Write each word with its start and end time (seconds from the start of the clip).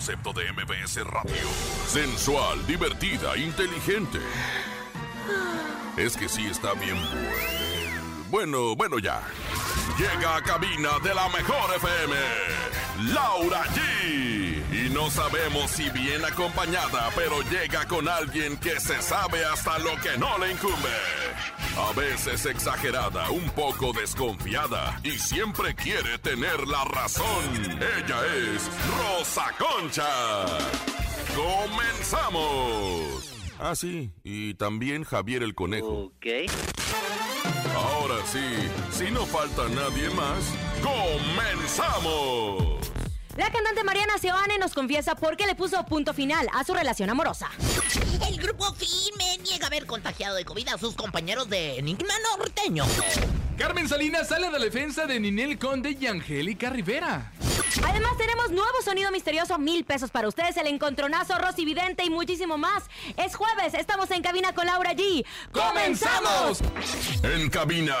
concepto 0.00 0.32
de 0.32 0.50
MBS 0.50 1.04
Radio. 1.04 1.46
Sensual, 1.86 2.66
divertida, 2.66 3.36
inteligente. 3.36 4.18
Es 5.98 6.16
que 6.16 6.26
sí 6.26 6.46
está 6.46 6.72
bien 6.72 6.96
bueno. 6.96 7.60
Bueno, 8.30 8.76
bueno 8.76 8.98
ya. 8.98 9.20
Llega 9.98 10.36
a 10.36 10.42
cabina 10.42 10.88
de 11.02 11.14
la 11.14 11.28
mejor 11.28 11.76
FM. 11.76 12.16
Laura 13.12 13.62
G. 13.74 14.86
Y 14.86 14.88
no 14.88 15.10
sabemos 15.10 15.70
si 15.70 15.90
bien 15.90 16.24
acompañada, 16.24 17.10
pero 17.14 17.42
llega 17.42 17.86
con 17.86 18.08
alguien 18.08 18.56
que 18.56 18.80
se 18.80 19.02
sabe 19.02 19.44
hasta 19.44 19.78
lo 19.80 20.00
que 20.00 20.16
no 20.16 20.38
le 20.38 20.52
incumbe. 20.52 20.96
A 21.76 21.92
veces 21.92 22.46
exagerada, 22.46 23.30
un 23.30 23.48
poco 23.50 23.92
desconfiada 23.92 25.00
y 25.02 25.12
siempre 25.12 25.74
quiere 25.74 26.18
tener 26.18 26.66
la 26.66 26.84
razón. 26.84 27.26
Ella 27.96 28.20
es 28.54 28.68
Rosa 28.98 29.46
Concha. 29.58 30.08
¡Comenzamos! 31.34 33.32
Ah, 33.58 33.74
sí, 33.74 34.10
y 34.24 34.54
también 34.54 35.04
Javier 35.04 35.42
el 35.42 35.54
Conejo. 35.54 36.12
Ok. 36.16 36.26
Ahora 37.74 38.16
sí, 38.26 38.40
si 38.90 39.10
no 39.10 39.24
falta 39.26 39.68
nadie 39.68 40.10
más, 40.10 40.54
¡comenzamos! 40.82 42.79
La 43.36 43.50
cantante 43.50 43.84
Mariana 43.84 44.18
Seoane 44.18 44.58
nos 44.58 44.74
confiesa 44.74 45.14
por 45.14 45.36
qué 45.36 45.46
le 45.46 45.54
puso 45.54 45.84
punto 45.86 46.12
final 46.12 46.48
a 46.52 46.64
su 46.64 46.74
relación 46.74 47.10
amorosa. 47.10 47.48
El 48.28 48.36
grupo 48.38 48.74
Firme 48.74 49.38
niega 49.44 49.68
haber 49.68 49.86
contagiado 49.86 50.34
de 50.34 50.44
COVID 50.44 50.68
a 50.68 50.78
sus 50.78 50.94
compañeros 50.94 51.48
de 51.48 51.78
Enigma 51.78 52.14
Norteño. 52.36 52.84
Carmen 53.56 53.88
Salinas 53.88 54.28
sale 54.28 54.48
a 54.48 54.50
la 54.50 54.58
defensa 54.58 55.06
de 55.06 55.20
Ninel 55.20 55.58
Conde 55.58 55.96
y 55.98 56.06
Angélica 56.06 56.70
Rivera. 56.70 57.32
Además 57.84 58.16
tenemos 58.18 58.50
nuevo 58.50 58.82
sonido 58.84 59.12
misterioso, 59.12 59.58
mil 59.58 59.84
pesos 59.84 60.10
para 60.10 60.26
ustedes, 60.26 60.56
el 60.56 60.66
encontronazo, 60.66 61.38
Rosy 61.38 61.64
Vidente 61.64 62.04
y 62.04 62.10
muchísimo 62.10 62.58
más. 62.58 62.84
Es 63.16 63.36
jueves, 63.36 63.74
estamos 63.74 64.10
en 64.10 64.22
cabina 64.22 64.54
con 64.54 64.66
Laura 64.66 64.92
G. 64.92 65.24
¡Comenzamos! 65.52 66.60
En 67.22 67.48
cabina, 67.48 67.94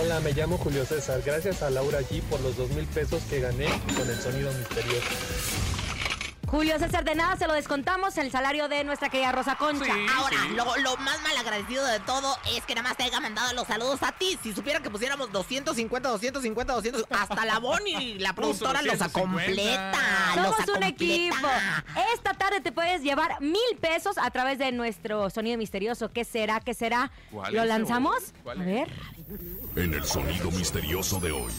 Hola, 0.00 0.20
me 0.20 0.32
llamo 0.32 0.56
Julio 0.56 0.86
César. 0.86 1.20
Gracias 1.24 1.62
a 1.62 1.68
Laura 1.68 2.00
G 2.00 2.22
por 2.22 2.40
los 2.40 2.56
dos 2.56 2.70
mil 2.70 2.86
pesos 2.86 3.22
que 3.28 3.40
gané 3.40 3.66
con 3.94 4.08
el 4.08 4.18
sonido 4.18 4.50
misterioso. 4.52 5.75
Julio 6.46 6.78
César, 6.78 7.04
de 7.04 7.14
nada 7.16 7.36
se 7.36 7.46
lo 7.46 7.54
descontamos 7.54 8.16
el 8.18 8.30
salario 8.30 8.68
de 8.68 8.84
nuestra 8.84 9.08
querida 9.08 9.32
Rosa 9.32 9.56
Concha. 9.56 9.84
Sí. 9.84 10.06
Ahora, 10.14 10.36
lo, 10.54 10.76
lo 10.76 10.96
más 10.98 11.20
mal 11.22 11.36
agradecido 11.36 11.84
de 11.84 11.98
todo 12.00 12.36
es 12.56 12.64
que 12.64 12.74
nada 12.74 12.88
más 12.88 12.96
te 12.96 13.02
haya 13.04 13.20
mandado 13.20 13.52
los 13.54 13.66
saludos 13.66 14.02
a 14.02 14.12
ti. 14.12 14.38
Si 14.42 14.52
supiera 14.52 14.80
que 14.80 14.88
pusiéramos 14.88 15.32
250, 15.32 16.08
250, 16.08 16.72
200, 16.72 17.04
hasta 17.10 17.44
la 17.44 17.58
Bonnie, 17.58 18.14
la 18.20 18.32
productora, 18.32 18.80
los 18.82 18.98
250. 18.98 19.20
completa. 19.20 20.36
los 20.36 20.56
Somos 20.56 20.76
un 20.76 20.82
equipo. 20.84 21.48
Esta 22.14 22.34
tarde 22.34 22.60
te 22.60 22.70
puedes 22.70 23.02
llevar 23.02 23.40
mil 23.40 23.76
pesos 23.80 24.16
a 24.16 24.30
través 24.30 24.58
de 24.58 24.70
nuestro 24.70 25.28
sonido 25.30 25.58
misterioso. 25.58 26.12
¿Qué 26.12 26.24
será? 26.24 26.60
¿Qué 26.60 26.74
será? 26.74 27.10
¿Cuál 27.32 27.54
¿Lo 27.54 27.64
lanzamos? 27.64 28.32
A 28.46 28.54
ver. 28.54 28.88
En 29.74 29.94
el 29.94 30.04
sonido 30.04 30.50
misterioso 30.52 31.18
de 31.18 31.32
hoy. 31.32 31.52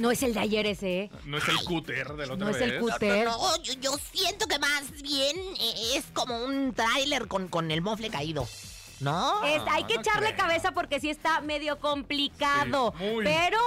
No 0.00 0.10
es 0.10 0.22
el 0.22 0.34
de 0.34 0.40
ayer 0.40 0.66
ese, 0.66 1.00
¿eh? 1.02 1.10
No 1.26 1.38
es 1.38 1.46
el 1.48 1.56
cúter 1.64 2.08
de 2.14 2.26
la 2.26 2.34
otra 2.34 2.46
No 2.46 2.56
es 2.56 2.60
el 2.62 2.78
cúter. 2.80 3.24
No, 3.26 3.36
no, 3.36 3.62
yo, 3.62 3.74
yo 3.74 3.96
siento 4.12 4.46
que 4.46 4.58
más 4.58 4.90
bien 5.02 5.36
eh, 5.60 5.92
es 5.96 6.04
como 6.12 6.44
un 6.44 6.72
tráiler 6.74 7.28
con, 7.28 7.48
con 7.48 7.70
el 7.70 7.82
mofle 7.82 8.10
caído. 8.10 8.48
¿No? 9.00 9.42
Es- 9.44 9.62
hay 9.70 9.84
que 9.84 9.94
no 9.94 10.00
echarle 10.02 10.34
creo. 10.34 10.36
cabeza 10.38 10.72
porque 10.72 11.00
sí 11.00 11.08
está 11.10 11.40
medio 11.40 11.78
complicado. 11.78 12.94
Sí, 12.98 13.04
muy. 13.04 13.24
Pero 13.24 13.58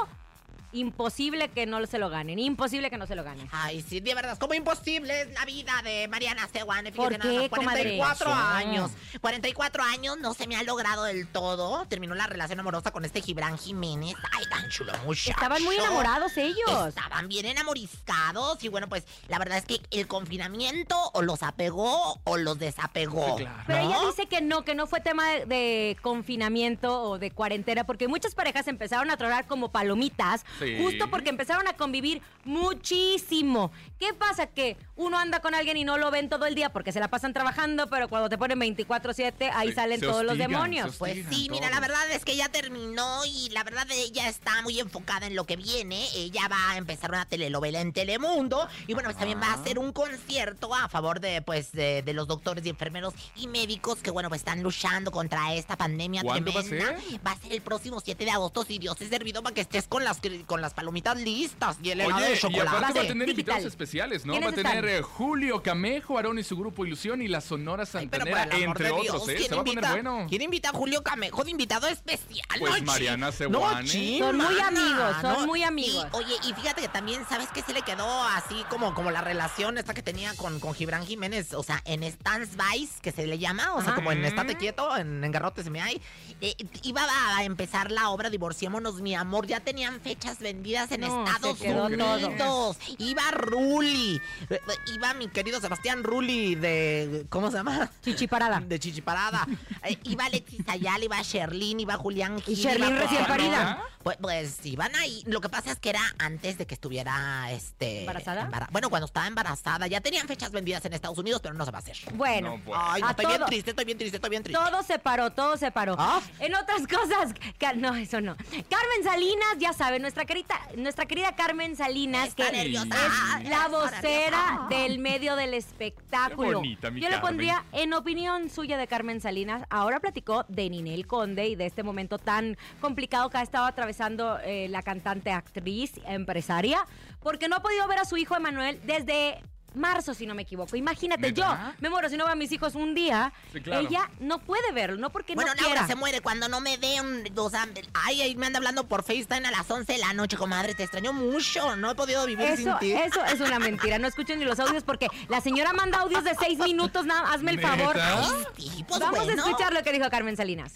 imposible 0.74 1.50
que 1.50 1.66
no 1.66 1.86
se 1.86 1.98
lo 2.00 2.10
ganen. 2.10 2.40
Imposible 2.40 2.90
que 2.90 2.98
no 2.98 3.08
se 3.08 3.16
lo 3.16 3.24
ganen. 3.24 3.48
Ay, 3.52 3.82
sí, 3.88 4.00
de 4.00 4.14
verdad, 4.16 4.34
es 4.34 4.40
como 4.40 4.54
imposible 4.54 5.22
es 5.22 5.34
la 5.34 5.46
vida 5.46 5.74
de 5.84 6.08
Mariana 6.08 6.48
Seguane. 6.52 6.92
¿Por 6.92 7.10
Fíjate 7.14 7.30
qué, 7.30 7.40
más, 7.40 7.50
comadre? 7.50 7.98
44 7.98 8.26
¿Qué 8.26 8.32
pasó? 8.32 8.34
años. 8.58 8.92
44 9.22 9.84
años, 9.84 10.18
no 10.20 10.34
se 10.34 10.48
me 10.48 10.56
ha 10.56 10.64
logrado 10.64 11.04
del 11.04 11.28
todo. 11.28 11.86
Terminó 11.88 12.16
la 12.16 12.28
relación 12.28 12.60
amorosa 12.60 12.92
con 12.92 13.06
este 13.06 13.22
Gibran 13.22 13.58
Jiménez. 13.58 14.16
Ay, 14.32 14.46
tan 14.50 14.70
chulo 14.70 14.94
muchacho. 15.06 15.32
Estaban 15.32 15.64
muy 15.64 15.76
enamorados 15.76 16.36
ellos. 16.38 16.88
Estaban 16.88 17.28
bien 17.28 17.46
enamoriscados 17.46 18.64
y 18.64 18.68
bueno, 18.70 18.88
pues 18.90 19.06
la 19.28 19.40
verdad 19.40 19.58
es 19.58 19.66
que 19.66 19.82
el 19.92 20.08
confinamiento 20.08 20.96
o 21.14 21.22
los 21.22 21.44
apegó 21.44 22.20
o 22.24 22.38
los 22.38 22.58
desapegó. 22.60 23.38
Sí, 23.38 23.44
claro. 23.44 23.64
Pero 23.68 23.80
ella 23.80 24.00
dice 24.08 24.28
que 24.28 24.42
no, 24.42 24.64
que 24.64 24.76
no 24.76 24.88
fue 24.88 25.02
tema 25.02 25.28
de, 25.30 25.46
de 25.46 25.98
confinamiento 26.02 27.02
o 27.04 27.20
de 27.20 27.32
cuarentena, 27.32 27.86
porque 27.86 28.08
muchas 28.08 28.36
parejas 28.36 28.68
empezaron 28.68 29.10
a 29.12 29.18
tronar 29.18 29.48
como 29.48 29.70
palomitas, 29.72 30.46
Sí. 30.60 30.63
Sí. 30.64 30.78
justo 30.82 31.10
porque 31.10 31.30
empezaron 31.30 31.68
a 31.68 31.74
convivir 31.74 32.22
muchísimo. 32.44 33.72
¿Qué 34.00 34.14
pasa? 34.14 34.48
Que 34.48 34.78
uno 34.96 35.18
anda 35.18 35.40
con 35.40 35.56
alguien 35.56 35.78
y 35.78 35.84
no 35.86 35.98
lo 35.98 36.12
ven 36.12 36.30
todo 36.30 36.46
el 36.46 36.56
día 36.56 36.72
porque 36.72 36.92
se 36.92 37.00
la 37.00 37.08
pasan 37.08 37.34
trabajando, 37.34 37.90
pero 37.90 38.08
cuando 38.10 38.30
te 38.30 38.38
ponen 38.38 38.60
24/7, 38.60 39.50
ahí 39.54 39.70
Sí, 39.70 39.74
salen 39.76 40.00
se 40.00 40.06
todos 40.06 40.24
los 40.24 40.38
demonios. 40.38 40.96
Pues 40.98 41.26
sí, 41.30 41.48
mira, 41.50 41.70
la 41.70 41.80
verdad 41.80 42.12
es 42.12 42.26
que 42.26 42.36
ya 42.36 42.50
terminó 42.50 43.26
y 43.26 43.50
la 43.50 43.64
verdad 43.64 43.88
ella 43.92 44.28
está 44.28 44.62
muy 44.62 44.80
enfocada 44.80 45.26
en 45.28 45.36
lo 45.36 45.46
que 45.46 45.56
viene. 45.56 46.06
Ella 46.16 46.48
va 46.50 46.72
a 46.72 46.78
empezar 46.78 47.10
una 47.12 47.26
telenovela 47.26 47.80
en 47.82 47.94
Telemundo 47.94 48.68
y 48.88 48.94
bueno, 48.94 49.08
pues 49.08 49.18
también 49.18 49.40
va 49.42 49.48
a 49.48 49.54
hacer 49.54 49.80
un 49.80 49.92
concierto 49.94 50.74
a 50.76 50.90
favor 50.90 51.20
de 51.20 51.42
pues 51.42 51.72
de, 51.72 52.02
de 52.04 52.14
los 52.14 52.28
doctores 52.28 52.66
y 52.66 52.70
enfermeros 52.70 53.14
y 53.36 53.48
médicos 53.48 54.00
que 54.00 54.12
bueno, 54.12 54.30
pues 54.30 54.42
están 54.42 54.62
luchando 54.62 55.12
contra 55.12 55.54
esta 55.54 55.78
pandemia 55.78 56.22
¿Cuándo 56.24 56.52
va 56.54 56.60
a 56.60 56.64
tremenda. 56.64 57.00
ser? 57.00 57.26
Va 57.26 57.32
a 57.32 57.38
ser 57.38 57.54
el 57.54 57.62
próximo 57.62 58.00
7 58.02 58.26
de 58.26 58.32
agosto 58.32 58.64
si 58.66 58.78
Dios 58.80 59.00
es 59.02 59.10
servido 59.10 59.42
para 59.42 59.54
que 59.56 59.62
estés 59.62 59.88
con 59.88 60.04
las 60.04 60.20
con 60.46 60.53
las 60.62 60.74
palomitas 60.74 61.18
listas 61.20 61.78
y 61.84 61.92
el 61.92 62.02
helado 62.02 62.18
Oye, 62.22 62.30
de 62.32 62.36
y 62.36 62.40
chocolate. 62.40 62.70
aparte 62.70 63.00
va 63.00 63.06
a 63.06 63.08
tener 63.08 63.28
digital. 63.28 63.30
invitados 63.30 63.64
especiales, 63.66 64.26
¿no? 64.26 64.34
¿Quiénes 64.34 64.50
Va 64.50 64.54
a 64.54 64.56
tener 64.56 64.86
están? 64.86 65.00
eh, 65.00 65.02
Julio 65.02 65.64
Camejo, 65.64 66.18
Aarón 66.18 66.40
y 66.40 66.44
su 66.44 66.58
grupo 66.58 66.86
Ilusión 66.86 67.22
y 67.22 67.28
la 67.28 67.42
Sonora 67.42 67.84
Ay, 67.84 67.90
Santanera, 67.92 68.44
amor 68.44 68.56
entre 68.64 68.88
Dios, 68.88 69.10
otros, 69.10 69.30
¿eh? 69.30 69.36
¿quién 69.36 69.50
Se 69.50 69.56
va 69.56 69.62
a 69.62 69.64
poner 69.66 69.84
invita- 69.84 69.92
bueno. 69.94 70.26
¿Quién 70.30 70.42
invita 70.42 70.70
a 70.70 70.74
Julio 70.74 71.04
Camejo 71.04 71.44
de 71.44 71.52
invitado 71.52 71.88
especial? 71.88 72.46
Pues 72.60 72.82
No, 72.82 72.92
Mariana 72.92 73.26
no, 73.28 73.32
Seoane. 73.32 73.88
chi, 73.90 74.20
Son 74.20 74.38
muy 74.38 74.60
amigos, 74.60 75.16
son 75.22 75.34
no. 75.34 75.46
muy 75.48 75.64
amigos. 75.64 76.08
Y, 76.14 76.16
oye, 76.18 76.36
y 76.50 76.54
fíjate 76.54 76.82
que 76.82 76.88
también, 76.90 77.26
¿sabes 77.30 77.48
qué 77.54 77.62
se 77.62 77.74
le 77.74 77.82
quedó 77.82 78.08
así 78.24 78.64
como, 78.70 78.94
como 78.94 79.12
la 79.12 79.22
relación 79.22 79.78
esta 79.78 79.94
que 79.94 80.02
tenía 80.02 80.34
con, 80.36 80.60
con 80.60 80.74
Gibran 80.74 81.06
Jiménez? 81.06 81.54
O 81.54 81.64
sea, 81.64 81.82
en 81.86 82.04
Stance 82.04 82.52
Vice, 82.58 82.94
que 83.02 83.12
se 83.12 83.28
le 83.28 83.38
llama, 83.40 83.74
o 83.76 83.82
sea, 83.82 83.90
Ajá. 83.92 83.96
como 83.96 84.12
en 84.12 84.24
Estate 84.26 84.56
Quieto, 84.56 84.96
en, 84.98 85.24
en 85.24 85.32
Garrote 85.32 85.64
se 85.64 85.70
me 85.70 85.82
hay. 85.82 86.02
eh, 86.42 86.56
iba 86.84 87.02
a 87.38 87.44
empezar 87.44 87.92
la 87.92 88.10
obra 88.10 88.30
Divorciémonos, 88.30 89.02
mi 89.02 89.16
amor. 89.16 89.48
Ya 89.48 89.60
tenían 89.60 90.00
fechas 90.02 90.40
vendidas 90.44 90.92
en 90.92 91.02
No, 91.02 91.26
Estados. 91.26 91.60
Unidos. 91.62 92.78
Iba 93.00 93.32
Ruli. 93.32 94.22
eh, 94.50 94.60
Iba 94.94 95.14
mi 95.14 95.28
querido 95.30 95.60
Sebastián 95.60 96.04
Ruli 96.04 96.56
de. 96.56 97.26
¿Cómo 97.30 97.50
se 97.50 97.58
llama? 97.58 97.90
Chichiparada. 98.04 98.60
De 98.60 98.80
Chichiparada. 98.80 99.48
Eh, 99.86 99.98
iba 100.04 100.26
Alexis 100.26 100.62
Ayala, 100.70 101.04
iba 101.04 101.22
Sherlyn, 101.22 101.80
iba 101.82 101.96
Julián 101.98 102.40
Gil. 102.42 102.56
Sherlyn 102.56 102.90
iba 102.92 103.00
recién 103.00 103.26
parida. 103.26 103.84
Pues, 104.02 104.18
pues 104.22 104.66
iban 104.66 104.96
ahí. 104.96 105.24
Lo 105.26 105.42
que 105.42 105.50
pasa 105.50 105.72
es 105.72 105.80
que 105.80 105.90
era 105.90 106.02
antes 106.20 106.58
de 106.58 106.66
que 106.66 106.74
estuviera 106.76 107.52
este. 107.52 108.02
¿Embarazada? 108.02 108.44
embara- 108.44 108.70
bueno, 108.72 108.90
cuando 108.90 109.06
estaba 109.08 109.28
embarazada. 109.28 109.88
Ya 109.88 110.00
tenían 110.00 110.28
fechas 110.28 110.52
vendidas 110.52 110.86
en 110.86 110.94
Estados 110.94 111.18
Unidos, 111.18 111.42
pero 111.42 111.54
no 111.54 111.66
se 111.66 111.72
va 111.72 111.80
a 111.80 111.82
hacer. 111.82 111.98
Bueno, 112.14 112.58
No, 112.58 112.64
pues. 112.64 112.80
Ay, 112.82 113.02
no, 113.02 113.10
estoy 113.10 113.26
bien 113.26 113.42
triste, 113.46 113.70
estoy 113.72 113.86
bien 113.86 113.98
triste, 113.98 114.18
estoy 114.18 114.30
bien 114.30 114.44
triste. 114.44 114.62
Todo 114.64 114.84
se 114.84 115.00
paró, 115.00 115.32
todo 115.32 115.58
se 115.58 115.72
paró. 115.72 115.96
Ah. 116.00 116.22
En 116.40 116.56
otras 116.56 116.88
cosas, 116.88 117.34
no, 117.76 117.96
eso 117.96 118.22
no. 118.22 118.36
Carmen 118.38 119.04
Salinas, 119.04 119.58
ya 119.60 119.74
saben, 119.74 120.02
nuestra 120.02 120.24
querida, 120.26 120.33
nuestra 120.78 121.06
querida 121.06 121.36
Carmen 121.36 121.76
Salinas, 121.76 122.30
Está 122.30 122.50
que 122.50 122.58
nerviosa, 122.58 123.40
es 123.42 123.50
la 123.50 123.68
vocera 123.68 124.68
del 124.70 125.00
medio 125.00 125.36
del 125.36 125.54
espectáculo. 125.54 126.50
Qué 126.50 126.56
bonita, 126.56 126.92
mi 126.92 127.02
Yo 127.02 127.08
le 127.08 127.16
Carmen. 127.16 127.30
pondría, 127.30 127.66
en 127.72 127.94
opinión 127.94 128.50
suya 128.50 128.78
de 128.78 128.88
Carmen 128.88 129.22
Salinas, 129.22 129.64
ahora 129.70 130.00
platicó 130.00 130.46
de 130.48 130.70
Ninel 130.70 131.08
Conde 131.08 131.48
y 131.48 131.56
de 131.56 131.66
este 131.66 131.84
momento 131.84 132.18
tan 132.18 132.58
complicado 132.82 133.30
que 133.30 133.38
ha 133.38 133.42
estado 133.44 133.66
atravesando 133.66 134.40
eh, 134.44 134.68
la 134.70 134.82
cantante, 134.82 135.32
actriz, 135.32 136.00
empresaria, 136.06 136.86
porque 137.22 137.48
no 137.48 137.58
ha 137.58 137.62
podido 137.62 137.88
ver 137.88 138.00
a 138.00 138.06
su 138.06 138.18
hijo 138.18 138.36
Emanuel 138.36 138.80
desde 138.84 139.42
marzo, 139.76 140.14
si 140.14 140.26
no 140.26 140.34
me 140.36 140.44
equivoco. 140.44 140.76
Imagínate, 140.76 141.22
¿Neta? 141.32 141.42
yo 141.42 141.74
me 141.80 141.90
muero 141.90 142.10
si 142.10 142.18
no 142.18 142.26
veo 142.26 142.34
a 142.34 142.36
mis 142.36 142.52
hijos 142.52 142.76
un 142.76 142.94
día. 142.94 143.32
Sí, 143.52 143.62
claro. 143.62 143.88
Ella 143.88 144.10
no 144.20 144.40
puede 144.40 144.72
verlo, 144.74 144.98
no 144.98 145.10
porque 145.12 145.36
Bueno, 145.36 145.52
no 145.56 145.62
Laura 145.62 145.72
quiera. 145.82 145.88
se 145.88 145.96
muere 145.96 146.22
cuando 146.22 146.48
no 146.50 146.60
me 146.62 146.78
ve 146.78 147.02
un... 147.02 147.24
O 147.38 147.50
sea, 147.50 147.68
ay, 147.94 148.22
ay, 148.22 148.36
me 148.36 148.46
anda 148.48 148.58
hablando 148.58 148.88
por 148.88 149.04
FaceTime 149.04 149.48
a 149.48 149.52
las 149.52 149.70
11 149.70 149.92
de 149.94 150.00
la 150.00 150.14
noche, 150.14 150.38
comadre. 150.38 150.74
Te 150.76 150.84
extraño 150.84 151.14
mucho. 151.14 151.76
No 151.76 151.92
he 151.92 151.96
podido 151.96 152.26
vivir 152.26 152.56
sin 152.58 152.72
ti. 152.80 152.92
eso 152.94 153.24
es 153.26 153.40
una 153.42 153.60
mentira. 153.60 153.98
No 154.00 154.08
escuchen 154.08 154.40
ni 154.40 154.46
los 154.46 154.60
audios 154.60 154.84
porque 154.84 155.08
la 155.30 155.42
señora 155.42 155.74
manda 155.74 156.00
audios 156.00 156.24
de 156.24 156.36
seis 156.36 156.60
minutos. 156.60 157.06
nada, 157.06 157.32
hazme 157.34 157.52
el 157.52 157.58
¿Neta? 157.58 157.76
favor. 157.78 157.98
Ay, 158.00 158.30
Sí, 158.58 158.86
pues 158.88 159.00
Vamos 159.00 159.26
bueno. 159.26 159.44
a 159.44 159.48
escuchar 159.48 159.74
lo 159.74 159.84
que 159.84 159.92
dijo 159.92 160.10
Carmen 160.10 160.38
Salinas. 160.38 160.74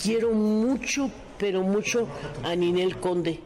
Quiero 0.00 0.30
mucho, 0.32 1.10
pero 1.38 1.62
mucho 1.62 2.08
a 2.44 2.54
Ninel 2.54 2.98
Conde. 3.00 3.40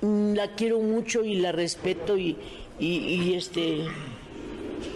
La 0.00 0.48
quiero 0.56 0.80
mucho 0.80 1.24
y 1.24 1.36
la 1.36 1.52
respeto 1.52 2.16
y, 2.18 2.36
y- 2.78 3.34
este... 3.34 3.84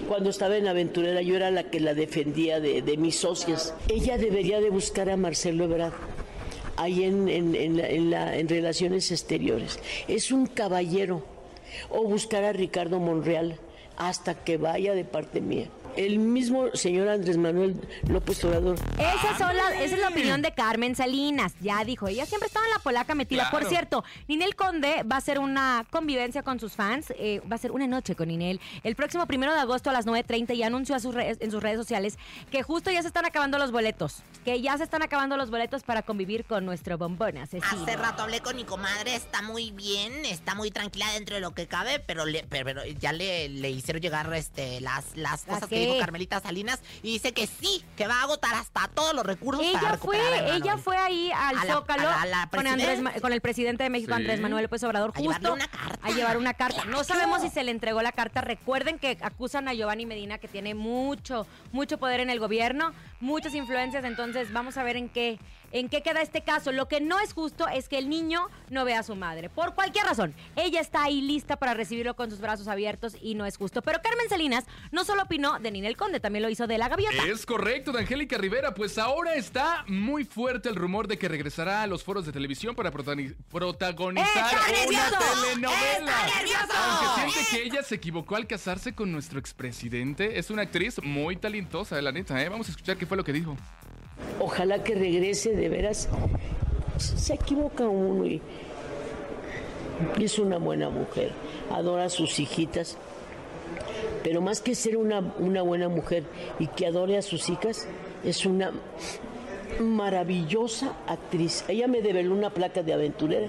Cuando 0.08 0.30
estaba 0.30 0.56
en 0.56 0.68
Aventurera 0.68 1.20
yo 1.22 1.34
era 1.36 1.50
la 1.50 1.64
que 1.70 1.80
la 1.80 1.94
defendía 1.94 2.60
de, 2.60 2.82
mis 2.96 3.16
socias. 3.16 3.74
Ella 3.88 4.18
debería 4.18 4.60
de 4.60 4.70
buscar 4.70 5.10
a 5.10 5.16
Marcelo 5.16 5.64
Ebrard 5.64 5.92
ahí 6.76 7.04
en, 7.04 7.28
en- 7.28 7.54
en 7.54 7.76
la- 7.76 7.88
en 7.88 8.10
la- 8.10 8.36
en 8.36 8.48
Relaciones 8.48 9.10
Exteriores. 9.10 9.78
Es 10.08 10.30
un 10.30 10.46
caballero. 10.46 11.24
O 11.90 12.04
buscar 12.04 12.44
a 12.44 12.52
Ricardo 12.52 12.98
Monreal 13.00 13.58
hasta 13.96 14.34
que 14.34 14.56
vaya 14.56 14.94
de 14.94 15.04
parte 15.04 15.40
mía. 15.40 15.66
El 15.96 16.18
mismo 16.18 16.68
señor 16.74 17.08
Andrés 17.08 17.36
Manuel 17.36 17.76
López 18.08 18.42
Obrador 18.44 18.76
Esa, 18.98 19.38
son 19.38 19.56
la- 19.56 19.82
esa 19.82 19.94
es 19.94 20.00
la 20.00 20.08
opinión 20.08 20.42
de 20.42 20.52
Carmen 20.52 20.94
Salinas. 20.94 21.54
Ya 21.60 21.84
dijo, 21.84 22.08
ella 22.08 22.26
siempre 22.26 22.46
estaba 22.48 22.66
en 22.66 22.72
la 22.72 22.78
polaca 22.80 23.14
metida. 23.14 23.48
Claro. 23.48 23.58
Por 23.58 23.68
cierto, 23.68 24.04
Ninel 24.28 24.54
Conde 24.56 25.02
va 25.10 25.16
a 25.16 25.18
hacer 25.18 25.38
una 25.38 25.86
convivencia 25.90 26.42
con 26.42 26.60
sus 26.60 26.72
fans. 26.74 27.12
eh, 27.18 27.40
va 27.50 27.56
a 27.56 27.58
ser 27.58 27.72
una 27.72 27.86
noche 27.86 28.14
con 28.14 28.28
Ninel. 28.28 28.60
El 28.84 28.94
próximo 28.96 29.26
primero 29.26 29.52
de 29.54 29.60
agosto 29.60 29.90
a 29.90 29.92
las 29.92 30.06
9.30 30.06 30.54
y 30.54 30.62
anunció 30.62 30.94
a 30.94 31.00
sus 31.00 31.14
redes- 31.14 31.38
en 31.40 31.50
sus 31.50 31.62
redes 31.62 31.78
sociales 31.78 32.18
que 32.50 32.62
justo 32.62 32.90
ya 32.90 33.00
se 33.02 33.08
están 33.08 33.24
acabando 33.24 33.58
los 33.58 33.72
boletos. 33.72 34.22
Que 34.44 34.60
ya 34.60 34.76
se 34.78 34.84
están 34.84 35.02
acabando 35.02 35.36
los 35.36 35.50
boletos 35.50 35.82
para 35.82 36.02
convivir 36.02 36.44
con 36.44 36.64
nuestro 36.66 36.98
bombón 36.98 37.38
asesino. 37.38 37.82
Hace 37.82 37.96
rato 37.96 38.22
hablé 38.22 38.40
con 38.40 38.54
mi 38.56 38.64
comadre, 38.64 39.14
está 39.14 39.42
muy 39.42 39.70
bien, 39.70 40.24
está 40.26 40.54
muy 40.54 40.70
tranquila 40.70 41.10
dentro 41.14 41.34
de 41.36 41.40
lo 41.40 41.52
que 41.52 41.66
cabe, 41.66 41.98
pero, 42.00 42.26
le- 42.26 42.44
pero, 42.48 42.64
pero 42.66 42.84
ya 42.84 43.12
le, 43.12 43.48
le 43.48 43.70
hicieron 43.70 44.00
llegar 44.02 44.32
este, 44.34 44.80
las, 44.80 45.16
las 45.16 45.46
¿La 45.46 45.54
cosas 45.54 45.68
qué? 45.68 45.76
que 45.76 45.85
dijo 45.86 45.98
Carmelita 45.98 46.40
Salinas 46.40 46.80
y 47.02 47.12
dice 47.12 47.32
que 47.32 47.46
sí, 47.46 47.84
que 47.96 48.06
va 48.06 48.20
a 48.20 48.22
agotar 48.24 48.54
hasta 48.54 48.88
todos 48.88 49.14
los 49.14 49.24
recursos 49.24 49.64
para 49.72 49.78
Ella 49.88 49.96
fue, 49.98 50.16
recuperar 50.18 50.50
a 50.52 50.56
ella 50.56 50.76
fue 50.78 50.96
ahí 50.96 51.30
al 51.32 51.56
A 51.58 51.64
la- 51.64 51.72
Zócalo 51.74 52.02
a 52.08 52.12
la- 52.12 52.22
a 52.22 52.26
la 52.26 52.48
con, 52.50 52.66
Andrés, 52.66 53.00
con 53.20 53.32
el 53.32 53.40
presidente 53.40 53.82
de 53.84 53.90
México, 53.90 54.12
Sí. 54.14 54.20
Andrés 54.20 54.40
Manuel 54.40 54.62
López 54.64 54.82
Obrador, 54.84 55.12
A 55.14 55.20
llevarle 55.20 55.48
justo 55.48 55.54
una 55.54 55.68
carta. 55.68 56.06
a 56.06 56.10
llevar 56.10 56.36
una 56.38 56.54
carta. 56.54 56.84
No 56.86 57.04
sabemos 57.04 57.42
si 57.42 57.48
se 57.50 57.62
le 57.64 57.70
entregó 57.70 58.02
la 58.02 58.12
carta. 58.12 58.40
Recuerden 58.40 58.98
que 58.98 59.18
acusan 59.22 59.68
a 59.68 59.74
Giovanni 59.74 60.06
Medina, 60.06 60.38
que 60.38 60.48
tiene 60.48 60.74
mucho, 60.74 61.46
mucho 61.72 61.98
poder 61.98 62.20
en 62.20 62.30
el 62.30 62.38
gobierno, 62.40 62.92
muchas 63.20 63.54
influencias. 63.54 64.04
Entonces, 64.04 64.52
vamos 64.52 64.76
a 64.76 64.82
ver 64.82 64.96
en 64.96 65.08
qué, 65.08 65.38
en 65.72 65.88
qué 65.88 66.02
queda 66.02 66.22
este 66.22 66.42
caso. 66.42 66.72
Lo 66.72 66.88
que 66.88 67.00
no 67.00 67.18
es 67.20 67.32
justo 67.32 67.66
es 67.68 67.88
que 67.88 67.98
el 67.98 68.08
niño 68.08 68.48
no 68.70 68.84
vea 68.84 69.00
a 69.00 69.02
su 69.02 69.14
madre. 69.16 69.48
Por 69.50 69.74
cualquier 69.74 70.06
razón, 70.06 70.34
ella 70.56 70.80
está 70.80 71.02
ahí 71.04 71.20
lista 71.20 71.56
para 71.56 71.74
recibirlo 71.74 72.14
con 72.16 72.30
sus 72.30 72.40
brazos 72.40 72.68
abiertos 72.68 73.16
y 73.20 73.34
no 73.34 73.46
es 73.46 73.56
justo. 73.56 73.82
Pero 73.82 74.00
Carmen 74.02 74.28
Salinas 74.28 74.64
no 74.92 75.04
solo 75.04 75.22
opinó 75.22 75.58
de 75.58 75.70
Ninel 75.70 75.96
Conde, 75.96 76.20
también 76.20 76.42
lo 76.42 76.50
hizo 76.50 76.66
de 76.66 76.78
la 76.78 76.88
gaviota. 76.88 77.16
Es 77.26 77.46
correcto, 77.46 77.92
de 77.92 78.00
Angélica 78.00 78.38
Rivera. 78.38 78.74
Pues 78.74 78.98
ahora 78.98 79.34
está 79.34 79.84
muy 79.88 80.24
fuerte 80.24 80.68
el 80.68 80.76
rumor 80.76 81.08
de 81.08 81.18
que 81.18 81.28
regresará 81.28 81.82
a 81.82 81.86
los 81.86 82.02
foros 82.04 82.26
de 82.26 82.32
televisión 82.32 82.74
para 82.74 82.90
protagoni- 82.92 83.34
protagonizar 83.50 84.26
¡Está 84.28 84.60
una 84.60 84.78
nervioso! 84.78 85.16
telenovela. 85.42 86.26
¡Está 86.26 86.36
nervioso! 86.38 86.72
Aunque 86.76 87.30
siente 87.32 87.50
que 87.50 87.62
ella 87.64 87.82
se 87.82 87.94
equivocó 87.96 88.36
al 88.36 88.46
casarse 88.46 88.94
con 88.94 89.12
nuestro 89.12 89.38
expresidente, 89.38 90.38
es 90.38 90.50
una 90.50 90.62
actriz 90.62 91.00
muy 91.02 91.36
talentosa, 91.36 92.00
la 92.00 92.12
neta. 92.12 92.40
¿eh? 92.42 92.48
Vamos 92.48 92.68
a 92.68 92.70
escuchar 92.70 92.96
qué 92.96 93.06
fue 93.06 93.16
lo 93.16 93.24
que 93.24 93.32
dijo. 93.32 93.56
Ojalá 94.40 94.82
que 94.82 94.94
regrese, 94.94 95.54
de 95.54 95.68
veras. 95.68 96.08
Se 96.98 97.34
equivoca 97.34 97.88
uno 97.88 98.26
y, 98.26 98.40
es 100.20 100.38
una 100.38 100.58
buena 100.58 100.88
mujer. 100.90 101.32
Adora 101.70 102.04
a 102.04 102.10
sus 102.10 102.38
hijitas. 102.38 102.96
Pero 104.22 104.40
más 104.40 104.60
que 104.60 104.74
ser 104.74 104.96
una, 104.96 105.20
una 105.38 105.62
buena 105.62 105.88
mujer 105.88 106.24
y 106.58 106.66
que 106.66 106.86
adore 106.86 107.16
a 107.16 107.22
sus 107.22 107.48
hijas, 107.48 107.86
es 108.24 108.44
una 108.44 108.72
maravillosa 109.80 110.96
actriz. 111.06 111.64
Ella 111.68 111.86
me 111.86 112.02
develó 112.02 112.34
una 112.34 112.50
placa 112.50 112.82
de 112.82 112.92
aventurera. 112.92 113.48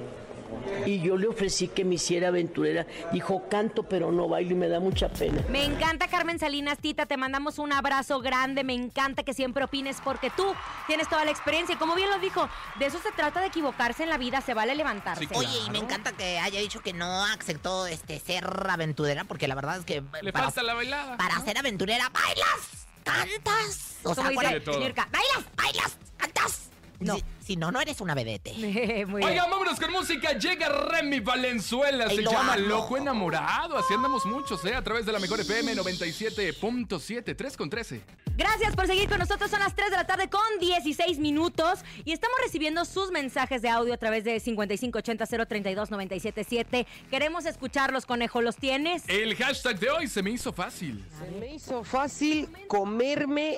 Y 0.86 1.00
yo 1.02 1.18
le 1.18 1.28
ofrecí 1.28 1.68
que 1.68 1.84
me 1.86 1.96
hiciera 1.96 2.30
aventurera. 2.30 2.86
Dijo, 3.12 3.48
canto, 3.50 3.84
pero 3.84 4.12
no 4.12 4.28
bailo 4.28 4.52
y 4.52 4.56
me 4.56 4.68
da 4.68 4.80
mucha 4.80 5.10
pena. 5.10 5.42
Me 5.50 5.64
encanta 5.66 6.08
Carmen 6.08 6.40
Salinas, 6.40 6.78
Tita, 6.80 7.06
te 7.06 7.18
mandamos 7.18 7.60
un 7.60 7.74
abrazo 7.74 8.20
grande, 8.22 8.64
me 8.64 8.74
encanta 8.74 9.24
que 9.24 9.34
siempre 9.34 9.64
opines 9.64 9.98
porque 10.04 10.30
tú 10.30 10.46
tienes 10.88 11.10
toda 11.10 11.26
la 11.26 11.32
experiencia 11.32 11.76
y 11.76 11.78
como 11.78 11.96
bien 11.96 12.10
lo 12.10 12.20
dijo, 12.20 12.48
de 12.80 12.86
eso 12.86 13.00
se 13.00 13.12
trata 13.12 13.42
de 13.42 13.48
equivocarse 13.48 14.04
en 14.04 14.10
la 14.10 14.18
vida, 14.18 14.42
se 14.42 14.54
vale 14.54 14.76
levantarse. 14.76 15.22
Sí, 15.22 15.28
claro. 15.28 15.48
Oye, 15.48 15.58
y 15.66 15.70
me 15.72 15.80
encanta 15.80 16.12
que 16.12 16.40
haya 16.40 16.60
dicho 16.60 16.82
que 16.82 16.94
no 16.94 17.24
aceptó 17.26 17.88
este 17.88 18.20
ser 18.20 18.46
aventurera, 18.70 19.24
porque 19.26 19.48
la 19.48 19.56
verdad 19.56 19.78
es 19.80 19.86
que 19.86 20.02
Le 20.22 20.32
para, 20.32 20.46
falta 20.46 20.64
la 20.64 20.74
bailada. 20.74 21.18
para 21.18 21.40
ser 21.42 21.58
aventurera, 21.58 22.10
bailas, 22.10 22.88
cantas. 23.04 23.98
O 24.04 24.14
sea, 24.16 24.30
dice 24.30 24.48
de 24.48 24.60
todo. 24.62 24.80
Mirka, 24.80 25.08
bailas, 25.12 25.52
bailas, 25.56 25.98
cantas. 26.18 26.70
No. 27.00 27.16
Si, 27.16 27.24
si 27.40 27.56
no, 27.56 27.72
no 27.72 27.80
eres 27.80 28.02
una 28.02 28.16
vedete. 28.16 28.54
Muy 28.54 28.72
bien. 28.72 29.14
Oigan, 29.14 29.50
vámonos 29.50 29.80
con 29.80 29.92
música. 29.92 30.34
Llega 30.34 30.70
Remy 30.70 31.20
Valenzuela. 31.20 32.10
Se 32.10 32.22
lo 32.22 32.32
llama 32.32 32.54
amo. 32.54 32.68
Loco 32.68 32.98
Enamorado. 32.98 33.78
Así 33.78 33.94
andamos 33.94 34.26
muchos, 34.26 34.64
¿eh? 34.66 34.76
A 34.76 34.84
través 34.84 35.06
de 35.06 35.12
la 35.12 35.20
mejor 35.20 35.40
FM 35.40 35.76
97.7, 35.76 37.36
3 37.36 37.58
con 37.58 37.70
13. 37.70 38.02
Gracias 38.36 38.76
por 38.76 38.88
seguir 38.88 39.10
con 39.10 39.20
nosotros. 39.20 39.50
Son 39.50 39.60
las 39.60 39.76
3 39.76 39.92
de 39.92 39.98
la 39.98 40.06
tarde 40.06 40.30
con 40.30 40.42
16 40.60 41.20
minutos 41.20 41.80
y 42.06 42.12
estamos 42.12 42.38
recibiendo 42.44 42.86
sus 42.86 43.12
mensajes 43.12 43.62
de 43.62 43.70
audio 43.70 43.94
a 43.94 43.98
través 43.98 44.24
de 44.24 44.38
5580-032-977. 44.38 46.86
Queremos 47.10 47.46
escucharlos, 47.46 48.06
conejo. 48.06 48.42
¿Los 48.42 48.58
tienes? 48.58 49.04
El 49.08 49.36
hashtag 49.36 49.80
de 49.80 49.90
hoy 49.90 50.08
se 50.08 50.22
me 50.22 50.32
hizo 50.32 50.52
fácil. 50.54 51.04
Se 51.20 51.32
me 51.40 51.56
hizo 51.56 51.84
fácil 51.84 52.48
comerme 52.68 53.58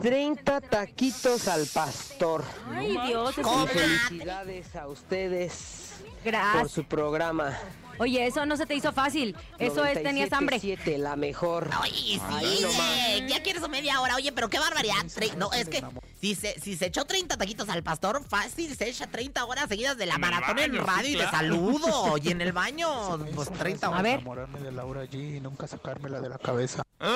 30 0.00 0.60
taquitos 0.60 1.48
al 1.48 1.66
pastor. 1.66 2.44
Ay, 2.70 2.96
Dios. 3.06 3.38
es 3.38 3.46
Y 3.46 3.48
un- 3.50 3.68
felicidades 3.68 4.76
a 4.76 4.88
ustedes 4.88 5.94
por 6.22 6.32
Gracias. 6.32 6.70
su 6.72 6.84
programa. 6.84 7.56
Oye, 7.98 8.26
eso 8.26 8.44
no 8.44 8.56
se 8.56 8.66
te 8.66 8.74
hizo 8.74 8.92
fácil. 8.92 9.36
Eso 9.56 9.84
es, 9.84 10.02
tenías 10.02 10.32
hambre. 10.32 10.56
97.7, 10.58 10.98
la 10.98 11.14
mejor. 11.14 11.70
Oye, 11.80 11.92
sí, 11.92 12.64
eh, 12.82 13.24
ya 13.28 13.40
quieres 13.40 13.66
media 13.68 14.00
hora. 14.00 14.16
Oye, 14.16 14.32
pero 14.32 14.50
qué 14.50 14.58
barbaridad. 14.58 14.96
Tre- 15.14 15.34
No, 15.36 15.52
es 15.52 15.68
que 15.68 15.80
si 16.20 16.34
se, 16.34 16.58
si 16.60 16.76
se 16.76 16.86
echó 16.86 17.04
30 17.04 17.36
taquitos 17.36 17.68
al 17.68 17.84
pastor, 17.84 18.24
fácil 18.28 18.74
se 18.76 18.88
echa 18.88 19.06
30 19.06 19.44
horas 19.44 19.68
seguidas 19.68 19.96
de 19.96 20.06
la 20.06 20.16
En 20.16 20.20
maratón 20.22 20.58
en 20.58 20.72
baño, 20.72 20.84
sí, 20.84 20.90
radio 20.90 21.08
y 21.08 21.12
de 21.12 21.18
claro. 21.18 21.36
saludo. 21.36 22.16
Y 22.24 22.30
en 22.30 22.40
el 22.40 22.52
baño, 22.52 22.88
pues 23.32 23.52
30 23.52 23.86
A 23.86 23.90
horas. 23.90 24.02
ver. 24.02 24.14
enamorarme 24.14 24.58
de 24.58 24.72
Laura 24.72 25.04
G 25.04 25.36
y 25.36 25.40
nunca 25.40 25.68
sacármela 25.68 26.20
de 26.20 26.30
la 26.30 26.38
cabeza. 26.38 26.82
Ay, 26.98 27.14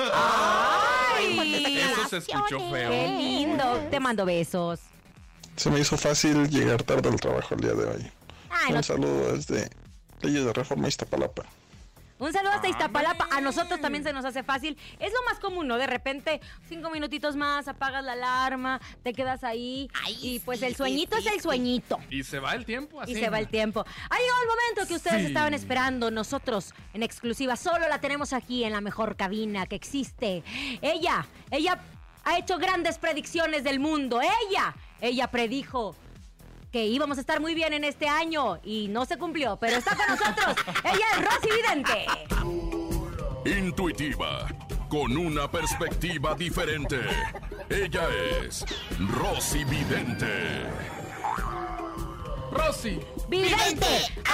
Eso 1.23 2.09
se 2.09 2.17
escuchó 2.17 2.59
feo. 2.71 2.89
qué 2.89 3.15
lindo. 3.17 3.63
Te 3.89 3.99
mando 3.99 4.25
besos. 4.25 4.79
Se 5.55 5.69
me 5.69 5.79
hizo 5.79 5.97
fácil 5.97 6.49
llegar 6.49 6.83
tarde 6.83 7.09
al 7.09 7.19
trabajo 7.19 7.55
el 7.55 7.61
día 7.61 7.73
de 7.73 7.85
hoy. 7.85 8.11
Ay, 8.49 8.71
no- 8.71 8.77
Un 8.77 8.83
saludo 8.83 9.33
desde 9.35 9.69
Leyes 10.21 10.45
de 10.45 10.53
Reforma 10.53 10.87
Iztapalapa. 10.87 11.43
Un 12.19 12.33
saludo 12.33 12.51
hasta 12.51 12.67
Iztapalapa. 12.67 13.27
A 13.31 13.41
nosotros 13.41 13.79
también 13.79 14.03
se 14.03 14.11
nos 14.13 14.25
hace 14.25 14.43
fácil. 14.43 14.77
Es 14.99 15.11
lo 15.13 15.23
más 15.23 15.39
común, 15.39 15.67
¿no? 15.67 15.77
De 15.77 15.87
repente, 15.87 16.41
cinco 16.67 16.89
minutitos 16.89 17.35
más, 17.35 17.67
apagas 17.67 18.03
la 18.03 18.11
alarma, 18.13 18.79
te 19.03 19.13
quedas 19.13 19.43
ahí. 19.43 19.89
Ay, 20.03 20.17
y 20.21 20.39
pues 20.39 20.59
sí, 20.59 20.65
el 20.65 20.75
sueñito 20.75 21.17
sí, 21.17 21.27
es 21.27 21.33
el 21.35 21.41
sueñito. 21.41 21.97
Y 22.09 22.23
se 22.23 22.39
va 22.39 22.53
el 22.53 22.65
tiempo 22.65 22.99
así. 23.01 23.13
Y 23.13 23.15
se 23.15 23.29
va 23.29 23.39
el 23.39 23.47
tiempo. 23.47 23.85
Ha 24.09 24.17
llegado 24.19 24.41
el 24.43 24.47
momento 24.49 24.87
que 24.87 24.95
ustedes 24.95 25.21
Sí. 25.21 25.27
estaban 25.27 25.53
esperando. 25.53 26.11
Nosotros, 26.11 26.73
en 26.93 27.03
exclusiva, 27.03 27.55
solo 27.55 27.87
la 27.87 27.99
tenemos 28.01 28.33
aquí 28.33 28.63
en 28.65 28.73
la 28.73 28.81
mejor 28.81 29.15
cabina 29.15 29.65
que 29.65 29.75
existe. 29.75 30.43
Ella, 30.81 31.25
ella 31.51 31.79
ha 32.25 32.37
hecho 32.37 32.57
grandes 32.57 32.97
predicciones 32.97 33.63
del 33.63 33.79
mundo. 33.79 34.19
Ella, 34.21 34.75
ella 34.99 35.31
predijo 35.31 35.95
que 36.71 36.85
íbamos 36.85 37.17
a 37.17 37.21
estar 37.21 37.39
muy 37.39 37.55
bien 37.55 37.73
en 37.73 37.83
este 37.83 38.07
año 38.07 38.59
y 38.63 38.87
no 38.89 39.05
se 39.05 39.17
cumplió, 39.17 39.57
pero 39.57 39.77
está 39.77 39.95
con 39.95 40.05
nosotros. 40.07 40.55
ella 40.83 41.05
es 41.13 41.25
Rosy 41.25 41.49
Vidente. 41.55 42.05
Intuitiva, 43.45 44.47
con 44.89 45.17
una 45.17 45.49
perspectiva 45.49 46.35
diferente. 46.35 46.99
Ella 47.69 48.07
es 48.43 48.65
Rosy 49.17 49.63
Vidente. 49.63 50.67
Rosy. 52.51 52.99
Vidente, 53.27 53.85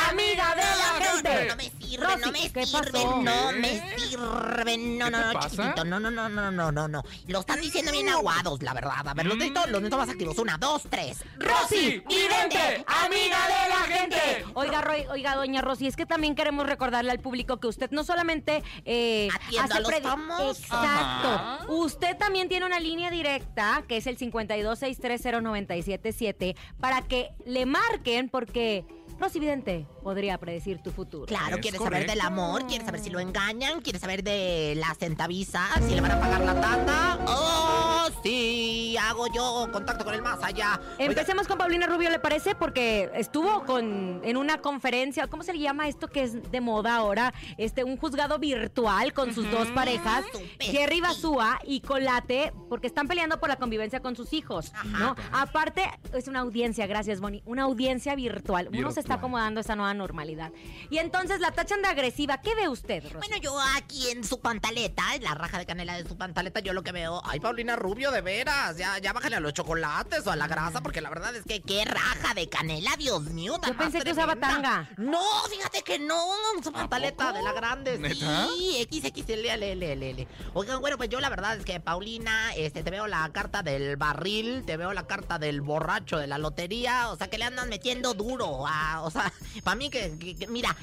amiga 0.09 0.55
de 0.55 0.61
la 0.61 1.05
gente. 1.05 1.75
No 1.97 2.07
me 2.07 2.07
sirve, 2.07 2.07
Rosy, 2.07 2.21
no 2.25 2.31
me 2.31 2.51
¿qué 2.51 2.65
sirve, 2.65 2.91
pasó? 2.91 3.21
no 3.21 3.49
¿Qué? 3.49 3.55
me 3.59 3.97
sirve, 3.99 4.77
no, 4.77 5.05
¿Qué 5.05 5.11
no, 5.11 5.19
no, 5.27 5.33
pasa? 5.33 5.49
chiquitito, 5.49 5.85
no, 5.85 5.99
no, 5.99 6.11
no, 6.11 6.29
no, 6.29 6.51
no, 6.51 6.71
no, 6.71 6.87
no. 6.87 7.03
Lo 7.27 7.39
están 7.39 7.61
diciendo 7.61 7.91
bien 7.91 8.09
aguados, 8.09 8.61
la 8.63 8.73
verdad. 8.73 9.07
A 9.07 9.13
ver, 9.13 9.25
los 9.25 9.35
necesito, 9.37 9.61
los 9.67 9.81
necesito 9.81 9.97
más 9.97 10.09
activos. 10.09 10.37
Una, 10.39 10.57
dos, 10.57 10.83
tres. 10.89 11.23
Rosy, 11.37 12.01
vidente, 12.07 12.83
amiga 12.87 13.37
de 13.47 13.69
la 13.69 13.75
gente. 13.97 14.45
Oiga, 14.53 14.81
Roy- 14.81 15.05
oiga, 15.09 15.35
doña 15.35 15.61
Rosy, 15.61 15.87
es 15.87 15.95
que 15.95 16.05
también 16.05 16.35
queremos 16.35 16.65
recordarle 16.67 17.11
al 17.11 17.19
público 17.19 17.57
que 17.59 17.67
usted 17.67 17.89
no 17.91 18.03
solamente 18.03 18.63
eh, 18.85 19.29
Atienda 19.33 19.75
a 19.75 19.79
los 19.79 19.91
famosos. 20.01 20.59
Exacto. 20.59 21.29
Ajá. 21.29 21.59
Usted 21.69 22.17
también 22.17 22.49
tiene 22.49 22.65
una 22.65 22.79
línea 22.79 23.09
directa 23.11 23.83
que 23.87 23.97
es 23.97 24.07
el 24.07 24.17
52630977 24.17 26.55
para 26.79 27.01
que 27.01 27.29
le 27.45 27.65
marquen 27.65 28.29
porque 28.29 28.85
Rosy 29.19 29.39
Vidente 29.39 29.85
podría 30.05 30.37
predecir 30.37 30.83
tu 30.83 30.91
futuro. 30.91 31.25
Claro, 31.25 31.55
Es 31.55 31.61
quieres 31.63 31.81
saber 31.81 32.05
del 32.05 32.21
amor, 32.21 32.67
quieres 32.67 32.85
saber 32.85 33.01
si 33.01 33.09
lo 33.09 33.19
engañan, 33.19 33.81
quieres 33.81 33.99
saber 34.03 34.23
de 34.23 34.75
la 34.77 34.93
centavisa, 34.93 35.65
si 35.81 35.95
le 35.95 36.01
van 36.01 36.11
a 36.11 36.19
pagar 36.19 36.41
la 36.41 36.61
tanda. 36.61 37.17
Oh, 37.27 38.07
sí, 38.21 38.95
hago 39.01 39.25
yo 39.33 39.67
contacto 39.71 40.05
con 40.05 40.13
el 40.13 40.21
más 40.21 40.43
allá. 40.43 40.79
Oiga, 40.99 41.05
Empecemos 41.05 41.47
con 41.47 41.57
Paulina 41.57 41.87
Rubio, 41.87 42.11
¿le 42.11 42.19
parece? 42.19 42.53
Porque 42.53 43.09
estuvo 43.15 43.63
con 43.65 44.21
en 44.23 44.37
una 44.37 44.59
conferencia, 44.59 45.25
¿cómo 45.25 45.41
se 45.41 45.53
le 45.53 45.59
llama 45.59 45.87
esto 45.87 46.07
que 46.07 46.21
es 46.21 46.51
de 46.51 46.61
moda 46.61 46.97
ahora? 46.97 47.33
Este, 47.57 47.83
un 47.83 47.97
juzgado 47.97 48.37
virtual 48.37 49.11
con 49.11 49.33
sus 49.33 49.49
dos 49.49 49.69
parejas, 49.69 50.23
Jerry. 50.59 51.01
Basúa 51.01 51.59
y 51.65 51.81
Colate, 51.81 52.53
porque 52.69 52.85
están 52.85 53.07
peleando 53.07 53.39
por 53.39 53.49
la 53.49 53.55
convivencia 53.55 54.01
con 54.01 54.15
sus 54.15 54.33
hijos, 54.33 54.71
¿no? 54.99 55.15
Aparte, 55.31 55.83
es 56.13 56.27
una 56.27 56.41
audiencia, 56.41 56.85
gracias, 56.85 57.19
Bonnie, 57.19 57.41
una 57.47 57.63
audiencia 57.63 58.13
virtual. 58.13 58.67
Uno 58.69 58.91
se 58.91 58.99
está 58.99 59.15
Virtual. 59.15 59.17
acomodando 59.17 59.61
esa 59.61 59.75
nueva 59.75 59.94
normalidad. 59.95 60.51
Y 60.89 60.97
entonces 60.99 61.39
la 61.39 61.51
tachan 61.51 61.81
de 61.81 61.87
agresiva. 61.87 62.41
¿Qué 62.41 62.53
ve 62.55 62.67
usted, 62.69 63.03
Rosy? 63.03 63.15
Bueno, 63.17 63.37
yo 63.37 63.57
aquí 63.75 64.09
en 64.09 64.23
su 64.23 64.39
pantaleta, 64.39 65.15
en 65.15 65.23
la 65.23 65.33
raja 65.33 65.57
de 65.57 65.65
canela 65.65 65.95
de 65.97 66.07
su 66.07 66.17
pantaleta, 66.17 66.59
yo 66.59 66.73
lo 66.73 66.83
que 66.83 66.91
veo. 66.91 67.21
Ay, 67.25 67.39
Paulina 67.39 67.75
Rubio, 67.75 68.11
de 68.11 68.21
veras. 68.21 68.77
Ya, 68.77 68.97
ya 68.99 69.13
bájale 69.13 69.35
a 69.37 69.39
los 69.39 69.53
chocolates 69.53 70.25
o 70.27 70.31
a 70.31 70.35
la 70.35 70.47
grasa, 70.47 70.81
porque 70.81 71.01
la 71.01 71.09
verdad 71.09 71.35
es 71.35 71.43
que 71.43 71.61
qué 71.61 71.85
raja 71.85 72.33
de 72.33 72.47
canela, 72.49 72.91
Dios 72.97 73.23
mío. 73.23 73.57
tan 73.59 73.71
Yo 73.73 73.77
pensé 73.77 74.01
que 74.01 74.11
usaba 74.11 74.35
tanga. 74.35 74.89
No, 74.97 75.21
fíjate 75.49 75.81
que 75.81 75.99
no. 75.99 76.15
Su 76.63 76.71
pantaleta 76.71 77.31
de 77.33 77.41
la 77.41 77.53
grande. 77.53 77.97
¿Neta? 77.97 78.47
Sí, 78.57 78.87
XXL. 78.91 80.27
Oigan, 80.53 80.81
bueno, 80.81 80.97
pues 80.97 81.09
yo 81.09 81.19
la 81.19 81.29
verdad 81.29 81.57
es 81.57 81.65
que, 81.65 81.79
Paulina, 81.79 82.53
este, 82.55 82.83
te 82.83 82.91
veo 82.91 83.07
la 83.07 83.29
carta 83.31 83.63
del 83.63 83.97
barril, 83.97 84.63
te 84.65 84.77
veo 84.77 84.93
la 84.93 85.07
carta 85.07 85.39
del 85.39 85.61
borracho 85.61 86.17
de 86.17 86.27
la 86.27 86.37
lotería. 86.37 87.09
O 87.09 87.15
sea, 87.17 87.27
que 87.29 87.37
le 87.37 87.45
andan 87.45 87.69
metiendo 87.69 88.13
duro. 88.13 88.65
a- 88.67 89.01
o 89.03 89.11
sea, 89.11 89.31
para 89.63 89.75
mí 89.75 89.84
que, 89.89 90.17
que- 90.19 90.35
que- 90.35 90.47
mira, 90.47 90.75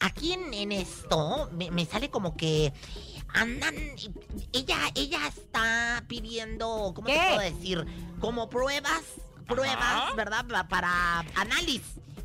aquí 0.00 0.32
en, 0.32 0.52
en 0.54 0.72
esto 0.72 1.48
me, 1.52 1.70
me 1.70 1.84
sale 1.86 2.10
como 2.10 2.36
que 2.36 2.72
andan. 3.34 3.74
Ella, 4.52 4.78
ella 4.94 5.26
está 5.26 6.04
pidiendo, 6.08 6.92
¿cómo 6.94 7.06
¿Qué? 7.06 7.14
te 7.14 7.34
puedo 7.34 7.40
decir? 7.40 7.86
Como 8.20 8.48
pruebas, 8.50 9.02
pruebas, 9.46 9.78
Ajá. 9.82 10.14
¿verdad? 10.14 10.44
Pa- 10.46 10.68
Para 10.68 11.20
análisis 11.34 11.82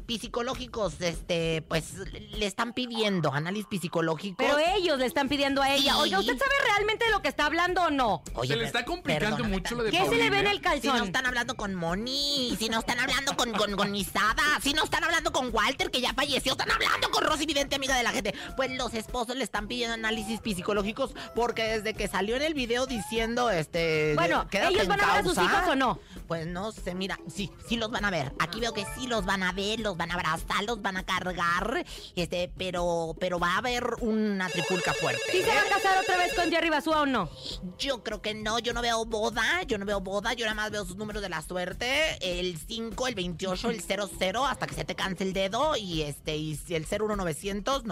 psicológicos, 0.07 0.99
este, 1.01 1.61
pues 1.67 1.93
le 1.95 2.45
están 2.45 2.73
pidiendo 2.73 3.33
análisis 3.33 3.81
psicológicos. 3.81 4.37
Pero 4.45 4.57
ellos 4.75 4.97
le 4.99 5.05
están 5.05 5.27
pidiendo 5.27 5.61
a 5.61 5.73
ella. 5.73 5.93
Sí. 5.93 5.99
Oiga, 6.01 6.19
¿usted 6.19 6.37
sabe 6.37 6.53
realmente 6.65 7.05
de 7.05 7.11
lo 7.11 7.21
que 7.21 7.27
está 7.27 7.45
hablando 7.45 7.83
o 7.83 7.89
no? 7.89 8.23
Oye, 8.35 8.53
se 8.53 8.55
le 8.55 8.65
está 8.65 8.85
complicando 8.85 9.43
mucho 9.43 9.75
lo 9.75 9.83
de 9.83 9.91
¿Qué 9.91 10.05
se 10.05 10.15
le 10.15 10.29
ve 10.29 10.39
en 10.39 10.47
el 10.47 10.57
Si 10.57 10.63
no 10.63 10.69
calzón? 10.71 11.07
están 11.07 11.25
hablando 11.25 11.55
con 11.55 11.75
Moni, 11.75 12.55
si 12.57 12.69
no 12.69 12.79
están 12.79 12.99
hablando 12.99 13.35
con, 13.35 13.51
con, 13.51 13.75
con 13.75 13.95
Isada, 13.95 14.43
si 14.61 14.73
no 14.73 14.83
están 14.83 15.03
hablando 15.03 15.31
con 15.31 15.53
Walter, 15.53 15.91
que 15.91 16.01
ya 16.01 16.13
falleció, 16.13 16.53
están 16.53 16.71
hablando 16.71 17.11
con 17.11 17.23
Rosy 17.23 17.45
Vidente, 17.45 17.75
amiga 17.75 17.95
de 17.95 18.03
la 18.03 18.11
gente. 18.11 18.33
Pues 18.55 18.71
los 18.71 18.93
esposos 18.93 19.35
le 19.35 19.43
están 19.43 19.67
pidiendo 19.67 19.93
análisis 19.93 20.39
psicológicos 20.43 21.13
porque 21.35 21.63
desde 21.63 21.93
que 21.93 22.07
salió 22.07 22.35
en 22.35 22.41
el 22.41 22.53
video 22.53 22.85
diciendo, 22.85 23.49
este... 23.49 24.13
Bueno, 24.15 24.47
¿ellos 24.51 24.87
van 24.87 25.01
a 25.01 25.05
ver 25.07 25.15
a 25.17 25.23
sus 25.23 25.37
hijos 25.37 25.67
o 25.67 25.75
no? 25.75 25.99
Pues 26.27 26.47
no 26.47 26.71
sé, 26.71 26.95
mira, 26.95 27.19
sí, 27.27 27.51
sí 27.67 27.75
los 27.75 27.89
van 27.91 28.05
a 28.05 28.11
ver. 28.11 28.33
Aquí 28.39 28.59
veo 28.59 28.73
que 28.73 28.85
sí 28.95 29.07
los 29.07 29.25
van 29.25 29.43
a 29.43 29.51
ver, 29.51 29.79
los 29.79 29.96
van 29.97 30.11
a 30.11 30.13
abrazar, 30.15 30.63
los 30.65 30.81
van 30.81 30.97
a 30.97 31.03
cargar, 31.03 31.85
este, 32.15 32.51
pero, 32.57 33.15
pero 33.19 33.39
va 33.39 33.55
a 33.55 33.57
haber 33.57 33.83
una 34.01 34.49
tripulca 34.49 34.93
fuerte. 34.93 35.21
¿Sí 35.31 35.41
se 35.41 35.47
va 35.47 35.55
¿eh? 35.55 35.59
a 35.59 35.69
casar 35.69 35.97
otra 36.01 36.17
vez 36.17 36.33
con 36.33 36.51
Jerry 36.51 36.69
Basúa 36.69 37.01
o 37.01 37.05
no? 37.05 37.29
Yo 37.77 38.03
creo 38.03 38.21
que 38.21 38.33
no, 38.33 38.59
yo 38.59 38.73
no 38.73 38.81
veo 38.81 39.05
boda, 39.05 39.63
yo 39.63 39.77
no 39.77 39.85
veo 39.85 39.99
boda, 39.99 40.33
yo 40.33 40.45
nada 40.45 40.55
más 40.55 40.71
veo 40.71 40.85
sus 40.85 40.95
números 40.95 41.21
de 41.21 41.29
la 41.29 41.41
suerte, 41.41 42.17
el 42.21 42.57
5, 42.57 43.07
el 43.07 43.15
28, 43.15 43.69
el 43.69 43.81
00, 43.81 44.45
hasta 44.45 44.67
que 44.67 44.75
se 44.75 44.85
te 44.85 44.95
canse 44.95 45.23
el 45.23 45.33
dedo, 45.33 45.75
y 45.75 46.03
este, 46.03 46.35
y 46.35 46.55
si 46.55 46.75
el 46.75 46.85
01900, 46.85 47.83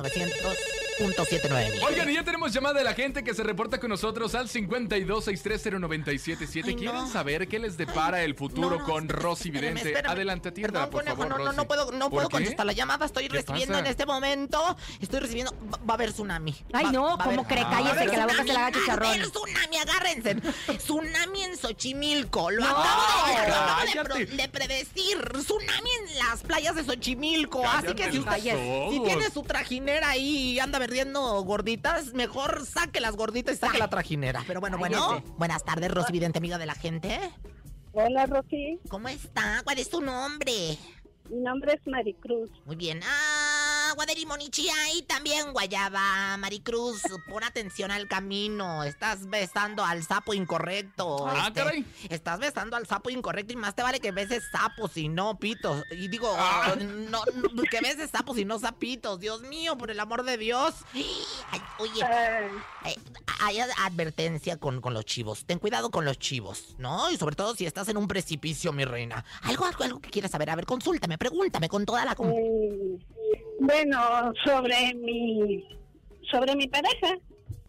900.79 0.99 1.83
Oigan, 1.85 2.09
y 2.09 2.13
ya 2.13 2.23
tenemos 2.23 2.53
llamada 2.53 2.79
de 2.79 2.83
la 2.85 2.93
gente 2.93 3.23
que 3.23 3.33
se 3.33 3.43
reporta 3.43 3.79
con 3.79 3.89
nosotros 3.89 4.33
al 4.35 4.47
52630977. 4.47 6.63
Ay, 6.67 6.75
no. 6.75 6.79
¿Quieren 6.81 7.07
saber 7.07 7.47
qué 7.47 7.59
les 7.59 7.77
depara 7.77 8.23
el 8.23 8.35
futuro 8.35 8.69
No, 8.71 8.77
no, 8.79 8.85
con 8.85 9.03
espérame, 9.03 9.21
Rosy 9.23 9.51
Vidente? 9.51 9.87
espérame. 9.89 10.11
Adelante, 10.11 10.49
atiéndala, 10.49 10.85
Perdón, 10.85 10.91
por 10.91 11.01
conejo, 11.03 11.17
favor, 11.17 11.29
no, 11.31 11.37
no, 11.37 11.45
Rosy. 11.45 11.57
no 11.57 11.67
puedo, 11.67 11.91
no 11.91 12.09
¿Por 12.09 12.11
puedo 12.11 12.29
qué? 12.29 12.33
contestar 12.37 12.65
la 12.65 12.73
llamada, 12.73 13.05
estoy 13.05 13.27
¿Qué 13.27 13.33
recibiendo 13.37 13.73
pasa? 13.73 13.85
en 13.85 13.91
este 13.91 14.05
momento, 14.05 14.77
estoy 15.01 15.19
recibiendo, 15.19 15.53
va, 15.73 15.77
va 15.79 15.93
a 15.93 15.95
haber 15.95 16.11
tsunami. 16.13 16.55
Ay, 16.73 16.85
Va- 16.85 16.91
no, 16.91 17.03
va 17.03 17.13
a 17.13 17.17
¿cómo 17.27 17.41
haber- 17.41 17.47
cree? 17.47 17.63
va 17.63 17.69
a 17.69 17.73
Cállese, 17.73 17.91
haber 17.91 18.09
que 18.09 18.17
la 18.17 18.25
boca 18.27 18.37
se 18.37 18.43
le 18.45 18.51
haga 18.53 18.71
tsunami, 18.71 18.85
chicharrón. 18.85 19.07
Va 19.07 19.09
a 19.09 19.13
haber 19.15 19.31
tsunami, 19.31 19.77
agárrense. 19.77 20.35
Tsunami 20.77 21.43
en 21.43 21.57
Xochimilco, 21.57 22.51
lo 22.51 22.61
No. 22.61 22.67
acabo, 22.69 23.27
de, 23.27 23.33
lo 23.49 23.55
acabo 23.55 23.81
de 23.81 23.87
Cállate. 23.93 24.25
pro- 24.27 24.35
de 24.37 24.49
predecir. 24.49 25.17
Tsunami 25.43 25.89
en 26.09 26.17
las 26.19 26.43
playas 26.43 26.75
de 26.75 26.83
Xochimilco. 26.83 27.67
Así 27.67 27.93
que 27.95 28.11
si 28.11 28.19
usted 28.19 28.35
si 28.91 28.99
tiene 29.03 29.29
su 29.31 29.41
trajinera 29.43 30.09
ahí 30.09 30.53
y 30.55 30.59
anda 30.85 30.93
vendiendo 30.93 31.43
gorditas, 31.43 32.13
mejor 32.13 32.65
saque 32.65 32.99
las 32.99 33.15
gorditas 33.15 33.55
y 33.55 33.57
saque 33.57 33.77
la 33.77 33.89
trajinera. 33.89 34.43
Pero 34.47 34.59
bueno, 34.59 34.77
bueno. 34.77 35.23
Buenas 35.37 35.63
tardes, 35.63 35.91
Rosy 35.91 36.11
Vidente, 36.11 36.37
amiga 36.37 36.57
de 36.57 36.65
la 36.65 36.75
gente. 36.75 37.19
Hola, 37.93 38.25
Rosy. 38.25 38.79
¿Cómo 38.89 39.07
está? 39.07 39.61
¿Cuál 39.63 39.79
es 39.79 39.89
tu 39.89 40.01
nombre? 40.01 40.77
Mi 41.29 41.37
nombre 41.37 41.73
es 41.73 41.87
Maricruz. 41.87 42.51
Muy 42.65 42.75
bien. 42.75 42.99
Agua 43.95 44.05
de 44.07 44.15
limón 44.15 44.39
y 44.41 45.01
también 45.03 45.53
guayaba. 45.53 46.35
Maricruz, 46.35 47.01
pon 47.29 47.45
atención 47.45 47.91
al 47.91 48.09
camino. 48.09 48.83
Estás 48.83 49.29
besando 49.29 49.85
al 49.85 50.03
sapo 50.03 50.33
incorrecto. 50.33 51.25
Ah, 51.25 51.45
Este, 51.47 51.61
caray. 51.61 51.85
Estás 52.09 52.39
besando 52.39 52.75
al 52.75 52.85
sapo 52.87 53.09
incorrecto 53.09 53.53
y 53.53 53.55
más 53.55 53.73
te 53.73 53.83
vale 53.83 54.01
que 54.01 54.11
beses 54.11 54.43
sapos 54.51 54.97
y 54.97 55.07
no 55.07 55.39
pitos. 55.39 55.81
Y 55.91 56.09
digo, 56.09 56.29
Ah. 56.37 56.75
no, 56.77 57.21
no, 57.53 57.63
que 57.71 57.79
beses 57.79 58.09
sapos 58.09 58.37
y 58.37 58.43
no 58.43 58.59
sapitos. 58.59 59.17
Dios 59.21 59.43
mío, 59.43 59.77
por 59.77 59.89
el 59.89 59.99
amor 60.01 60.25
de 60.25 60.37
Dios. 60.37 60.73
Ay, 60.93 61.61
oye, 61.79 62.03
Ay, 62.03 62.95
eh, 62.95 62.99
hay 63.39 63.59
ad- 63.61 63.69
advertencia 63.85 64.57
con, 64.57 64.81
con 64.81 64.93
los 64.93 65.05
chivos. 65.05 65.45
Ten 65.45 65.57
cuidado 65.57 65.89
con 65.89 66.03
los 66.03 66.19
chivos, 66.19 66.75
¿no? 66.79 67.09
Y 67.11 67.15
sobre 67.17 67.37
todo 67.37 67.55
si 67.55 67.65
estás 67.65 67.87
en 67.87 67.95
un 67.95 68.09
precipicio, 68.09 68.73
mi 68.73 68.83
reina. 68.83 69.23
Algo, 69.43 69.63
algo, 69.63 69.85
algo 69.85 69.99
que 70.01 70.09
quieras 70.09 70.31
saber. 70.31 70.49
A 70.49 70.55
ver, 70.57 70.65
consúltame, 70.65 71.17
pregúntame 71.17 71.69
con 71.69 71.85
toda 71.85 72.03
la... 72.03 72.13
con- 72.13 72.27
mm, 72.31 72.99
bueno, 73.59 74.33
sobre 74.43 74.93
mi 74.95 75.67
sobre 76.29 76.55
mi 76.55 76.67
pareja. 76.67 77.17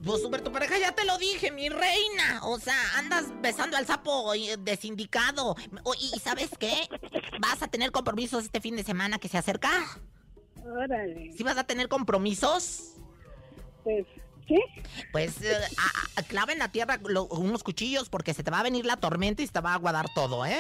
Pues 0.05 0.21
sobre 0.23 0.43
tu 0.43 0.53
pareja 0.53 0.79
ya 0.79 0.93
te 0.95 1.05
lo 1.05 1.17
dije, 1.19 1.51
mi 1.51 1.69
reina. 1.69 2.41
O 2.45 2.59
sea, 2.59 2.77
andas 2.97 3.27
besando 3.41 3.77
al 3.77 3.87
sapo 3.87 4.33
eh, 4.35 4.57
desindicado. 4.59 5.57
O- 5.85 5.95
y, 5.95 6.15
y 6.15 6.19
¿sabes 6.21 6.51
qué? 6.59 6.73
Vas 7.41 7.63
a 7.63 7.69
tener 7.69 7.93
compromisos 7.93 8.45
este 8.45 8.61
fin 8.61 8.77
de 8.77 8.85
semana 8.85 9.19
que 9.19 9.29
se 9.29 9.39
acerca. 9.39 9.71
Órale. 10.65 11.33
¿Sí 11.37 11.43
vas 11.43 11.57
a 11.57 11.65
tener 11.65 11.89
compromisos? 11.89 12.95
Pues, 13.85 14.05
Pues 15.13 15.41
eh, 15.43 15.55
a- 15.79 16.21
a- 16.21 16.23
clava 16.23 16.53
en 16.53 16.59
la 16.59 16.69
tierra 16.69 16.99
lo- 17.07 17.25
unos 17.27 17.63
cuchillos 17.63 18.09
porque 18.09 18.33
se 18.35 18.43
te 18.43 18.51
va 18.51 18.61
a 18.61 18.63
venir 18.63 18.85
la 18.87 18.97
tormenta 18.97 19.43
y 19.43 19.47
se 19.47 19.53
te 19.53 19.61
va 19.61 19.73
a 19.73 19.75
aguadar 19.75 20.07
todo, 20.15 20.45
¿eh? 20.47 20.59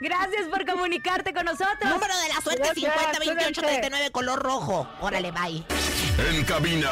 Gracias 0.00 0.46
por 0.48 0.64
comunicarte 0.66 1.32
con 1.34 1.44
nosotros. 1.44 1.68
Número 1.84 2.16
de 2.18 2.28
la 2.28 2.40
suerte 2.40 2.62
Gracias, 2.62 2.76
50 2.94 3.18
28 3.18 3.36
cuídense. 3.38 3.60
39 3.62 4.10
color 4.10 4.38
rojo. 4.42 4.88
Órale, 5.00 5.30
bye. 5.32 5.64
En 6.30 6.44
cabina, 6.44 6.90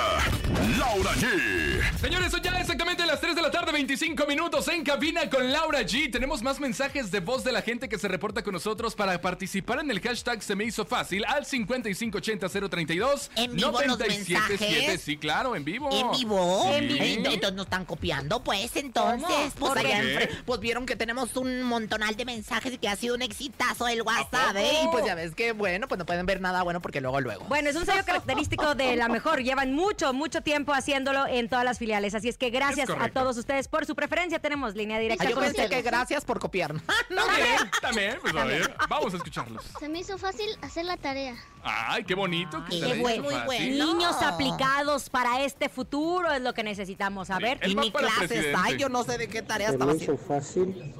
Laura 0.79 1.11
G. 1.15 1.99
Señores, 2.01 2.31
son 2.31 2.41
ya 2.43 2.51
exactamente 2.61 3.05
las 3.07 3.21
3 3.21 3.35
de 3.35 3.43
la 3.43 3.51
tarde, 3.51 3.73
25 3.73 4.25
minutos 4.27 4.69
en 4.69 4.85
cabina 4.85 5.29
con 5.29 5.51
Laura 5.53 5.81
G. 5.83 6.11
Tenemos 6.13 6.43
más 6.43 6.61
mensajes 6.61 7.11
de 7.11 7.19
voz 7.21 7.43
de 7.43 7.51
la 7.51 7.63
gente 7.63 7.89
que 7.89 7.99
se 7.99 8.07
reporta 8.09 8.43
con 8.45 8.53
nosotros 8.53 8.95
para 8.95 9.21
participar 9.21 9.81
en 9.81 9.91
el 9.91 10.01
hashtag 10.01 10.43
Se 10.43 10.55
me 10.55 10.65
hizo 10.65 10.85
fácil 10.87 11.25
al 11.25 11.45
5580-032. 11.45 13.31
¿En 13.37 13.55
vivo 13.57 13.81
los 13.87 13.99
mensajes? 13.99 15.01
Sí, 15.03 15.17
claro, 15.17 15.57
en 15.57 15.65
vivo. 15.65 15.91
¿En 15.93 16.11
vivo? 16.13 16.26
En 16.35 16.89
vivo. 16.89 17.03
Eh, 17.05 17.15
Entonces 17.17 17.53
nos 17.55 17.67
están 17.67 17.85
copiando, 17.85 18.43
pues, 18.43 18.75
entonces. 18.77 19.53
¿Cómo? 19.59 19.73
Pues, 19.75 20.29
pues 20.45 20.61
vieron 20.61 20.87
que 20.87 20.97
tenemos 20.97 21.37
un 21.37 21.63
montonal 21.63 22.17
de 22.17 22.25
mensajes 22.25 22.73
y 22.75 22.79
que 22.79 22.89
ha 22.89 22.97
sido 22.97 23.15
un 23.15 23.23
exitazo 23.23 23.89
el 23.89 24.03
WhatsApp? 24.03 24.57
¿eh? 24.57 24.81
Y 24.85 24.89
pues 24.89 25.05
ya 25.05 25.15
ves 25.15 25.35
que, 25.35 25.53
bueno, 25.53 25.89
pues 25.89 25.99
no 25.99 26.07
pueden 26.07 26.27
ver 26.27 26.41
nada 26.41 26.63
bueno 26.63 26.81
porque 26.81 27.01
luego, 27.01 27.21
luego. 27.21 27.45
Bueno, 27.47 27.69
es 27.71 27.77
un 27.77 27.87
sello 27.87 28.03
característico 28.07 28.75
de 28.75 28.97
la 28.97 29.09
mejor. 29.09 29.43
Llevan 29.43 29.73
mucho, 29.75 30.13
mucho 30.13 30.41
tiempo 30.43 30.73
haciéndolo 30.73 31.27
en 31.27 31.49
todas 31.49 31.65
las 31.65 31.79
filiales. 31.79 32.15
Así 32.15 32.29
es 32.29 32.39
que 32.39 32.51
gracias 32.51 32.89
Es 32.89 32.97
a 32.99 33.09
todos 33.09 33.37
ustedes 33.37 33.69
por 33.69 33.87
su 33.87 33.95
preferencia. 33.95 34.39
Tenemos 34.39 34.75
línea 34.75 34.99
directa 34.99 35.25
Ah, 35.25 35.29
yo 35.29 35.35
con 35.35 35.45
pensé 35.45 35.63
ustedes. 35.65 35.83
que 35.83 35.89
gracias 35.89 36.25
por 36.25 36.39
copiarnos. 36.41 36.83
También, 37.09 37.71
también, 37.81 38.19
pues 38.23 38.35
a 38.35 38.45
ver, 38.45 38.75
vamos 38.89 39.13
a 39.15 39.17
escucharlos. 39.17 39.65
Se 39.79 39.89
me 39.89 40.01
hizo 40.01 40.17
fácil 40.19 40.47
hacer 40.63 40.85
la 40.85 40.97
tarea. 40.97 41.35
Ay, 41.63 42.05
qué 42.05 42.15
bonito. 42.15 42.65
que 42.69 42.81
Qué 42.81 42.95
bueno, 43.01 43.25
muy 43.25 43.35
bueno. 43.45 43.85
Niños 43.87 44.17
aplicados 44.23 45.11
para 45.11 45.43
este 45.43 45.69
futuro 45.69 46.16
es 46.33 46.41
lo 46.43 46.55
que 46.55 46.63
necesitamos. 46.63 47.29
Ver. 47.41 47.59
Él 47.63 47.73
Y 47.73 47.77
mi 47.77 47.91
clase 47.91 48.29
presidente. 48.29 48.53
está, 48.53 48.71
yo 48.73 48.89
no 48.89 49.05
sé 49.05 49.19
de 49.19 49.29
qué 49.29 49.43
tarea 49.43 49.69
Se 49.69 49.75
estaba 49.75 49.93
me 49.93 50.03
hizo 50.03 50.13
haciendo. 50.13 50.35
fácil 50.35 50.95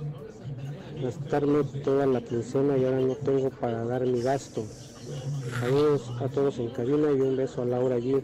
gastarme 1.03 1.65
toda 1.85 2.07
la 2.07 2.21
quincena 2.23 2.77
y 2.77 2.85
ahora 2.85 3.01
no 3.01 3.15
tengo 3.17 3.51
para 3.51 3.85
dar 3.85 4.03
mi 4.03 4.23
gasto. 4.23 4.65
Saludos 5.61 6.11
a 6.21 6.29
todos 6.29 6.59
en 6.59 6.71
cabina 6.71 7.11
y 7.11 7.21
un 7.21 7.37
beso 7.37 7.63
a 7.63 7.65
Laura 7.65 7.97
G 7.99 8.23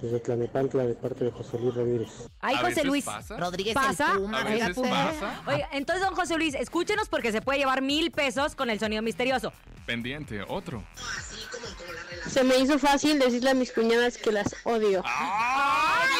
desde 0.00 0.20
Tlanepantla 0.20 0.84
de 0.86 0.94
parte 0.94 1.24
de 1.24 1.32
José 1.32 1.58
Luis 1.58 1.74
Ramírez. 1.74 2.08
Ay, 2.40 2.54
A 2.54 2.58
José 2.58 2.68
veces 2.70 2.84
Luis. 2.84 3.04
pasa. 3.04 3.36
Rodríguez 3.36 3.74
¿Pasa? 3.74 4.12
el 4.12 4.18
Puma, 4.20 4.40
A 4.40 4.44
veces 4.44 4.76
pasa. 4.78 5.42
Oiga, 5.48 5.68
entonces, 5.72 6.04
don 6.06 6.14
José 6.14 6.36
Luis, 6.36 6.54
escúchenos 6.54 7.08
porque 7.08 7.32
se 7.32 7.42
puede 7.42 7.58
llevar 7.58 7.82
mil 7.82 8.12
pesos 8.12 8.54
con 8.54 8.70
el 8.70 8.78
sonido 8.78 9.02
misterioso. 9.02 9.52
Pendiente, 9.86 10.40
otro. 10.46 10.84
Se 12.28 12.44
me 12.44 12.58
hizo 12.58 12.78
fácil 12.78 13.18
decirle 13.18 13.50
a 13.50 13.54
mis 13.54 13.72
cuñadas 13.72 14.18
que 14.18 14.30
las 14.30 14.54
odio. 14.64 15.02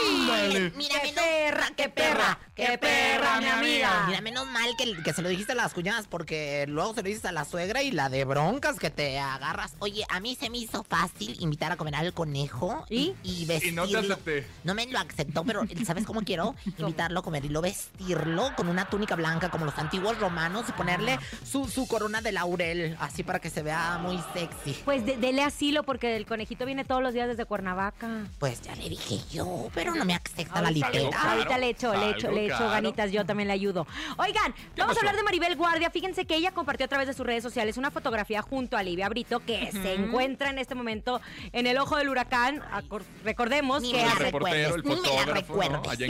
Ándale. 0.06 0.72
Mira, 0.76 0.94
¡Qué 1.00 1.08
menos, 1.08 1.22
perra, 1.24 1.70
qué 1.76 1.88
perra, 1.88 2.38
qué 2.54 2.78
perra, 2.78 3.40
mi 3.40 3.46
amiga! 3.46 4.04
Mira, 4.06 4.20
menos 4.20 4.46
mal 4.46 4.70
que, 4.76 5.02
que 5.02 5.12
se 5.12 5.22
lo 5.22 5.28
dijiste 5.28 5.52
a 5.52 5.54
las 5.56 5.74
cuñadas 5.74 6.06
porque 6.06 6.66
luego 6.68 6.94
se 6.94 7.02
lo 7.02 7.08
dices 7.08 7.24
a 7.24 7.32
la 7.32 7.44
suegra 7.44 7.82
y 7.82 7.90
la 7.90 8.08
de 8.08 8.24
broncas 8.24 8.78
que 8.78 8.90
te 8.90 9.18
agarras. 9.18 9.74
Oye, 9.80 10.04
a 10.08 10.20
mí 10.20 10.36
se 10.38 10.50
me 10.50 10.58
hizo 10.58 10.84
fácil 10.84 11.36
invitar 11.40 11.72
a 11.72 11.76
comer 11.76 11.94
al 11.96 12.12
conejo 12.14 12.84
¿Y? 12.88 13.14
y 13.22 13.42
Y 13.42 13.44
vestirlo. 13.46 13.86
no 13.86 13.90
te 13.90 13.98
acepté. 13.98 14.46
No 14.64 14.74
me 14.74 14.86
lo 14.86 14.98
aceptó, 14.98 15.44
pero 15.44 15.62
¿sabes 15.84 16.04
cómo 16.04 16.22
quiero? 16.22 16.54
Invitarlo 16.78 17.20
a 17.20 17.22
comer 17.22 17.44
y 17.44 17.48
lo 17.48 17.60
vestirlo 17.60 18.50
con 18.56 18.68
una 18.68 18.88
túnica 18.88 19.16
blanca 19.16 19.50
como 19.50 19.64
los 19.64 19.78
antiguos 19.78 20.18
romanos 20.18 20.66
y 20.68 20.72
ponerle 20.72 21.18
su, 21.44 21.68
su 21.68 21.86
corona 21.88 22.20
de 22.20 22.32
laurel, 22.32 22.96
así 23.00 23.22
para 23.22 23.38
que 23.40 23.50
se 23.50 23.62
vea 23.62 23.98
muy 23.98 24.18
sexy. 24.34 24.74
Pues 24.84 25.04
de- 25.04 25.16
dele 25.16 25.42
asilo 25.42 25.82
porque 25.82 26.16
el 26.16 26.26
conejito 26.26 26.64
viene 26.66 26.84
todos 26.84 27.02
los 27.02 27.12
días 27.14 27.28
desde 27.28 27.44
Cuernavaca. 27.44 28.26
Pues 28.38 28.62
ya 28.62 28.74
le 28.76 28.88
dije 28.88 29.20
yo, 29.30 29.68
pero 29.74 29.87
no 29.94 30.04
me 30.04 30.14
acepta 30.14 30.60
la 30.60 30.70
litera. 30.70 31.10
Claro, 31.10 31.30
Ahorita 31.30 31.58
le 31.58 31.68
echo, 31.70 31.94
le 31.94 32.10
echo, 32.10 32.30
le 32.30 32.46
echo 32.46 32.56
claro. 32.56 32.70
ganitas, 32.70 33.12
yo 33.12 33.24
también 33.24 33.48
le 33.48 33.54
ayudo. 33.54 33.86
Oigan, 34.16 34.54
vamos 34.76 34.94
pasó? 34.94 34.98
a 34.98 35.00
hablar 35.00 35.16
de 35.16 35.22
Maribel 35.22 35.56
Guardia. 35.56 35.90
Fíjense 35.90 36.26
que 36.26 36.36
ella 36.36 36.52
compartió 36.52 36.86
a 36.86 36.88
través 36.88 37.06
de 37.06 37.14
sus 37.14 37.26
redes 37.26 37.42
sociales 37.42 37.76
una 37.76 37.90
fotografía 37.90 38.42
junto 38.42 38.76
a 38.76 38.82
Livia 38.82 39.08
Brito 39.08 39.40
que 39.40 39.70
se 39.72 39.94
encuentra 39.94 40.50
en 40.50 40.58
este 40.58 40.74
momento 40.74 41.20
en 41.52 41.66
el 41.66 41.78
ojo 41.78 41.96
del 41.96 42.08
huracán. 42.08 42.62
Recordemos 43.24 43.82
Ni 43.82 43.92
que 43.92 44.02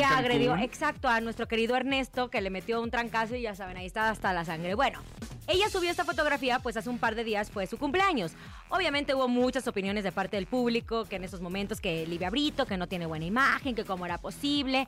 agredió 0.04 0.56
exacto 0.56 1.08
a 1.08 1.20
nuestro 1.20 1.48
querido 1.48 1.76
Ernesto 1.76 2.30
que 2.30 2.40
le 2.40 2.50
metió 2.50 2.80
un 2.80 2.90
trancazo 2.90 3.34
y 3.34 3.42
ya 3.42 3.54
saben, 3.54 3.76
ahí 3.76 3.86
está 3.86 4.10
hasta 4.10 4.32
la 4.32 4.44
sangre. 4.44 4.74
Bueno, 4.74 5.00
ella 5.46 5.68
subió 5.70 5.90
esta 5.90 6.04
fotografía 6.04 6.58
pues 6.58 6.76
hace 6.76 6.90
un 6.90 6.98
par 6.98 7.14
de 7.14 7.24
días 7.24 7.50
fue 7.50 7.66
su 7.66 7.78
cumpleaños. 7.78 8.32
Obviamente 8.70 9.14
hubo 9.14 9.28
muchas 9.28 9.66
opiniones 9.66 10.04
de 10.04 10.12
parte 10.12 10.36
del 10.36 10.46
público 10.46 11.06
que 11.06 11.16
en 11.16 11.24
esos 11.24 11.40
momentos 11.40 11.80
que 11.80 12.06
Livia 12.06 12.28
Brito, 12.28 12.66
que 12.66 12.76
no 12.76 12.86
tiene 12.86 13.06
buena 13.06 13.24
imagen, 13.24 13.74
que 13.74 13.84
cómo 13.84 14.04
era 14.04 14.18
posible. 14.18 14.86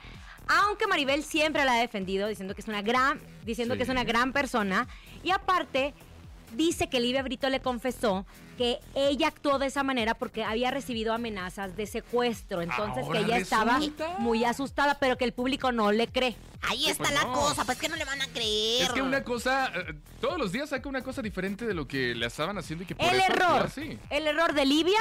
Aunque 0.48 0.86
Maribel 0.86 1.22
siempre 1.22 1.64
la 1.64 1.74
ha 1.74 1.80
defendido 1.80 2.28
diciendo 2.28 2.54
que 2.54 2.60
es 2.60 2.68
una 2.68 2.82
gran 2.82 3.20
diciendo 3.44 3.76
que 3.76 3.84
es 3.84 3.88
una 3.88 4.04
gran 4.04 4.32
persona 4.32 4.86
y 5.24 5.30
aparte 5.30 5.94
dice 6.56 6.88
que 6.88 7.00
Livia 7.00 7.22
Brito 7.22 7.48
le 7.48 7.60
confesó 7.60 8.26
que 8.58 8.78
ella 8.94 9.28
actuó 9.28 9.58
de 9.58 9.66
esa 9.66 9.82
manera 9.82 10.14
porque 10.14 10.44
había 10.44 10.70
recibido 10.70 11.14
amenazas 11.14 11.76
de 11.76 11.86
secuestro. 11.86 12.60
Entonces 12.62 13.04
Ahora 13.04 13.20
que 13.20 13.24
ella 13.26 13.36
estaba 13.38 13.80
muy 14.18 14.44
asustada, 14.44 14.98
pero 14.98 15.16
que 15.16 15.24
el 15.24 15.32
público 15.32 15.72
no 15.72 15.92
le 15.92 16.08
cree. 16.08 16.36
Ahí 16.68 16.86
está 16.88 17.04
Pues 17.04 17.14
la 17.14 17.24
no. 17.24 17.32
cosa, 17.32 17.64
pues 17.64 17.78
que 17.78 17.88
no 17.88 17.96
le 17.96 18.04
van 18.04 18.20
a 18.20 18.26
creer. 18.26 18.82
Es 18.82 18.90
que 18.90 19.00
una 19.02 19.24
cosa, 19.24 19.72
eh, 19.74 19.94
todos 20.20 20.38
los 20.38 20.52
días 20.52 20.68
saca 20.70 20.88
una 20.88 21.02
cosa 21.02 21.22
diferente 21.22 21.66
de 21.66 21.72
lo 21.74 21.88
que 21.88 22.14
le 22.14 22.26
estaban 22.26 22.58
haciendo 22.58 22.84
y 22.84 22.86
que 22.86 22.94
por 22.94 23.06
El 23.06 23.14
eso 23.20 23.32
error, 23.32 23.62
así. 23.66 23.98
el 24.10 24.26
error 24.26 24.52
de 24.52 24.66
Livia, 24.66 24.98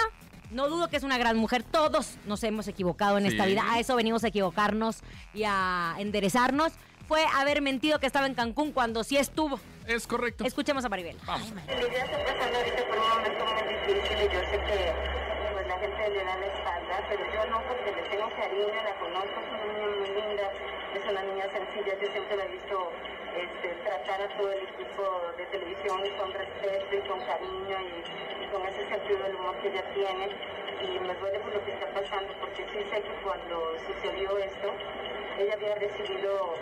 no 0.52 0.70
dudo 0.70 0.88
que 0.90 0.96
es 0.96 1.04
una 1.04 1.18
gran 1.18 1.36
mujer. 1.38 1.64
Todos 1.64 2.16
nos 2.26 2.42
hemos 2.44 2.68
equivocado 2.70 3.18
en 3.18 3.26
esta 3.26 3.46
vida. 3.46 3.64
A 3.70 3.80
eso 3.80 3.96
venimos 3.98 4.24
a 4.24 4.30
equivocarnos 4.30 5.00
y 5.34 5.44
a 5.46 5.96
enderezarnos. 6.00 6.72
Fue 7.10 7.26
haber 7.36 7.62
mentido 7.62 8.00
que 8.00 8.06
estaba 8.06 8.26
en 8.28 8.36
Cancún 8.36 8.72
cuando 8.72 9.04
sí 9.04 9.18
estuvo. 9.18 9.60
Es 9.90 10.06
correcto. 10.06 10.46
Escuchemos 10.46 10.86
a 10.86 10.90
Maribel. 10.90 11.18
Vamos. 11.26 11.50
Lidia 11.50 12.06
está 12.06 12.22
pasando 12.22 12.60
ahorita 12.60 12.86
por 12.86 12.98
un 13.00 13.10
momento 13.10 13.42
muy 13.42 13.64
difícil 13.74 14.18
y 14.22 14.28
yo 14.30 14.40
sé 14.46 14.58
que 14.70 14.94
pues, 15.50 15.66
la 15.66 15.78
gente 15.80 16.10
le 16.14 16.24
da 16.26 16.38
la 16.38 16.46
espalda, 16.46 16.96
pero 17.10 17.26
yo 17.34 17.42
no 17.50 17.58
porque 17.66 17.90
le 17.98 18.04
tengo 18.06 18.30
cariño, 18.38 18.70
la 18.86 18.94
conozco, 19.02 19.34
es 19.34 19.50
una 19.50 19.66
niña 19.66 19.88
muy 19.98 20.10
linda, 20.14 20.46
es 20.94 21.04
una 21.10 21.24
niña 21.24 21.46
sencilla, 21.50 21.98
yo 21.98 22.08
siempre 22.14 22.38
la 22.38 22.46
he 22.46 22.48
visto 22.54 22.92
este, 23.34 23.68
tratar 23.82 24.22
a 24.22 24.30
todo 24.38 24.52
el 24.52 24.62
equipo 24.62 25.04
de 25.38 25.46
televisión 25.58 25.98
con 26.22 26.34
respeto 26.38 26.94
y 26.94 27.02
con 27.10 27.20
cariño 27.26 27.78
y, 27.82 28.46
y 28.46 28.48
con 28.54 28.62
ese 28.70 28.86
sentido 28.94 29.18
del 29.26 29.36
humor 29.42 29.58
que 29.58 29.74
ella 29.74 29.82
tiene 29.98 30.30
y 30.86 31.00
me 31.02 31.18
duele 31.18 31.40
por 31.42 31.50
lo 31.50 31.66
que 31.66 31.74
está 31.74 31.90
pasando 31.98 32.30
porque 32.38 32.62
sí 32.70 32.86
sé 32.94 33.02
que 33.02 33.14
cuando 33.26 33.74
sucedió 33.90 34.38
esto, 34.38 34.70
ella 35.42 35.54
había 35.58 35.74
recibido 35.82 36.54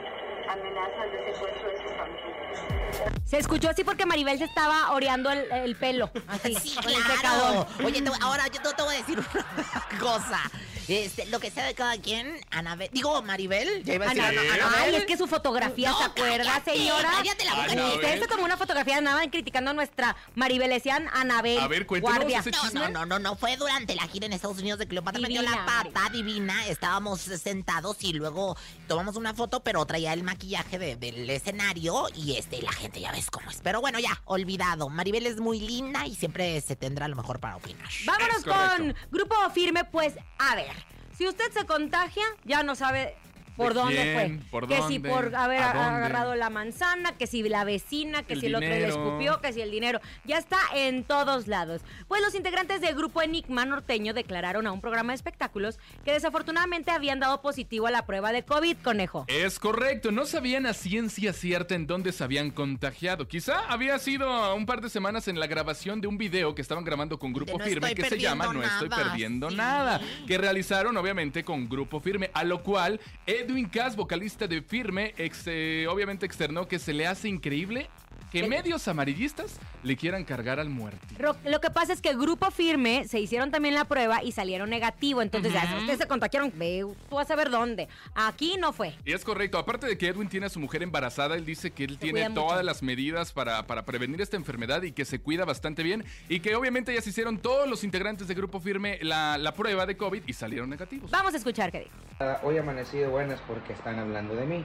amenazas 0.49 1.11
de 1.11 1.33
secuestro 1.33 1.69
de 1.69 1.77
su 1.77 1.89
familia. 1.95 3.17
Se 3.25 3.37
escuchó 3.37 3.69
así 3.69 3.83
porque 3.83 4.05
Maribel 4.05 4.37
se 4.37 4.45
estaba 4.45 4.91
oreando 4.91 5.29
el, 5.29 5.51
el 5.51 5.75
pelo. 5.75 6.09
Así, 6.27 6.55
Sí, 6.55 6.75
con 6.75 6.89
el 6.89 6.95
claro. 6.95 7.13
secador. 7.15 7.67
Oye, 7.85 8.01
te 8.01 8.09
ahora 8.21 8.47
yo 8.47 8.61
te, 8.61 8.73
te 8.73 8.81
voy 8.81 8.95
a 8.95 8.97
decir 8.97 9.19
una 9.33 9.99
cosa. 9.99 10.39
Este, 10.87 11.25
lo 11.25 11.41
que 11.41 11.51
sea 11.51 11.65
de 11.65 11.73
cada 11.75 11.97
quien, 11.97 12.39
Anabel, 12.49 12.89
digo 12.93 13.21
Maribel, 13.21 13.83
ya 13.83 13.95
iba 13.95 14.05
a 14.05 14.07
decir 14.07 14.23
Ana- 14.23 14.39
Ana- 14.39 14.51
Ay, 14.53 14.59
Anabel. 14.61 14.95
es 14.95 15.05
que 15.05 15.17
su 15.17 15.27
fotografía, 15.27 15.89
No, 15.89 15.97
¿se 15.97 16.03
acuerda, 16.05 16.45
cállate, 16.45 16.71
señora? 16.77 17.09
cállate 17.11 17.43
la 17.43 17.55
boca. 17.55 17.71
Anabel. 17.73 17.95
Usted 17.95 18.19
se 18.21 18.27
tomó 18.29 18.45
una 18.45 18.55
fotografía, 18.55 18.97
andaban 18.97 19.29
criticando 19.29 19.71
a 19.71 19.73
nuestra 19.73 20.15
Maribel, 20.35 20.69
le 20.69 20.75
decían 20.75 21.09
Anabel 21.13 21.59
A 21.59 21.67
ver, 21.67 21.83
Guardia. 21.85 22.39
ese 22.39 22.51
No, 22.51 22.69
no, 22.71 22.87
no, 22.87 23.05
no, 23.05 23.19
no, 23.19 23.35
fue 23.35 23.57
durante 23.57 23.95
la 23.95 24.03
gira 24.07 24.27
en 24.27 24.31
Estados 24.33 24.59
Unidos 24.59 24.79
de 24.79 24.87
Cleopatra 24.87 25.19
metió 25.19 25.41
Divina, 25.41 25.57
la 25.57 25.65
pata 25.65 26.09
divina, 26.09 26.65
estábamos 26.67 27.19
sentados 27.19 27.97
y 27.99 28.13
luego 28.13 28.55
tomamos 28.87 29.17
una 29.17 29.33
foto, 29.33 29.59
pero 29.61 29.85
traía 29.85 30.13
el 30.13 30.23
maquillaje 30.23 30.36
maquillaje 30.41 30.77
de- 30.77 30.95
del 30.95 31.27
escenario 31.31 32.05
y 32.15 32.37
este, 32.37 32.61
la 32.61 32.71
gente 32.71 32.99
ya 33.01 33.11
ves 33.11 33.29
cómo 33.31 33.49
es. 33.49 33.59
Pero 33.63 33.81
bueno, 33.81 33.97
ya, 33.99 34.21
olvidado. 34.25 34.87
Maribel 34.87 35.25
es 35.25 35.39
muy 35.39 35.59
linda 35.59 36.05
y 36.05 36.13
siempre 36.13 36.61
se 36.61 36.75
tendrá 36.75 37.07
lo 37.07 37.15
mejor 37.15 37.39
para 37.39 37.55
opinar. 37.55 37.89
Vámonos 38.05 38.43
con 38.43 38.95
Grupo 39.11 39.35
Firme, 39.55 39.83
pues 39.85 40.13
a 40.37 40.55
ver, 40.55 40.71
si 41.17 41.27
usted 41.27 41.51
se 41.51 41.65
contagia, 41.65 42.23
ya 42.45 42.61
no 42.61 42.75
sabe 42.75 43.15
por 43.57 43.73
¿De 43.73 43.79
dónde 43.79 43.95
quién? 43.95 44.39
fue. 44.41 44.49
¿Por 44.51 44.67
que 44.67 44.81
si 44.83 44.99
por 44.99 45.35
haber 45.35 45.61
agarrado 45.61 46.35
la 46.35 46.49
manzana, 46.49 47.17
que 47.17 47.27
si 47.27 47.43
la 47.47 47.63
vecina, 47.63 48.23
que 48.23 48.33
El 48.33 48.39
si 48.39 48.45
el 48.45 48.55
otro 48.55 48.69
le 48.69 48.87
escupió, 48.87 49.41
que 49.41 49.51
si 49.53 49.61
el 49.61 49.71
dinero. 49.71 49.99
Ya 50.25 50.37
está 50.37 50.57
en 50.75 51.03
todos 51.03 51.47
lados. 51.47 51.81
Pues 52.07 52.21
los 52.21 52.35
integrantes 52.35 52.81
del 52.81 52.95
Grupo 52.95 53.21
Enigma 53.21 53.65
Norteño 53.65 54.13
declararon 54.13 54.67
a 54.67 54.71
un 54.71 54.81
programa 54.81 55.11
de 55.11 55.15
espectáculos 55.15 55.79
que 56.05 56.13
desafortunadamente 56.13 56.91
habían 56.91 57.19
dado 57.19 57.41
positivo 57.41 57.87
a 57.87 57.91
la 57.91 58.05
prueba 58.05 58.31
de 58.31 58.43
COVID, 58.43 58.77
conejo. 58.83 59.25
Es 59.27 59.59
correcto, 59.59 60.11
no 60.11 60.25
sabían 60.25 60.65
a 60.65 60.73
ciencia 60.73 61.33
cierta 61.33 61.75
en 61.75 61.87
dónde 61.87 62.11
se 62.11 62.23
habían 62.23 62.51
contagiado. 62.51 63.27
Quizá 63.27 63.59
había 63.67 63.97
sido 63.99 64.55
un 64.55 64.65
par 64.65 64.81
de 64.81 64.89
semanas 64.89 65.27
en 65.27 65.39
la 65.39 65.47
grabación 65.47 66.01
de 66.01 66.07
un 66.07 66.17
video 66.17 66.53
que 66.55 66.61
estaban 66.61 66.83
grabando 66.83 67.17
con 67.19 67.33
Grupo 67.33 67.57
No 67.57 67.63
Firme 67.65 67.95
que 67.95 68.09
se 68.09 68.19
llama 68.19 68.53
No 68.53 68.61
estoy 68.63 68.89
perdiendo 68.89 69.49
sí. 69.49 69.55
nada, 69.55 69.99
que 70.27 70.37
realizaron 70.37 70.95
obviamente 70.97 71.43
con 71.43 71.67
Grupo 71.69 71.99
Firme, 71.99 72.29
a 72.33 72.43
lo 72.43 72.61
cual 72.63 72.99
Edwin 73.47 73.69
Cass, 73.69 73.95
vocalista 73.95 74.45
de 74.45 74.61
Firme, 74.61 75.13
eh, 75.17 75.87
obviamente 75.89 76.25
externó 76.25 76.67
que 76.67 76.79
se 76.79 76.91
le 76.91 77.07
hace 77.07 77.29
increíble 77.29 77.87
que 78.31 78.47
medios 78.47 78.87
amarillistas 78.87 79.59
le 79.83 79.95
quieran 79.95 80.23
cargar 80.23 80.59
al 80.59 80.69
muerto. 80.69 80.99
Lo 81.45 81.61
que 81.61 81.69
pasa 81.69 81.93
es 81.93 82.01
que 82.01 82.13
Grupo 82.13 82.51
Firme 82.51 83.07
se 83.07 83.19
hicieron 83.19 83.51
también 83.51 83.73
la 83.73 83.85
prueba 83.85 84.23
y 84.23 84.31
salieron 84.31 84.69
negativo. 84.69 85.21
Entonces, 85.21 85.53
ya, 85.53 85.77
ustedes 85.79 85.99
se 85.99 86.07
contagiaron, 86.07 86.51
ve 86.55 86.85
tú 87.09 87.15
vas 87.15 87.29
a 87.31 87.35
ver 87.35 87.49
dónde. 87.49 87.87
Aquí 88.15 88.55
no 88.59 88.73
fue. 88.73 88.93
Y 89.05 89.13
es 89.13 89.23
correcto, 89.23 89.57
aparte 89.57 89.87
de 89.87 89.97
que 89.97 90.07
Edwin 90.07 90.27
tiene 90.29 90.47
a 90.47 90.49
su 90.49 90.59
mujer 90.59 90.83
embarazada, 90.83 91.35
él 91.35 91.45
dice 91.45 91.71
que 91.71 91.83
él 91.83 91.97
tiene 91.97 92.29
mucho. 92.29 92.41
todas 92.41 92.63
las 92.65 92.83
medidas 92.83 93.31
para, 93.31 93.65
para 93.65 93.85
prevenir 93.85 94.21
esta 94.21 94.35
enfermedad 94.35 94.83
y 94.83 94.91
que 94.91 95.05
se 95.05 95.19
cuida 95.19 95.45
bastante 95.45 95.83
bien 95.83 96.03
y 96.29 96.39
que 96.39 96.55
obviamente 96.55 96.93
ya 96.93 97.01
se 97.01 97.09
hicieron 97.09 97.37
todos 97.37 97.67
los 97.67 97.83
integrantes 97.83 98.27
de 98.27 98.33
Grupo 98.33 98.59
Firme 98.59 98.99
la, 99.01 99.37
la 99.37 99.53
prueba 99.53 99.85
de 99.85 99.97
COVID 99.97 100.23
y 100.27 100.33
salieron 100.33 100.69
negativos. 100.69 101.09
Vamos 101.11 101.33
a 101.33 101.37
escuchar 101.37 101.71
qué 101.71 101.79
dijo. 101.79 101.91
Ah, 102.19 102.39
Hoy 102.43 102.57
amanecí 102.57 102.97
de 102.97 103.07
buenas 103.07 103.39
porque 103.47 103.73
están 103.73 103.99
hablando 103.99 104.35
de 104.35 104.45
mí. 104.45 104.63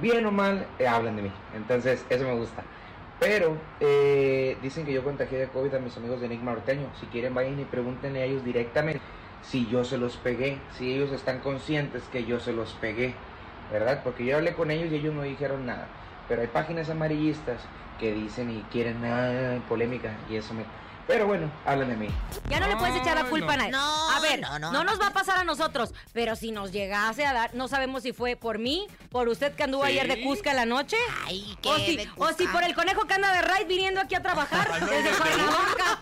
Bien 0.00 0.24
o 0.26 0.30
mal, 0.30 0.66
eh, 0.78 0.86
hablan 0.86 1.16
de 1.16 1.22
mí. 1.22 1.32
Entonces, 1.56 2.04
eso 2.08 2.24
me 2.24 2.34
gusta. 2.34 2.62
Pero 3.20 3.56
eh, 3.80 4.56
dicen 4.62 4.84
que 4.86 4.92
yo 4.92 5.02
contagié 5.02 5.38
de 5.38 5.48
COVID 5.48 5.74
a 5.74 5.78
mis 5.80 5.96
amigos 5.96 6.20
de 6.20 6.26
Enigma 6.26 6.52
Norteño. 6.52 6.86
Si 7.00 7.06
quieren, 7.06 7.34
vayan 7.34 7.58
y 7.58 7.64
pregúntenle 7.64 8.22
a 8.22 8.24
ellos 8.24 8.44
directamente 8.44 9.00
si 9.42 9.66
yo 9.66 9.84
se 9.84 9.98
los 9.98 10.16
pegué. 10.16 10.58
Si 10.76 10.94
ellos 10.94 11.10
están 11.12 11.40
conscientes 11.40 12.02
que 12.12 12.24
yo 12.24 12.38
se 12.38 12.52
los 12.52 12.72
pegué. 12.74 13.14
¿Verdad? 13.72 14.00
Porque 14.02 14.24
yo 14.24 14.36
hablé 14.36 14.54
con 14.54 14.70
ellos 14.70 14.90
y 14.90 14.96
ellos 14.96 15.14
no 15.14 15.22
dijeron 15.22 15.66
nada. 15.66 15.88
Pero 16.28 16.42
hay 16.42 16.46
páginas 16.48 16.88
amarillistas 16.90 17.60
que 17.98 18.12
dicen 18.14 18.50
y 18.50 18.62
quieren 18.70 19.04
ah, 19.04 19.58
polémica 19.68 20.12
y 20.30 20.36
eso 20.36 20.54
me... 20.54 20.64
Pero 21.06 21.26
bueno, 21.26 21.50
hablan 21.66 21.88
de 21.88 21.96
mí. 21.96 22.08
Ya 22.48 22.60
no 22.60 22.68
le 22.68 22.76
puedes 22.76 22.96
echar 22.96 23.14
la 23.14 23.22
Ay, 23.22 23.30
culpa 23.30 23.46
no. 23.46 23.52
a 23.52 23.56
nadie. 23.56 23.72
No, 23.72 24.07
a 24.18 24.20
ver, 24.20 24.40
no, 24.40 24.58
no, 24.58 24.72
no. 24.72 24.84
nos 24.84 25.00
va 25.00 25.08
a 25.08 25.12
pasar 25.12 25.38
a 25.38 25.44
nosotros, 25.44 25.92
pero 26.12 26.36
si 26.36 26.50
nos 26.52 26.72
llegase 26.72 27.24
a 27.26 27.32
dar, 27.32 27.54
no 27.54 27.68
sabemos 27.68 28.02
si 28.02 28.12
fue 28.12 28.36
por 28.36 28.58
mí, 28.58 28.86
por 29.10 29.28
usted 29.28 29.54
que 29.54 29.62
anduvo 29.64 29.84
Sí. 29.84 29.90
ayer 29.92 30.08
de 30.08 30.22
Cusca 30.22 30.50
en 30.50 30.56
la 30.56 30.66
noche, 30.66 30.96
Ay, 31.26 31.56
qué 31.62 31.68
o 31.68 31.76
si, 31.76 31.96
de 31.96 32.08
o 32.16 32.28
si 32.32 32.46
por 32.48 32.62
el 32.64 32.74
conejo 32.74 33.06
que 33.06 33.14
anda 33.14 33.32
de 33.32 33.42
ride 33.42 33.64
viniendo 33.66 34.00
aquí 34.00 34.14
a 34.14 34.22
trabajar 34.22 34.68
Ay, 34.72 34.80
no, 34.80 34.86
desde 34.86 35.02
de- 35.04 35.10
de- 35.10 35.16
Cuernavaca. 35.16 35.98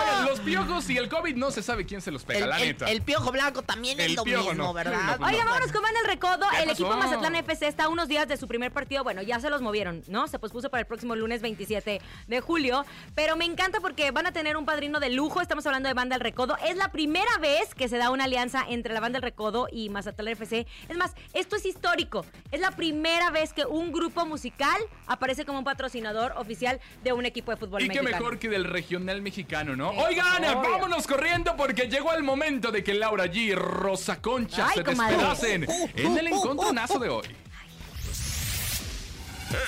Oigan, 0.00 0.24
los 0.26 0.40
piojos 0.40 0.90
y 0.90 0.96
el 0.96 1.08
COVID 1.08 1.36
no 1.36 1.50
se 1.50 1.62
sabe 1.62 1.84
quién 1.86 2.00
se 2.00 2.10
los 2.10 2.24
pega, 2.24 2.40
El, 2.44 2.50
la 2.50 2.60
el- 2.60 2.68
neta. 2.68 2.90
el 2.90 3.02
piojo 3.02 3.30
blanco 3.30 3.62
también 3.62 3.98
es 4.00 4.06
El 4.06 4.14
lo 4.14 4.24
piojo 4.24 4.48
mismo, 4.50 4.64
no. 4.64 4.72
¿verdad? 4.72 5.18
No. 5.18 5.26
vámonos 5.26 5.72
con 5.72 5.82
Van 5.82 5.94
del 5.94 6.06
Recodo. 6.06 6.46
¿Qué 6.50 6.62
El 6.62 6.70
equipo 6.70 6.88
pasó? 6.88 7.00
Mazatlán 7.02 7.34
FC 7.36 7.66
está 7.66 7.84
a 7.84 7.88
unos 7.88 8.08
días 8.08 8.26
de 8.28 8.36
su 8.36 8.48
primer 8.48 8.72
partido. 8.72 9.04
Bueno, 9.04 9.22
ya 9.22 9.40
se 9.40 9.50
los 9.50 9.60
movieron, 9.62 10.02
¿no? 10.08 10.28
Se 10.28 10.38
pospuso 10.38 10.70
para 10.70 10.80
el 10.82 10.86
próximo 10.86 11.14
lunes 11.16 11.42
27 11.42 12.00
de 12.26 12.40
julio. 12.40 12.84
Pero 13.14 13.36
me 13.36 13.44
encanta 13.44 13.80
porque 13.80 14.10
van 14.10 14.26
a 14.26 14.32
tener 14.32 14.56
un 14.56 14.64
padrino 14.64 15.00
de 15.00 15.10
lujo. 15.10 15.40
Estamos 15.40 15.66
hablando 15.66 15.88
de 15.88 15.94
Banda 15.94 16.14
del 16.16 16.20
Recodo. 16.22 16.56
Es 16.66 16.76
la 16.76 16.88
primera 16.90 17.30
vez 17.42 17.74
que 17.74 17.88
se 17.88 17.98
da 17.98 18.08
una 18.10 18.24
alianza 18.24 18.64
entre 18.66 18.94
la 18.94 19.00
Banda 19.00 19.18
del 19.18 19.24
Recodo 19.24 19.66
y 19.70 19.90
Mazatlán 19.90 20.28
FC. 20.28 20.66
Es 20.88 20.96
más, 20.96 21.12
esto 21.34 21.56
es 21.56 21.66
histórico. 21.66 22.24
Es 22.50 22.60
la 22.60 22.70
primera 22.70 23.30
vez 23.30 23.52
que 23.52 23.66
un 23.66 23.92
grupo 23.92 24.24
musical 24.24 24.80
aparece 25.06 25.44
como 25.44 25.58
un 25.58 25.64
patrocinador 25.64 26.32
oficial 26.38 26.80
de 27.04 27.12
un 27.12 27.26
equipo 27.26 27.50
de 27.50 27.58
fútbol 27.58 27.82
Y 27.82 27.88
qué 27.90 28.00
mexicano. 28.00 28.16
mejor 28.24 28.38
que 28.38 28.48
del 28.48 28.64
regional 28.64 29.20
mexicano, 29.20 29.76
¿no? 29.76 29.90
Oigan, 29.90 30.42
obvio. 30.44 30.70
vámonos 30.70 31.06
corriendo 31.06 31.54
porque 31.56 31.88
llegó 31.88 32.14
el 32.14 32.22
momento 32.22 32.70
de 32.72 32.82
que 32.82 32.94
Laura 32.94 33.26
G 33.26 33.34
y 33.36 33.54
Rosa 33.54 34.22
Concha 34.22 34.68
Ay, 34.68 34.76
se 34.76 34.84
comadre. 34.84 35.16
despedacen 35.16 35.66
en 35.96 36.16
el 36.18 36.26
encontronazo 36.28 36.98
de 36.98 37.08
hoy. 37.10 37.26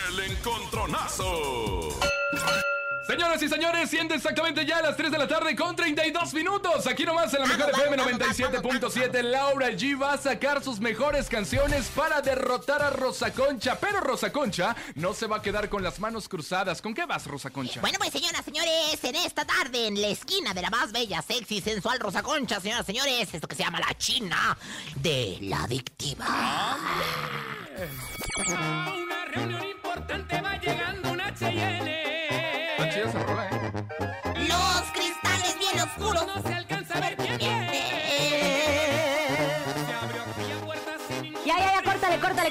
El 0.09 0.21
encontronazo. 0.31 1.99
Señoras 3.07 3.43
y 3.43 3.49
señores, 3.51 3.91
siendo 3.91 4.15
exactamente 4.15 4.65
ya 4.65 4.81
las 4.81 4.97
3 4.97 5.11
de 5.11 5.19
la 5.19 5.29
tarde 5.29 5.55
con 5.55 5.77
32 5.77 6.33
minutos. 6.33 6.87
Aquí 6.87 7.05
nomás 7.05 7.35
en 7.35 7.41
la 7.41 7.47
mejor 7.47 7.69
FM 7.69 7.97
vamos, 7.99 8.19
vamos, 8.19 8.95
97.7, 8.95 9.23
Laura 9.23 9.71
G 9.73 10.01
va 10.01 10.15
a 10.15 10.19
sacar 10.19 10.65
sus 10.65 10.81
mejores 10.81 11.29
canciones 11.29 11.89
para 11.95 12.23
derrotar 12.23 12.81
a 12.81 12.89
Rosa 12.89 13.31
Concha. 13.31 13.79
Pero 13.79 14.01
Rosa 14.01 14.33
Concha 14.33 14.75
no 14.95 15.13
se 15.13 15.27
va 15.27 15.37
a 15.37 15.43
quedar 15.43 15.69
con 15.69 15.83
las 15.83 16.01
manos 16.01 16.31
cruzadas. 16.31 16.81
¿Con 16.81 16.95
qué 16.95 17.05
vas, 17.05 17.27
Rosa 17.27 17.51
Concha? 17.51 17.83
Bueno, 17.83 17.99
pues 17.99 18.11
señoras, 18.11 18.43
señores, 18.43 19.05
en 19.05 19.17
esta 19.17 19.45
tarde, 19.45 19.87
en 19.89 20.01
la 20.01 20.09
esquina 20.09 20.55
de 20.55 20.63
la 20.63 20.71
más 20.71 20.91
bella, 20.91 21.21
sexy, 21.21 21.61
sensual 21.61 22.01
Rosa 22.01 22.23
Concha, 22.23 22.59
señoras, 22.59 22.87
señores, 22.87 23.35
esto 23.35 23.47
que 23.47 23.55
se 23.55 23.65
llama 23.65 23.81
la 23.81 23.93
China 23.99 24.57
de 24.97 25.39
la 25.43 25.65
adictiva. 25.65 26.79
Una 28.47 29.25
reunión 29.27 29.74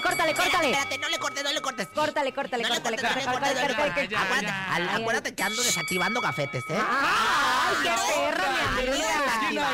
córtale, 0.01 0.33
córtale, 0.33 0.51
córtale, 0.51 0.71
Espérate, 0.71 0.97
no 0.97 1.09
le 1.09 1.17
cortes, 1.19 1.43
no 1.43 1.51
le 1.51 1.61
cortes. 1.61 1.87
Córtale, 1.93 2.33
córtale, 2.33 2.63
córtale, 2.67 2.97
córtale. 2.97 3.27
Acuérdate, 3.27 4.15
al- 4.69 4.89
acuérdate 4.89 5.35
que 5.35 5.43
ando 5.43 5.61
desactivando 5.61 6.21
gafetes, 6.21 6.63
¿eh? 6.69 6.77
¡Ay, 6.77 7.75
qué 7.83 7.89
perra, 8.13 8.45
mi 8.75 8.87
amiga! 8.89 9.09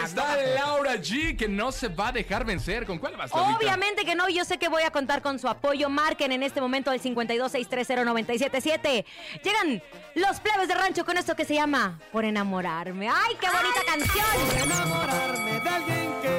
está 0.03 0.35
Laura 0.55 0.95
G 0.95 1.37
que 1.37 1.47
no 1.47 1.71
se 1.71 1.87
va 1.87 2.09
a 2.09 2.11
dejar 2.11 2.43
vencer. 2.45 2.85
¿Con 2.85 2.97
cuál 2.97 3.15
vas? 3.15 3.31
Obviamente 3.33 4.03
que 4.05 4.15
no, 4.15 4.27
yo 4.29 4.43
sé 4.45 4.57
que 4.57 4.67
voy 4.67 4.83
a 4.83 4.91
contar 4.91 5.21
con 5.21 5.39
su 5.39 5.47
apoyo. 5.47 5.89
Marquen 5.89 6.31
en 6.31 6.43
este 6.43 6.61
momento 6.61 6.91
el 6.91 7.01
526309777. 7.01 9.05
Llegan 9.43 9.81
los 10.15 10.39
plebes 10.39 10.67
de 10.67 10.73
rancho 10.75 11.05
con 11.05 11.17
esto 11.17 11.35
que 11.35 11.45
se 11.45 11.53
llama 11.55 11.99
Por 12.11 12.25
enamorarme. 12.25 13.09
¡Ay, 13.09 13.35
qué 13.39 13.47
bonita 13.47 13.81
canción! 13.85 14.25
enamorarme 14.63 15.59
de 15.59 15.69
alguien 15.69 16.13
que 16.21 16.38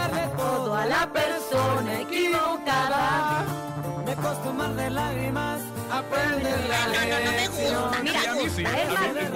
entregarle 0.00 0.36
todo 0.36 0.74
a 0.74 0.86
la 0.86 1.12
persona 1.12 2.00
equivocada. 2.00 3.44
Me 4.04 4.14
costó 4.16 4.52
más 4.52 4.74
de 4.76 4.90
lágrimas 4.90 5.59
aprender 6.00 6.58
la 6.68 6.86
No, 6.86 6.92
no, 6.92 7.00
no 7.24 7.32
me 7.32 7.48
gusta, 7.48 8.00
Mira, 8.02 8.20
Sí, 8.50 8.62
es 8.62 8.62
más, 8.62 8.74
es 9.16 9.30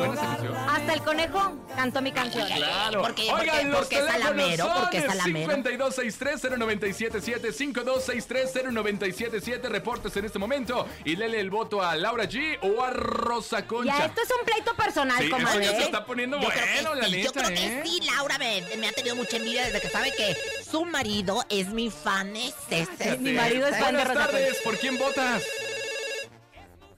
hasta 0.68 0.92
el 0.94 1.02
conejo 1.02 1.52
cantó 1.76 2.00
mi 2.02 2.10
canción. 2.12 2.46
Claro. 2.48 3.02
Porque- 3.02 3.22
Oigan, 3.32 3.46
porque- 3.46 3.64
los 3.64 3.78
porque 3.80 3.98
es 3.98 4.04
salamero, 4.06 4.68
porque 4.80 4.98
es 4.98 5.04
salamero. 5.04 5.52
52630977, 5.52 7.52
52630977. 7.52 9.68
Reportes 9.68 10.16
en 10.16 10.24
este 10.24 10.38
momento 10.38 10.86
y 11.04 11.16
lele 11.16 11.40
el 11.40 11.50
voto 11.50 11.82
a 11.82 11.94
Laura 11.96 12.24
G 12.24 12.58
o 12.62 12.82
a 12.82 12.90
Rosa 12.90 13.66
Concha. 13.66 13.98
Ya, 13.98 14.06
esto 14.06 14.22
es 14.22 14.28
un 14.38 14.44
pleito 14.46 14.74
personal, 14.74 15.18
Sí, 15.22 15.28
comadre. 15.30 15.64
esto 15.64 15.72
ya 15.72 15.76
se 15.76 15.82
¿eh? 15.82 15.86
está 15.86 16.06
poniendo 16.06 16.40
Yo 16.40 16.48
creo 16.48 16.64
que 16.64 16.72
bueno, 16.82 16.94
la 16.94 17.04
sí, 17.06 17.10
neta, 17.12 17.24
yo 17.24 17.32
creo 17.32 17.48
que 17.48 17.66
¿eh? 17.66 17.82
sí, 17.84 18.00
Laura 18.14 18.38
me, 18.38 18.62
me 18.78 18.88
ha 18.88 18.92
tenido 18.92 19.16
mucha 19.16 19.36
envidia 19.36 19.64
desde 19.66 19.80
que 19.80 19.88
sabe 19.88 20.12
que 20.14 20.36
su 20.68 20.84
marido 20.84 21.44
es 21.50 21.68
mi 21.68 21.90
fan. 21.90 22.34
Es 22.36 22.54
este. 22.70 23.16
Mi 23.18 23.32
marido 23.32 23.66
es 23.68 23.76
fan 23.78 23.94
de 23.94 24.02
Buenas 24.02 24.08
Rosa 24.08 24.20
Concha. 24.26 24.32
tardes, 24.32 24.56
¿por 24.64 24.76
quién 24.78 24.98
votas? 24.98 25.42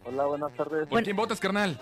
Hola, 0.06 0.24
buenas 0.26 0.52
tardes. 0.56 0.86
¿Por 0.88 1.02
quién 1.02 1.16
votas, 1.16 1.40
carnal? 1.40 1.78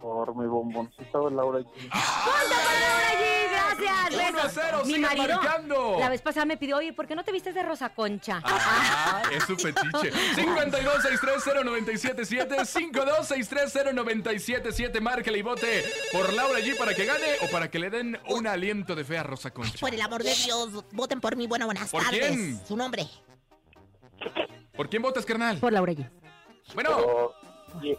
Por 0.00 0.34
mi 0.34 0.46
bomboncito 0.46 1.28
de 1.28 1.36
Laura 1.36 1.58
G. 1.60 1.64
¡Punto 1.64 1.90
para 1.90 2.80
Laura 2.80 3.12
G! 3.12 3.50
¡Gracias! 3.50 4.14
Uno 4.14 4.22
a 4.22 4.30
besos. 4.44 4.52
cero, 4.54 4.78
Mi 4.86 4.94
sigan 4.94 5.18
marido 5.18 5.42
marcando. 5.42 5.96
la 5.98 6.08
vez 6.08 6.22
pasada 6.22 6.46
me 6.46 6.56
pidió, 6.56 6.78
oye, 6.78 6.94
¿por 6.94 7.06
qué 7.06 7.14
no 7.14 7.22
te 7.22 7.32
vistes 7.32 7.54
de 7.54 7.62
Rosa 7.62 7.90
Concha? 7.90 8.40
Ah, 8.42 9.20
es 9.32 9.44
su 9.44 9.56
fetiche. 9.56 10.10
52630977, 10.36 12.64
52630977. 12.64 15.00
Márquele 15.02 15.38
y 15.38 15.42
vote 15.42 15.84
por 16.12 16.32
Laura 16.32 16.60
G 16.60 16.78
para 16.78 16.94
que 16.94 17.04
gane 17.04 17.36
o 17.42 17.48
para 17.50 17.70
que 17.70 17.78
le 17.78 17.90
den 17.90 18.18
un 18.30 18.46
aliento 18.46 18.94
de 18.94 19.04
fe 19.04 19.18
a 19.18 19.22
Rosa 19.22 19.50
Concha. 19.50 19.76
Por 19.80 19.92
el 19.92 20.00
amor 20.00 20.22
de 20.22 20.34
Dios, 20.34 20.82
voten 20.92 21.20
por 21.20 21.36
mí. 21.36 21.46
Bueno, 21.46 21.66
buenas 21.66 21.90
¿Por 21.90 22.02
tardes. 22.04 22.26
quién? 22.26 22.58
Su 22.66 22.74
nombre. 22.76 23.06
¿Por 24.74 24.88
quién 24.88 25.02
votas, 25.02 25.26
carnal? 25.26 25.58
Por 25.58 25.74
Laura 25.74 25.92
G. 25.92 26.08
Bueno, 26.74 27.32
Por 27.72 27.82
G. 27.82 27.96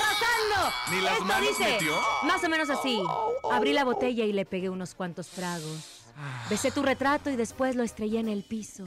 pasando? 0.00 0.72
Ni 0.90 1.00
las 1.00 1.12
Esto 1.14 1.24
manos 1.24 1.48
dice, 1.48 1.70
metió. 1.72 1.98
Más 2.24 2.44
o 2.44 2.48
menos 2.48 2.70
así. 2.70 3.02
Abrí 3.50 3.72
la 3.72 3.84
botella 3.84 4.24
y 4.24 4.32
le 4.32 4.44
pegué 4.44 4.68
unos 4.68 4.94
cuantos 4.94 5.28
tragos. 5.28 5.96
Besé 6.50 6.70
tu 6.70 6.82
retrato 6.82 7.30
y 7.30 7.36
después 7.36 7.76
lo 7.76 7.82
estrellé 7.82 8.20
en 8.20 8.28
el 8.28 8.42
piso. 8.44 8.84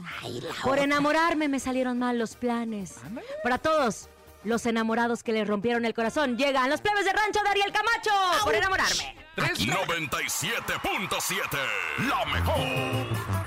Por 0.62 0.78
enamorarme 0.78 1.48
me 1.48 1.58
salieron 1.58 1.98
mal 1.98 2.16
los 2.18 2.36
planes. 2.36 2.94
Para 3.42 3.58
todos 3.58 4.08
los 4.44 4.64
enamorados 4.66 5.24
que 5.24 5.32
le 5.32 5.44
rompieron 5.44 5.84
el 5.84 5.94
corazón, 5.94 6.36
llegan 6.36 6.70
los 6.70 6.80
plebes 6.80 7.04
de 7.04 7.12
rancho 7.12 7.40
de 7.42 7.48
Ariel 7.48 7.72
Camacho. 7.72 8.12
Por 8.44 8.54
enamorarme. 8.54 9.16
97.7, 9.36 11.58
la 12.08 12.24
mejor. 12.26 13.43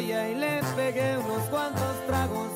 Y 0.00 0.34
le 0.34 0.60
pegué 0.74 1.16
unos 1.18 1.42
cuantos 1.50 2.06
tragos. 2.08 2.48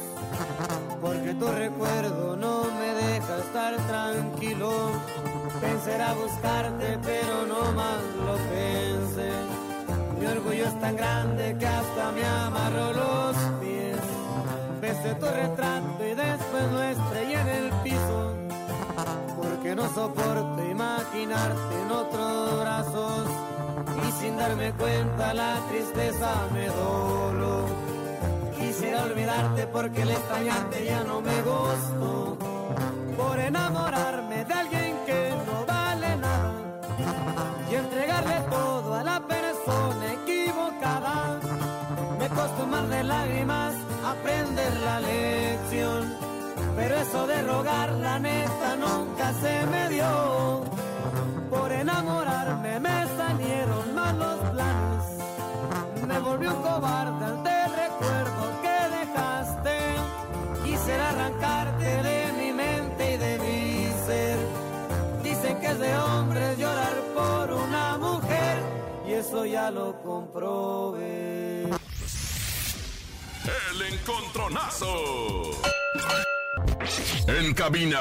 Porque 1.01 1.35
tu 1.35 1.47
recuerdo 1.47 2.37
no 2.37 2.65
me 2.65 2.95
deja 2.95 3.39
estar 3.39 3.77
tranquilo. 3.87 4.73
Pensé 5.61 5.95
era 5.95 6.15
buscarte, 6.15 6.99
pero 7.03 7.47
no 7.47 7.73
más 7.73 8.01
lo 8.27 8.35
pensé. 8.35 9.31
Mi 10.19 10.27
orgullo 10.27 10.67
es 10.67 10.81
tan 10.81 10.97
grande 10.97 11.57
que 11.59 11.67
hasta 11.67 12.13
me 12.13 12.25
amarró 12.25 12.93
los 12.93 13.37
pies. 13.61 13.99
Besé 14.81 15.15
tu 15.15 15.27
retrato 15.27 16.05
y 16.05 16.15
después 16.15 16.73
lo 16.73 16.83
estrellé 16.83 17.41
en 17.41 17.49
el 17.49 17.73
piso. 17.85 18.35
Porque 19.41 19.77
no 19.77 19.89
soporto 19.95 20.65
imaginarte 20.69 21.83
en 21.83 21.91
otros 21.93 22.61
brazos. 22.61 23.29
Y 24.09 24.13
sin 24.21 24.37
darme 24.37 24.73
cuenta 24.73 25.35
la 25.35 25.57
tristeza 25.69 26.49
me 26.53 26.67
doló. 26.67 27.18
Porque 29.73 30.03
el 30.03 30.11
extrañarte 30.11 30.85
ya 30.85 31.05
no 31.05 31.21
me 31.21 31.43
gustó. 31.43 32.37
Por 33.17 33.39
enamorarme 33.39 34.45
de 34.45 34.53
alguien 34.53 34.97
que 35.07 35.33
no 35.47 35.65
vale 35.65 36.17
nada. 36.17 36.53
Y 37.71 37.75
entregarle 37.77 38.41
todo 38.51 38.95
a 38.95 39.05
la 39.05 39.21
persona 39.21 40.13
equivocada. 40.15 41.39
Me 42.19 42.29
costó 42.31 42.67
más 42.67 42.89
de 42.91 43.05
lágrimas 43.05 43.75
aprender 44.05 44.77
la 44.81 45.01
lección. 45.01 46.15
Pero 46.75 46.97
eso 46.97 47.27
de 47.29 47.43
rogar 47.43 47.93
la 47.93 48.19
neta 48.19 48.77
nunca 48.77 49.33
se 49.35 49.67
me 49.67 49.89
dio. 49.91 50.65
Por 51.49 51.71
enamorarme 51.71 52.81
me 52.81 53.07
salieron 53.17 53.95
mal 53.95 54.19
los 54.19 54.39
planes. 54.51 55.05
Me 56.09 56.19
volvió 56.19 56.57
un 56.57 56.63
cobarde 56.63 57.25
ante 57.25 57.51
el 57.51 57.79
eso 69.29 69.45
ya 69.45 69.71
lo 69.71 70.01
comprobé. 70.01 71.65
El 73.71 73.83
encontronazo. 73.93 75.51
En 77.27 77.53
cabina, 77.53 78.01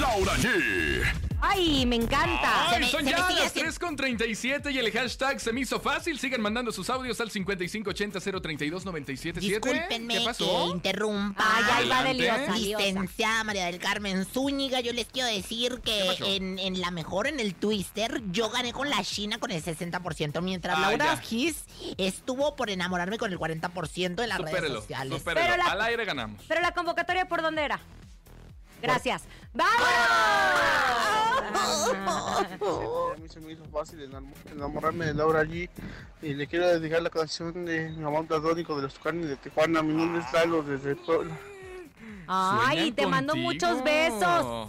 Laura 0.00 0.32
G. 0.36 1.27
¡Ay, 1.50 1.86
me 1.86 1.96
encanta! 1.96 2.70
Ay, 2.70 2.84
son 2.84 3.04
ya 3.06 3.18
las 3.30 3.52
3 3.52 3.78
con 3.78 3.96
37 3.96 4.70
y 4.70 4.78
el 4.78 4.90
hashtag 4.92 5.40
se 5.40 5.52
me 5.52 5.60
hizo 5.60 5.80
fácil. 5.80 6.18
Sigan 6.18 6.40
mandando 6.40 6.72
sus 6.72 6.88
audios 6.90 7.20
al 7.20 7.30
5580-032-977. 7.30 9.34
Discúlpenme 9.34 10.14
¿Qué 10.14 10.20
que 10.20 10.24
pasó? 10.26 10.70
interrumpa. 10.74 11.42
Ay, 11.46 11.64
ahí 11.72 11.88
va 11.88 12.02
de 12.04 12.10
Adelante. 12.10 12.52
liosa, 12.52 12.58
liosa. 12.58 12.84
Licenciada 12.86 13.44
María 13.44 13.66
del 13.66 13.78
Carmen 13.78 14.24
Zúñiga, 14.26 14.80
yo 14.80 14.92
les 14.92 15.06
quiero 15.06 15.28
decir 15.28 15.80
¿Qué 15.84 16.14
que 16.18 16.36
en, 16.36 16.58
en 16.58 16.80
la 16.80 16.90
mejor, 16.90 17.26
en 17.26 17.40
el 17.40 17.54
Twister, 17.54 18.22
yo 18.30 18.50
gané 18.50 18.72
con 18.72 18.88
la 18.90 19.02
China 19.02 19.38
con 19.38 19.50
el 19.50 19.62
60%, 19.62 20.40
mientras 20.42 20.76
Ah, 20.78 20.80
Laura. 20.82 21.16
Gis 21.18 21.64
estuvo 21.96 22.54
por 22.56 22.70
enamorarme 22.70 23.18
con 23.18 23.32
el 23.32 23.38
40% 23.38 24.22
en 24.22 24.28
las 24.28 24.38
redes 24.38 24.70
sociales. 24.72 25.18
supérelo. 25.18 25.46
Pero 25.46 25.56
la- 25.56 25.72
Al 25.72 25.80
aire 25.82 26.04
ganamos. 26.04 26.42
Pero 26.46 26.60
la 26.60 26.72
convocatoria, 26.72 27.26
¿por 27.26 27.42
dónde 27.42 27.64
era? 27.64 27.80
Gracias. 28.82 29.24
¡Vamos! 29.54 29.88
A 33.12 33.16
mí 33.20 33.28
se 33.28 33.40
me 33.40 33.52
hizo 33.52 33.64
fácil 33.66 34.00
enamo- 34.08 34.32
enamorarme 34.52 35.06
de 35.06 35.14
Laura 35.14 35.42
G. 35.44 35.68
Y 36.22 36.34
le 36.34 36.46
quiero 36.46 36.66
dedicar 36.68 37.02
la 37.02 37.10
canción 37.10 37.64
de 37.64 37.90
Mi 37.90 38.04
amor 38.04 38.26
platónico 38.26 38.76
de 38.76 38.82
los 38.82 38.94
Tucanes 38.94 39.28
de 39.28 39.36
Tijuana. 39.36 39.82
Mi 39.82 39.94
nombre 39.94 40.22
es 40.22 40.32
Lalo 40.32 40.62
desde 40.62 40.96
Puebla. 40.96 41.34
Ay, 42.26 42.92
te 42.92 43.06
mando 43.06 43.34
muchos 43.36 43.82
besos. 43.82 44.68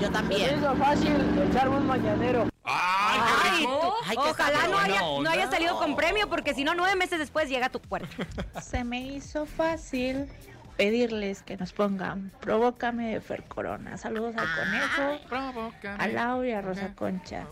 Yo 0.00 0.10
también. 0.10 0.58
hizo 0.58 0.74
fácil 0.76 1.16
echarme 1.50 1.76
un 1.76 1.86
mañanero. 1.86 2.48
¡Ay, 2.64 3.18
qué 3.20 3.48
Ay! 3.50 3.66
Ay, 4.06 4.16
qué 4.16 4.30
ojalá 4.30 4.68
no 4.68 4.78
haya, 4.78 5.00
no 5.00 5.06
onda. 5.14 5.30
haya 5.32 5.50
salido 5.50 5.76
con 5.78 5.96
premio, 5.96 6.28
porque 6.28 6.54
si 6.54 6.64
no, 6.64 6.74
nueve 6.74 6.94
meses 6.96 7.18
después 7.18 7.48
llega 7.48 7.66
a 7.66 7.70
tu 7.70 7.80
puerta. 7.80 8.08
Se 8.60 8.84
me 8.84 9.00
hizo 9.00 9.44
fácil 9.46 10.28
pedirles 10.78 11.42
que 11.42 11.56
nos 11.56 11.72
pongan 11.72 12.30
Provócame 12.40 13.12
de 13.12 13.20
Fer 13.20 13.42
Corona. 13.44 13.98
Saludos 13.98 14.34
al 14.36 14.46
conejo, 14.54 15.58
a 15.98 16.06
Laura 16.06 16.48
y 16.48 16.52
a 16.52 16.62
Rosa 16.62 16.94
Concha. 16.94 17.46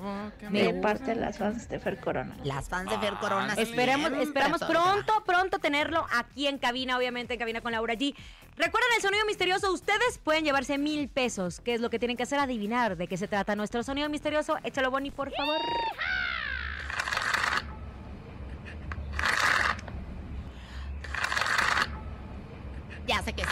De 0.50 0.72
parte 0.74 1.06
de 1.06 1.16
las 1.16 1.36
fans 1.36 1.68
de 1.68 1.80
Fer 1.80 1.98
Corona. 1.98 2.36
Las 2.44 2.68
fans 2.68 2.88
de 2.88 2.98
Fer 2.98 3.14
Corona. 3.14 3.54
Esperemos, 3.54 4.06
siempre 4.06 4.22
esperamos 4.22 4.60
tocan. 4.60 4.74
pronto, 4.74 5.24
pronto 5.26 5.58
tenerlo 5.58 6.06
aquí 6.14 6.46
en 6.46 6.58
cabina, 6.58 6.96
obviamente 6.96 7.34
en 7.34 7.40
cabina 7.40 7.60
con 7.60 7.72
Laura 7.72 7.94
G. 7.94 8.14
Recuerden 8.56 8.90
el 8.94 9.02
sonido 9.02 9.26
misterioso, 9.26 9.72
ustedes 9.72 10.18
pueden 10.22 10.44
llevarse 10.44 10.78
mil 10.78 11.08
pesos, 11.08 11.60
que 11.60 11.74
es 11.74 11.80
lo 11.80 11.90
que 11.90 11.98
tienen 11.98 12.16
que 12.16 12.22
hacer, 12.22 12.38
adivinar 12.38 12.96
de 12.96 13.08
qué 13.08 13.16
se 13.16 13.26
trata 13.26 13.56
nuestro 13.56 13.82
sonido 13.82 14.08
misterioso. 14.08 14.56
Échalo, 14.62 14.90
Bonnie, 14.90 15.10
por 15.10 15.30
favor. 15.32 15.58
Ya 23.06 23.22
sé 23.22 23.32
qué 23.32 23.42
es. 23.42 23.48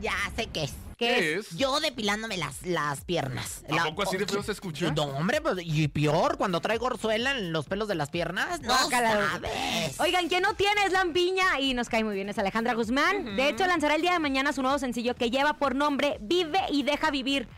Ya 0.00 0.14
sé 0.36 0.46
qué 0.46 0.64
es. 0.64 0.72
¿Qué 0.96 1.34
es? 1.36 1.56
Yo 1.56 1.80
depilándome 1.80 2.36
las, 2.36 2.60
las 2.62 3.04
piernas. 3.06 3.62
¿A 3.70 3.84
poco 3.84 4.02
así 4.02 4.18
de 4.18 4.26
feo 4.26 4.42
se 4.42 4.52
escucha? 4.52 4.90
No, 4.92 5.04
hombre, 5.04 5.40
pues, 5.40 5.56
y 5.64 5.88
peor, 5.88 6.36
cuando 6.36 6.60
traigo 6.60 6.86
orzuela 6.86 7.30
en 7.30 7.52
los 7.54 7.66
pelos 7.66 7.88
de 7.88 7.94
las 7.94 8.10
piernas, 8.10 8.60
no 8.60 8.76
Guácala. 8.76 9.30
sabes. 9.30 9.98
Oigan, 9.98 10.28
quien 10.28 10.42
no 10.42 10.52
tiene 10.54 10.84
es 10.84 10.92
Lampiña 10.92 11.58
y 11.58 11.72
nos 11.72 11.88
cae 11.88 12.04
muy 12.04 12.14
bien, 12.14 12.28
es 12.28 12.38
Alejandra 12.38 12.74
Guzmán. 12.74 13.36
De 13.36 13.48
hecho, 13.48 13.66
lanzará 13.66 13.94
el 13.94 14.02
día 14.02 14.12
de 14.12 14.18
mañana 14.18 14.52
su 14.52 14.60
nuevo 14.60 14.78
sencillo 14.78 15.14
que 15.14 15.30
lleva 15.30 15.54
por 15.54 15.74
nombre 15.74 16.18
Vive 16.20 16.60
y 16.70 16.82
Deja 16.82 17.10
Vivir. 17.10 17.48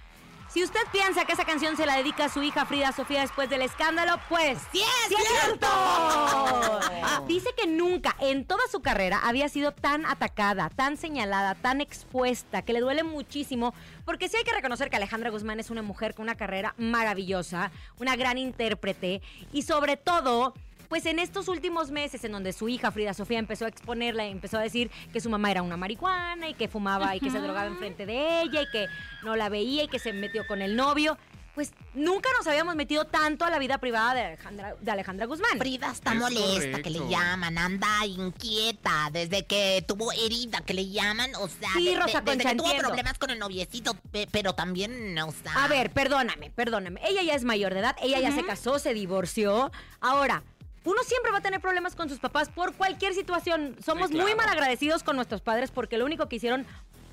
Si 0.53 0.63
usted 0.63 0.81
piensa 0.93 1.25
que 1.25 1.33
esa 1.33 1.47
canción 1.47 1.79
se 1.79 1.87
la 1.87 1.97
dedica 1.97 2.27
a 2.27 2.29
su 2.29 2.43
hija 2.43 2.67
Frida 2.67 2.93
Sofía 2.93 3.23
después 3.23 3.49
del 3.49 3.63
escándalo, 3.63 4.21
pues 4.29 4.59
¡Sí 4.71 4.83
es 4.83 5.09
¡sí 5.09 5.15
es 5.15 5.27
cierto! 5.27 5.67
cierto! 5.67 7.27
Dice 7.27 7.49
que 7.57 7.67
nunca 7.67 8.15
en 8.21 8.45
toda 8.45 8.61
su 8.71 8.83
carrera 8.83 9.21
había 9.25 9.49
sido 9.49 9.73
tan 9.73 10.05
atacada, 10.05 10.69
tan 10.69 10.99
señalada, 10.99 11.55
tan 11.55 11.81
expuesta, 11.81 12.61
que 12.61 12.75
le 12.75 12.81
duele 12.81 13.03
muchísimo, 13.03 13.73
porque 14.05 14.29
sí 14.29 14.37
hay 14.37 14.45
que 14.45 14.53
reconocer 14.53 14.91
que 14.91 14.97
Alejandra 14.97 15.31
Guzmán 15.31 15.59
es 15.59 15.71
una 15.71 15.81
mujer 15.81 16.15
con 16.15 16.25
una 16.25 16.35
carrera 16.35 16.75
maravillosa, 16.77 17.73
una 17.99 18.15
gran 18.17 18.37
intérprete 18.37 19.23
y 19.55 19.63
sobre 19.63 19.97
todo 19.97 20.53
pues 20.93 21.07
en 21.07 21.19
estos 21.19 21.49
últimos 21.49 21.91
meses 21.91 22.23
en 22.25 22.33
donde 22.33 22.53
su 22.53 22.69
hija 22.69 22.91
Frida 22.91 23.15
Sofía 23.15 23.39
empezó 23.39 23.65
a 23.65 23.69
exponerla, 23.69 24.27
empezó 24.27 24.59
a 24.59 24.61
decir 24.61 24.91
que 25.11 25.23
su 25.23 25.31
mamá 25.31 25.51
era 25.51 25.63
una 25.63 25.79
marihuana 25.79 26.51
y 26.51 26.55
que 26.55 26.69
fumaba 26.69 27.17
y 27.17 27.21
que 27.21 27.31
se 27.31 27.39
drogaba 27.39 27.67
enfrente 27.67 28.05
de 28.05 28.43
ella 28.43 28.61
y 28.61 28.71
que 28.71 28.89
no 29.23 29.35
la 29.35 29.49
veía 29.49 29.85
y 29.85 29.89
que 29.89 29.99
se 29.99 30.13
metió 30.13 30.47
con 30.47 30.61
el 30.61 30.77
novio, 30.77 31.17
pues 31.55 31.73
nunca 31.95 32.29
nos 32.37 32.47
habíamos 32.47 32.77
metido 32.77 33.07
tanto 33.07 33.47
a 33.47 33.51
la 33.51 33.59
vida 33.59 33.79
privada 33.79 34.13
de 34.15 34.21
Alejandra, 34.23 34.77
de 34.81 34.91
Alejandra 34.91 35.25
Guzmán. 35.27 35.59
Frida 35.59 35.91
está 35.93 36.13
Es 36.13 36.19
molesta, 36.19 36.83
que 36.83 36.91
le 36.91 37.09
llaman, 37.09 37.57
anda 37.57 38.05
inquieta, 38.07 39.09
desde 39.13 39.45
que 39.47 39.83
tuvo 39.87 40.13
herida, 40.13 40.61
que 40.61 40.75
le 40.75 40.89
llaman, 40.91 41.31
o 41.37 41.49
sea, 41.49 41.71
Sí, 41.75 41.85
de- 41.87 41.91
de- 41.93 42.01
Rosa 42.01 42.21
desde 42.21 42.45
que 42.45 42.55
tuvo 42.55 42.77
problemas 42.77 43.19
con 43.19 43.31
el 43.31 43.39
noviecito, 43.39 43.95
pe- 44.11 44.29
pero 44.31 44.55
también, 44.55 45.19
o 45.19 45.33
sea... 45.33 45.65
A 45.65 45.69
ver, 45.69 45.91
perdóname, 45.91 46.51
perdóname. 46.51 47.01
Ella 47.07 47.23
ya 47.23 47.35
es 47.35 47.45
mayor 47.45 47.73
de 47.75 47.81
edad, 47.81 47.97
ella 48.03 48.21
ya 48.21 48.33
se 48.33 48.45
casó, 48.45 48.79
se 48.79 48.93
divorció. 48.95 49.71
Ahora, 50.01 50.43
uno 50.85 51.03
siempre 51.05 51.31
va 51.33 51.39
a 51.39 51.41
tener 51.43 51.61
problemas 51.61 51.95
con 51.95 52.09
sus 52.09 52.19
papás 52.19 52.49
por 52.49 52.75
cualquier 52.75 53.15
situación. 53.15 53.77
Somos 53.85 54.09
Sí, 54.09 54.15
muy 54.17 54.33
claro. 54.33 54.37
mal 54.39 54.49
agradecidos 54.51 55.03
con 55.03 55.17
nuestros 55.17 55.41
padres 55.41 55.71
porque 55.71 55.97
lo 55.99 56.05
único 56.05 56.29
que 56.29 56.37
hicieron 56.37 56.67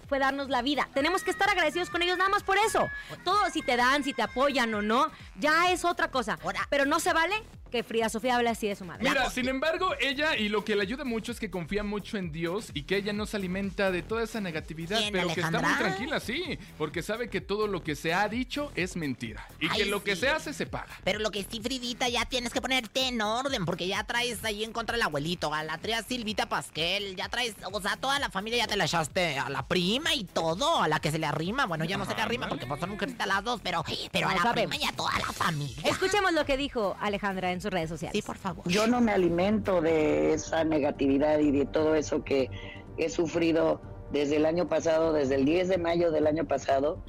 fue 0.07 0.17
darnos 0.17 0.49
la 0.49 0.63
vida. 0.63 0.89
Tenemos 0.95 1.23
que 1.23 1.29
estar 1.29 1.47
agradecidos 1.51 1.91
con 1.91 2.01
ellos 2.01 2.17
nada 2.17 2.31
más 2.31 2.41
por 2.41 2.57
eso. 2.57 2.87
Todo, 3.23 3.39
si 3.51 3.61
te 3.61 3.77
dan, 3.77 4.03
si 4.03 4.11
te 4.13 4.23
apoyan 4.23 4.73
o 4.73 4.81
no, 4.81 5.11
ya 5.39 5.71
es 5.71 5.85
otra 5.85 6.09
cosa. 6.09 6.39
Pero 6.71 6.85
no 6.85 6.99
se 6.99 7.13
vale 7.13 7.35
que 7.69 7.83
Frida 7.83 8.09
Sofía 8.09 8.35
hable 8.35 8.49
así 8.49 8.67
de 8.67 8.75
su 8.75 8.85
madre. 8.85 9.07
Mira, 9.07 9.29
sin 9.29 9.47
embargo, 9.47 9.93
ella 9.99 10.35
y 10.35 10.49
lo 10.49 10.63
que 10.63 10.75
le 10.75 10.81
ayuda 10.81 11.03
mucho 11.03 11.31
es 11.31 11.39
que 11.39 11.49
confía 11.49 11.83
mucho 11.83 12.17
en 12.17 12.31
Dios 12.31 12.71
y 12.73 12.83
que 12.83 12.97
ella 12.97 13.13
no 13.13 13.25
se 13.25 13.37
alimenta 13.37 13.91
de 13.91 14.01
toda 14.01 14.23
esa 14.23 14.41
negatividad, 14.41 14.99
¿Quién, 14.99 15.13
pero 15.13 15.33
que 15.33 15.41
está 15.41 15.59
muy 15.59 15.73
tranquila, 15.77 16.19
sí, 16.19 16.57
porque 16.77 17.01
sabe 17.01 17.29
que 17.29 17.41
todo 17.41 17.67
lo 17.67 17.83
que 17.83 17.95
se 17.95 18.13
ha 18.13 18.27
dicho 18.27 18.71
es 18.75 18.95
mentira 18.95 19.47
y 19.59 19.69
que 19.69 19.85
lo 19.85 20.03
que 20.03 20.15
se 20.15 20.29
hace 20.29 20.53
se 20.53 20.65
paga. 20.65 20.99
Pero 21.03 21.19
lo 21.19 21.31
que 21.31 21.45
sí, 21.49 21.59
Fridita, 21.61 22.09
ya 22.09 22.25
tienes 22.25 22.53
que 22.53 22.61
ponerte 22.61 23.07
en 23.07 23.21
orden, 23.21 23.65
porque 23.65 23.87
ya 23.87 24.03
traes 24.03 24.43
ahí 24.43 24.63
en 24.63 24.71
contra 24.71 24.93
del 24.95 25.03
abuelito, 25.03 25.53
a 25.53 25.63
la 25.63 25.77
tría 25.77 26.03
Silvita 26.03 26.47
Pasquel, 26.49 27.15
ya 27.15 27.29
traes, 27.29 27.55
o 27.71 27.81
sea, 27.81 27.97
toda 27.97 28.19
la 28.19 28.29
familia 28.29 28.59
ya 28.59 28.67
te 28.67 28.77
la 28.77 28.85
echaste 28.85 29.37
a 29.37 29.49
la 29.49 29.67
prima 29.67 30.13
y 30.13 30.23
todo, 30.23 30.81
a 30.81 30.87
la 30.87 30.99
que 30.99 31.11
se 31.11 31.19
le 31.19 31.25
arrima. 31.25 31.65
Bueno, 31.65 31.85
ya 31.85 31.97
no 31.97 32.05
se 32.05 32.15
le 32.15 32.21
arrima 32.21 32.47
porque 32.47 32.65
pues 32.65 32.79
son 32.79 32.89
mujercitas 32.91 33.27
las 33.27 33.43
dos, 33.43 33.61
pero, 33.63 33.83
pero 34.11 34.29
a 34.29 34.33
la 34.33 34.41
sabemos. 34.41 34.75
prima 34.75 34.83
y 34.83 34.87
a 34.87 34.95
toda 34.95 35.17
la 35.19 35.31
familia. 35.31 35.83
Escuchemos 35.85 36.33
lo 36.33 36.45
que 36.45 36.57
dijo 36.57 36.97
Alejandra 36.99 37.51
en 37.51 37.58
sus 37.61 37.71
redes 37.71 37.89
sociales. 37.89 38.15
Sí, 38.15 38.25
por 38.25 38.37
favor. 38.37 38.67
Yo 38.67 38.87
no 38.87 39.01
me 39.01 39.11
alimento 39.11 39.81
de 39.81 40.33
esa 40.33 40.63
negatividad 40.63 41.39
y 41.39 41.51
de 41.51 41.65
todo 41.65 41.95
eso 41.95 42.23
que 42.23 42.49
he 42.97 43.09
sufrido 43.09 43.81
desde 44.11 44.37
el 44.37 44.45
año 44.45 44.67
pasado, 44.67 45.13
desde 45.13 45.35
el 45.35 45.45
10 45.45 45.67
de 45.69 45.77
mayo 45.77 46.11
del 46.11 46.27
año 46.27 46.45
pasado, 46.45 47.03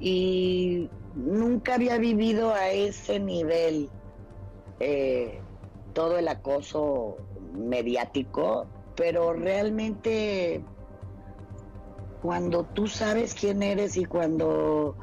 y 0.00 0.88
nunca 1.14 1.74
había 1.74 1.98
vivido 1.98 2.54
a 2.54 2.70
ese 2.70 3.18
nivel 3.18 3.90
eh, 4.80 5.40
todo 5.92 6.18
el 6.18 6.28
acoso 6.28 7.16
mediático, 7.52 8.66
pero 8.94 9.32
realmente 9.32 10.62
cuando 12.22 12.64
tú 12.64 12.86
sabes 12.86 13.34
quién 13.34 13.62
eres 13.62 13.96
y 13.96 14.04
cuando 14.04 14.96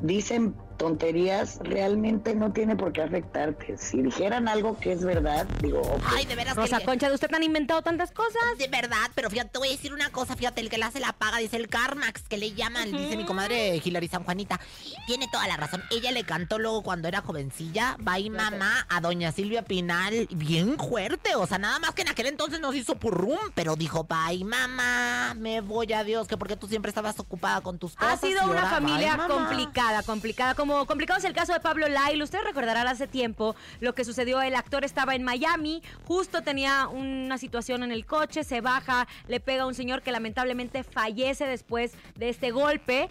dicen 0.00 0.54
tonterías, 0.76 1.58
realmente 1.62 2.34
no 2.34 2.52
tiene 2.52 2.76
por 2.76 2.92
qué 2.92 3.02
afectarte. 3.02 3.76
Si 3.78 4.02
dijeran 4.02 4.48
algo 4.48 4.78
que 4.78 4.92
es 4.92 5.04
verdad, 5.04 5.46
digo, 5.60 5.80
ok. 5.80 6.02
Ay, 6.16 6.26
de 6.26 6.34
veras 6.36 6.56
Rosa 6.56 6.78
que... 6.78 6.84
Concha, 6.84 7.08
¿de 7.08 7.14
usted 7.14 7.32
han 7.34 7.42
inventado 7.42 7.82
tantas 7.82 8.10
cosas? 8.12 8.42
De 8.58 8.68
verdad, 8.68 9.10
pero 9.14 9.30
fíjate, 9.30 9.50
te 9.50 9.58
voy 9.58 9.68
a 9.68 9.72
decir 9.72 9.92
una 9.92 10.10
cosa, 10.10 10.36
fíjate, 10.36 10.60
el 10.60 10.70
que 10.70 10.78
la 10.78 10.86
hace 10.86 11.00
la 11.00 11.12
paga, 11.12 11.38
dice 11.38 11.56
el 11.56 11.68
Carmax, 11.68 12.22
que 12.28 12.36
le 12.38 12.52
llaman, 12.52 12.90
dice 12.92 13.16
mi 13.16 13.24
comadre 13.24 13.80
Hilary 13.84 14.08
San 14.08 14.24
Juanita. 14.24 14.60
Tiene 15.06 15.28
toda 15.28 15.46
la 15.48 15.56
razón. 15.56 15.82
Ella 15.90 16.10
le 16.12 16.24
cantó 16.24 16.58
luego 16.58 16.82
cuando 16.82 17.08
era 17.08 17.20
jovencilla, 17.20 17.96
Bye 18.00 18.30
Mamá, 18.30 18.86
a 18.88 19.00
doña 19.00 19.32
Silvia 19.32 19.62
Pinal, 19.62 20.28
bien 20.30 20.78
fuerte, 20.78 21.34
o 21.36 21.46
sea, 21.46 21.58
nada 21.58 21.78
más 21.78 21.92
que 21.92 22.02
en 22.02 22.08
aquel 22.08 22.26
entonces 22.26 22.60
nos 22.60 22.74
hizo 22.74 22.96
purrum, 22.96 23.38
pero 23.54 23.76
dijo, 23.76 24.04
Bye 24.04 24.44
Mamá, 24.44 25.34
me 25.36 25.60
voy 25.60 25.92
a 25.92 26.04
Dios, 26.04 26.26
que 26.28 26.36
porque 26.36 26.56
tú 26.56 26.66
siempre 26.68 26.88
estabas 26.90 27.18
ocupada 27.20 27.60
con 27.60 27.78
tus 27.78 27.94
Ha 27.96 28.00
cosas. 28.00 28.20
sido 28.20 28.42
y 28.46 28.50
una 28.50 28.60
ahora, 28.62 28.70
familia 28.70 29.16
bye, 29.16 29.28
mamá". 29.28 29.34
complicada, 29.34 30.02
complicada. 30.02 30.54
Como 30.64 30.86
complicado 30.86 31.18
es 31.18 31.26
el 31.26 31.34
caso 31.34 31.52
de 31.52 31.60
Pablo 31.60 31.88
Lyle. 31.88 32.22
Ustedes 32.22 32.42
recordarán 32.42 32.86
hace 32.86 33.06
tiempo 33.06 33.54
lo 33.80 33.94
que 33.94 34.02
sucedió. 34.02 34.40
El 34.40 34.54
actor 34.54 34.82
estaba 34.82 35.14
en 35.14 35.22
Miami, 35.22 35.82
justo 36.06 36.40
tenía 36.40 36.88
una 36.88 37.36
situación 37.36 37.82
en 37.82 37.92
el 37.92 38.06
coche, 38.06 38.44
se 38.44 38.62
baja, 38.62 39.06
le 39.28 39.40
pega 39.40 39.64
a 39.64 39.66
un 39.66 39.74
señor 39.74 40.00
que 40.00 40.10
lamentablemente 40.10 40.82
fallece 40.82 41.44
después 41.46 41.92
de 42.14 42.30
este 42.30 42.50
golpe. 42.50 43.10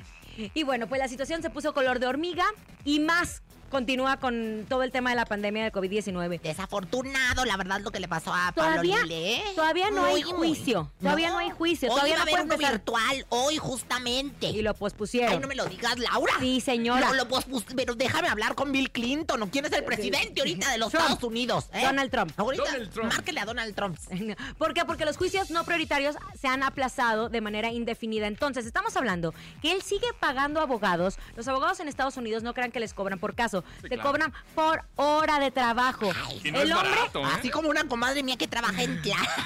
Y 0.56 0.64
bueno, 0.64 0.88
pues 0.88 0.98
la 0.98 1.08
situación 1.08 1.44
se 1.44 1.52
puso 1.52 1.76
color 1.76 2.00
de 2.00 2.08
hormiga 2.08 2.46
y 2.86 3.00
más 3.00 3.44
continúa 3.74 4.16
con 4.18 4.66
todo 4.70 4.84
el 4.84 4.92
tema 4.92 5.10
de 5.10 5.18
la 5.18 5.26
pandemia 5.26 5.64
del 5.64 5.72
COVID-19. 5.74 6.40
Desafortunado, 6.42 7.44
la 7.44 7.58
verdad, 7.58 7.82
lo 7.82 7.92
que 7.92 8.00
le 8.00 8.08
pasó 8.08 8.34
a 8.34 8.52
Pablo 8.54 8.72
Todavía, 8.82 9.02
Lille, 9.04 9.36
¿eh? 9.38 9.44
todavía 9.56 9.92
no 9.92 10.06
hay 10.06 10.24
muy. 10.24 10.32
juicio. 10.34 10.90
Todavía 11.02 11.30
no, 11.32 11.40
hay 11.40 11.50
juicio. 11.50 11.90
Hoy 11.90 11.96
Todavía 11.96 12.14
iba 12.16 12.24
no 12.26 12.30
a 12.30 12.34
haber 12.34 12.46
uno 12.46 12.54
empezar. 12.54 12.72
virtual, 12.74 13.26
hoy 13.30 13.58
justamente. 13.58 14.48
Y 14.48 14.62
lo 14.62 14.74
pospusieron. 14.74 15.34
Ay, 15.34 15.40
no 15.40 15.48
me 15.48 15.56
lo 15.56 15.66
digas, 15.66 15.98
Laura. 16.00 16.34
Sí, 16.40 16.62
señora. 16.62 17.08
No 17.08 17.14
lo 17.16 17.28
pospus- 17.28 17.66
pero 17.76 17.96
déjame 17.96 18.30
hablar 18.30 18.56
con 18.56 18.72
Bill 18.72 18.92
Clinton. 18.92 19.42
¿o 19.44 19.50
¿Quién 19.50 19.66
es 19.66 19.72
el 19.74 19.84
presidente 19.84 20.40
ahorita 20.42 20.72
de 20.72 20.78
los 20.78 20.90
Trump. 20.92 21.04
Estados 21.06 21.24
Unidos? 21.24 21.70
eh? 21.74 21.82
Donald 21.84 22.12
Trump. 22.12 22.32
Ahorita, 22.38 22.64
Donald 22.64 22.92
Trump. 22.92 23.12
márquele 23.14 23.40
a 23.40 23.46
Donald 23.46 23.76
Trump. 23.76 23.98
¿Por 24.58 24.74
qué? 24.74 24.86
Porque 24.86 25.06
los 25.06 25.18
juicios 25.18 25.50
no 25.52 25.64
prioritarios 25.66 26.16
se 26.40 26.48
han 26.48 26.64
aplazado 26.64 27.30
de 27.30 27.42
manera 27.42 27.72
indefinida. 27.72 28.28
Entonces, 28.28 28.66
estamos 28.66 28.96
hablando 28.96 29.34
que 29.62 29.72
él 29.72 29.82
sigue 29.82 30.08
pagando 30.20 30.62
abogados. 30.62 31.18
Los 31.36 31.48
abogados 31.48 31.80
en 31.80 31.88
Estados 31.88 32.18
Unidos 32.18 32.44
no 32.44 32.54
crean 32.54 32.72
que 32.72 32.80
les 32.80 32.94
cobran 32.94 33.20
por 33.20 33.36
caso, 33.36 33.63
Sí, 33.82 33.90
te 33.90 33.96
claro. 33.96 34.04
cobran 34.04 34.34
por 34.56 34.84
hora 34.96 35.40
de 35.40 35.52
trabajo. 35.52 36.12
Y 36.44 36.52
no 36.52 36.62
el 36.62 36.70
es 36.72 36.76
hombre, 36.76 36.90
barato, 36.90 37.22
¿eh? 37.22 37.32
Así 37.38 37.50
como 37.50 37.70
una 37.70 37.84
comadre 37.86 38.24
mía 38.24 38.38
que 38.38 38.48
trabaja 38.48 38.84
en 38.84 39.02
Tlalpan. 39.02 39.46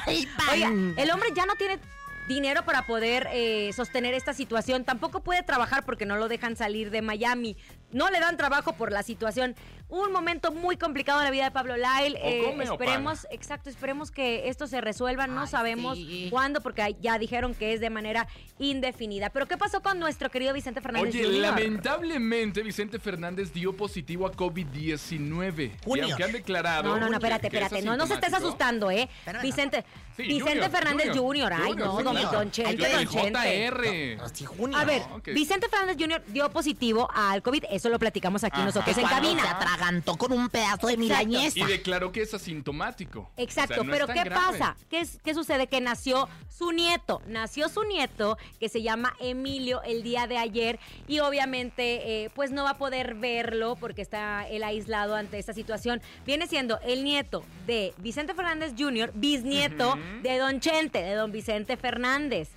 oiga, 0.51 0.69
el 1.01 1.11
hombre 1.11 1.29
ya 1.35 1.45
no 1.45 1.55
tiene 1.55 1.79
dinero 2.27 2.65
para 2.65 2.85
poder 2.85 3.27
eh, 3.31 3.71
sostener 3.73 4.13
esta 4.13 4.33
situación. 4.33 4.83
Tampoco 4.83 5.21
puede 5.21 5.43
trabajar 5.43 5.85
porque 5.85 6.05
no 6.05 6.17
lo 6.17 6.27
dejan 6.27 6.55
salir 6.55 6.91
de 6.91 7.01
Miami. 7.01 7.55
No 7.91 8.09
le 8.09 8.19
dan 8.19 8.37
trabajo 8.37 8.73
por 8.73 8.91
la 8.91 9.01
situación. 9.01 9.55
Un 9.89 10.11
momento 10.11 10.51
muy 10.51 10.75
complicado 10.75 11.19
en 11.19 11.25
la 11.25 11.31
vida 11.31 11.45
de 11.45 11.51
Pablo 11.51 11.75
Lyle. 11.77 12.15
O 12.21 12.27
Eh, 12.27 12.41
come 12.45 12.69
o 12.69 12.73
esperemos, 12.73 13.25
exacto, 13.31 13.69
esperemos 13.69 14.11
que 14.11 14.49
esto 14.49 14.67
se 14.67 14.81
resuelva. 14.81 15.27
No 15.27 15.41
Ay, 15.43 15.47
sabemos 15.47 15.95
sí. 15.97 16.27
cuándo, 16.29 16.59
porque 16.59 16.97
ya 16.99 17.17
dijeron 17.17 17.55
que 17.55 17.71
es 17.73 17.79
de 17.79 17.89
manera 17.89 18.27
indefinida. 18.59 19.29
Pero 19.29 19.45
¿qué 19.47 19.55
pasó 19.57 19.81
con 19.81 19.97
nuestro 19.97 20.29
querido 20.29 20.53
Vicente 20.53 20.81
Fernández 20.81 21.13
Oye, 21.15 21.23
Jr.? 21.23 21.39
lamentablemente 21.39 22.63
Vicente 22.63 22.99
Fernández 22.99 23.53
dio 23.53 23.71
positivo 23.77 24.27
a 24.27 24.31
COVID-19. 24.33 25.71
Y 25.71 25.71
Junior. 25.85 26.05
aunque 26.09 26.23
han 26.23 26.31
declarado... 26.33 26.83
No, 26.83 26.99
no, 26.99 27.07
no, 27.07 27.13
espérate, 27.13 27.47
espérate. 27.47 27.81
No, 27.81 27.95
no 27.95 28.07
se 28.07 28.15
estés 28.15 28.33
asustando, 28.33 28.91
¿eh? 28.91 29.07
Espérame, 29.19 29.41
Vicente, 29.41 29.85
Sí, 30.17 30.23
Vicente 30.23 30.51
Junior, 30.53 30.71
Fernández 30.71 31.09
Jr. 31.15 31.53
Ay, 31.53 31.61
Junior, 31.71 31.87
no, 31.87 31.93
don, 31.93 32.05
Junior. 32.07 32.31
don 32.31 32.51
Chente, 32.51 32.89
don 32.89 33.07
Chente. 33.07 34.17
No. 34.57 34.77
A 34.77 34.83
ver. 34.83 35.03
Vicente 35.27 35.67
Fernández 35.69 35.95
Jr. 35.99 36.23
dio 36.27 36.49
positivo 36.49 37.07
al 37.13 37.41
COVID. 37.43 37.65
Eso 37.69 37.87
lo 37.89 37.99
platicamos 37.99 38.43
aquí 38.43 38.55
Ajá. 38.57 38.65
nosotros 38.65 38.97
en 38.97 39.05
cabina. 39.05 39.76
Se 39.77 39.83
atragantó 39.83 40.15
con 40.17 40.33
un 40.33 40.49
pedazo 40.49 40.87
de 40.87 40.97
milañesa. 40.97 41.59
Y 41.59 41.63
declaró 41.63 42.11
que 42.11 42.21
es 42.21 42.33
asintomático. 42.33 43.29
Exacto, 43.37 43.73
O 43.73 43.75
sea, 43.75 43.83
no 43.83 43.91
pero 43.91 44.07
¿qué 44.07 44.23
grave. 44.23 44.29
pasa? 44.29 44.75
¿Qué, 44.89 45.07
¿Qué 45.23 45.33
sucede? 45.33 45.67
Que 45.67 45.81
nació 45.81 46.27
su 46.49 46.71
nieto, 46.71 47.21
nació 47.27 47.69
su 47.69 47.83
nieto 47.83 48.37
que 48.59 48.69
se 48.69 48.81
llama 48.81 49.13
Emilio 49.19 49.81
el 49.83 50.03
día 50.03 50.27
de 50.27 50.37
ayer 50.37 50.79
y 51.07 51.19
obviamente 51.19 52.23
eh, 52.25 52.29
pues 52.33 52.51
no 52.51 52.63
va 52.63 52.71
a 52.71 52.77
poder 52.77 53.15
verlo 53.15 53.75
porque 53.79 54.01
está 54.01 54.47
él 54.47 54.63
aislado 54.63 55.15
ante 55.15 55.37
esta 55.37 55.53
situación. 55.53 56.01
Viene 56.25 56.47
siendo 56.47 56.79
el 56.81 57.03
nieto 57.03 57.43
de 57.65 57.93
Vicente 57.97 58.33
Fernández 58.33 58.73
Jr., 58.77 59.11
bisnieto 59.13 59.97
de 60.23 60.37
Don 60.37 60.59
Chente, 60.59 61.01
de 61.03 61.13
Don 61.13 61.31
Vicente 61.31 61.77
Fernández. 61.77 62.49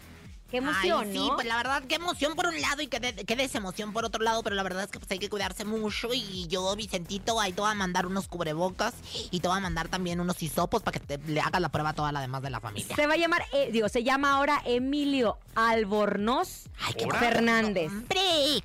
Qué 0.50 0.56
emoción, 0.58 1.04
Ay, 1.06 1.12
sí, 1.12 1.18
¿no? 1.28 1.34
pues 1.36 1.46
la 1.46 1.56
verdad, 1.56 1.82
qué 1.88 1.94
emoción 1.94 2.34
por 2.34 2.46
un 2.48 2.60
lado 2.60 2.82
y 2.82 2.88
qué, 2.88 2.98
de- 3.00 3.14
qué 3.24 3.36
desemoción 3.36 3.92
por 3.92 4.04
otro 4.04 4.22
lado, 4.22 4.42
pero 4.42 4.56
la 4.56 4.62
verdad 4.62 4.84
es 4.84 4.90
que 4.90 4.98
pues 4.98 5.10
hay 5.12 5.18
que 5.18 5.28
cuidarse 5.28 5.64
mucho 5.64 6.08
y 6.12 6.46
yo, 6.48 6.74
Vicentito, 6.76 7.40
ahí 7.40 7.52
te 7.52 7.60
voy 7.60 7.70
a 7.70 7.74
mandar 7.74 8.06
unos 8.06 8.26
cubrebocas 8.28 8.94
y 9.30 9.40
te 9.40 9.48
voy 9.48 9.56
a 9.56 9.60
mandar 9.60 9.88
también 9.88 10.20
unos 10.20 10.42
hisopos 10.42 10.82
para 10.82 10.98
que 10.98 11.06
te, 11.06 11.18
le 11.30 11.40
hagas 11.40 11.60
la 11.60 11.68
prueba 11.68 11.90
a 11.90 11.94
toda 11.94 12.10
la 12.12 12.20
demás 12.20 12.42
de 12.42 12.50
la 12.50 12.60
familia. 12.60 12.96
Se 12.96 13.06
va 13.06 13.14
a 13.14 13.16
llamar, 13.16 13.44
eh, 13.52 13.70
digo, 13.72 13.88
se 13.88 14.02
llama 14.02 14.32
ahora 14.34 14.60
Emilio 14.64 15.38
Albornoz 15.54 16.66
Ay, 16.82 16.94
qué 16.94 17.04
Ahora. 17.04 17.18
Fernández. 17.18 17.90
¡Hombre! 17.92 18.20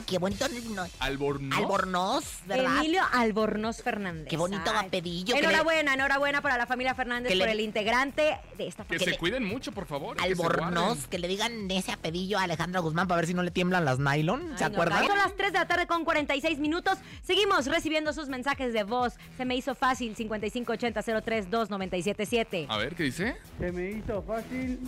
¡Qué 0.06 0.17
bonito! 0.17 0.45
no- 0.69 0.86
Albornoz. 1.00 1.58
Albornoz, 1.58 2.24
¿verdad? 2.45 2.78
Emilio 2.78 3.02
Albornoz 3.12 3.82
Fernández. 3.82 4.28
Qué 4.30 4.38
bonito 4.38 4.71
Ay. 4.74 4.88
apellido, 4.88 5.26
que 5.36 5.41
le- 5.41 5.48
Enhorabuena, 5.48 5.93
enhorabuena 5.95 6.41
para 6.41 6.58
la 6.58 6.65
familia 6.65 6.95
Fernández 6.95 7.30
que 7.30 7.36
le- 7.36 7.43
por 7.43 7.50
el 7.52 7.60
integrante 7.60 8.38
de 8.58 8.67
esta 8.67 8.84
Que 8.84 8.95
familia. 8.95 9.13
se 9.13 9.19
cuiden 9.19 9.43
mucho, 9.43 9.71
por 9.71 9.86
favor. 9.86 10.15
que 10.17 10.24
Albornoz, 10.24 10.71
guarden. 10.71 11.10
que 11.10 11.19
le 11.19 11.28
digan 11.28 11.67
ese 11.76 11.92
apellido 11.92 12.40
a 12.40 12.44
Alejandra 12.44 12.80
Guzmán 12.80 13.08
para 13.08 13.18
ver 13.22 13.28
si 13.28 13.34
no 13.34 13.44
le 13.44 13.52
tiemblan 13.52 13.86
las 13.86 14.00
nylon, 14.00 14.42
¿se 14.58 14.64
Ay, 14.64 14.70
no, 14.72 14.76
acuerdan? 14.76 15.06
Son 15.06 15.18
las 15.18 15.36
3 15.36 15.54
de 15.54 15.60
la 15.60 15.68
tarde 15.68 15.88
con 15.88 16.04
46 16.06 16.60
minutos. 16.60 16.98
Seguimos 17.24 17.66
recibiendo 17.68 18.14
sus 18.14 18.28
mensajes 18.30 18.74
de 18.74 18.84
voz. 18.84 19.14
Se 19.38 19.46
me 19.46 19.56
hizo 19.56 19.76
fácil 19.76 20.16
5580-032977. 20.16 22.66
A 22.70 22.78
ver, 22.78 22.96
¿qué 22.96 23.04
dice? 23.04 23.36
Se 23.60 23.72
me 23.72 23.92
hizo 23.92 24.22
fácil 24.24 24.80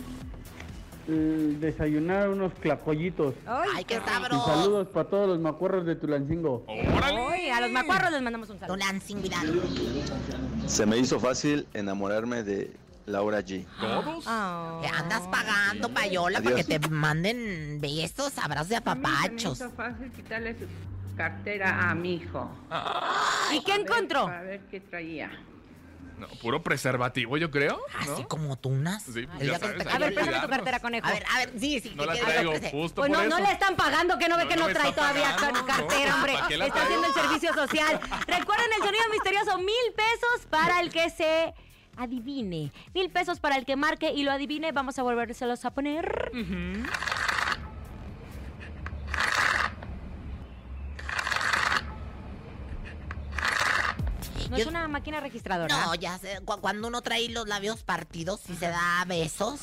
eh, 1.08 1.56
desayunar 1.60 2.28
unos 2.28 2.52
clapollitos. 2.54 3.34
Ay, 3.46 3.84
qué 3.84 3.94
Y 3.94 4.00
sabroso. 4.08 4.46
saludos 4.46 4.88
para 4.88 5.08
todos 5.08 5.28
los 5.28 5.38
macuarros 5.40 5.86
de 5.86 5.96
Tulancingo. 5.96 6.64
¡Órale! 6.66 7.50
A 7.52 7.60
los 7.62 7.70
macuarros 7.70 8.12
les 8.12 8.22
mandamos 8.22 8.50
un 8.50 8.58
saludo. 8.58 8.78
Cuidado. 9.20 9.52
Se 10.66 10.84
me 10.86 10.98
hizo 10.98 11.18
fácil 11.18 11.66
enamorarme 11.74 12.42
de 12.42 12.70
Laura 13.08 13.40
G. 13.40 13.64
¿Todos? 13.80 14.24
Ah. 14.26 14.78
Te 14.82 14.88
andas 14.88 15.22
pagando, 15.28 15.88
payola, 15.88 16.40
para 16.40 16.56
que 16.56 16.64
te 16.64 16.78
manden 16.88 17.80
besos, 17.80 18.38
abrazos 18.38 18.68
de 18.68 18.76
apapachos. 18.76 19.20
A 19.20 19.28
mí 19.30 19.38
se 19.38 19.48
me 19.48 19.52
hizo 19.52 19.70
fácil 19.70 20.12
quitarle 20.12 20.56
su 20.58 20.66
cartera 21.16 21.90
a 21.90 21.94
mi 21.94 22.14
hijo. 22.16 22.50
¿Y 23.52 23.62
qué 23.64 23.74
encontró? 23.74 24.26
Para 24.26 24.42
ver 24.42 24.60
qué 24.70 24.80
traía. 24.80 25.30
No, 26.18 26.26
puro 26.42 26.64
preservativo, 26.64 27.36
yo 27.36 27.48
creo. 27.50 27.78
Así 27.96 28.22
¿no? 28.22 28.28
como 28.28 28.56
tunas. 28.58 29.04
Sí, 29.04 29.24
pues 29.26 29.46
ya 29.46 29.58
sabes, 29.60 29.86
A 29.86 29.98
ver, 29.98 30.12
préstame 30.14 30.40
tu 30.40 30.48
cartera, 30.48 30.80
conejo. 30.80 31.06
A 31.06 31.12
ver, 31.12 31.24
a 31.32 31.38
ver, 31.38 31.52
sí, 31.60 31.78
sí. 31.78 31.92
No 31.94 32.06
la 32.06 32.14
traigo, 32.16 32.52
justo 32.72 33.02
Pues 33.02 33.10
no, 33.12 33.18
por 33.20 33.28
no 33.28 33.36
eso. 33.38 33.46
le 33.46 33.52
están 33.52 33.76
pagando, 33.76 34.18
que 34.18 34.28
no 34.28 34.36
ve 34.36 34.42
No, 34.42 34.48
que 34.50 34.56
no 34.56 34.66
trae 34.66 34.92
todavía 34.92 35.36
pagando, 35.36 35.64
car- 35.64 35.76
cartera, 35.86 36.10
no, 36.10 36.16
hombre. 36.16 36.32
¿para 36.34 36.48
qué 36.48 36.56
la 36.56 36.66
Está 36.66 36.82
haciendo 36.82 37.06
el 37.06 37.14
servicio 37.14 37.54
social. 37.54 38.00
Recuerden 38.26 38.66
el 38.76 38.82
sonido 38.84 39.04
misterioso, 39.12 39.58
mil 39.58 39.94
pesos 39.96 40.46
para 40.50 40.80
el 40.80 40.90
que 40.90 41.08
se 41.10 41.54
adivine. 41.98 42.72
Mil 42.94 43.10
pesos 43.10 43.40
para 43.40 43.56
el 43.56 43.66
que 43.66 43.76
marque 43.76 44.12
y 44.12 44.22
lo 44.22 44.32
adivine. 44.32 44.72
Vamos 44.72 44.98
a 44.98 45.02
volvérselos 45.02 45.64
a 45.64 45.70
poner. 45.70 46.30
No 54.50 54.56
es 54.56 54.66
una 54.66 54.88
máquina 54.88 55.20
registradora. 55.20 55.74
No, 55.86 55.94
ya 55.94 56.18
sé, 56.18 56.40
cu- 56.44 56.60
cuando 56.60 56.88
uno 56.88 57.02
trae 57.02 57.28
los 57.28 57.46
labios 57.48 57.82
partidos 57.82 58.40
y 58.48 58.54
se 58.54 58.68
da 58.68 59.04
besos, 59.06 59.60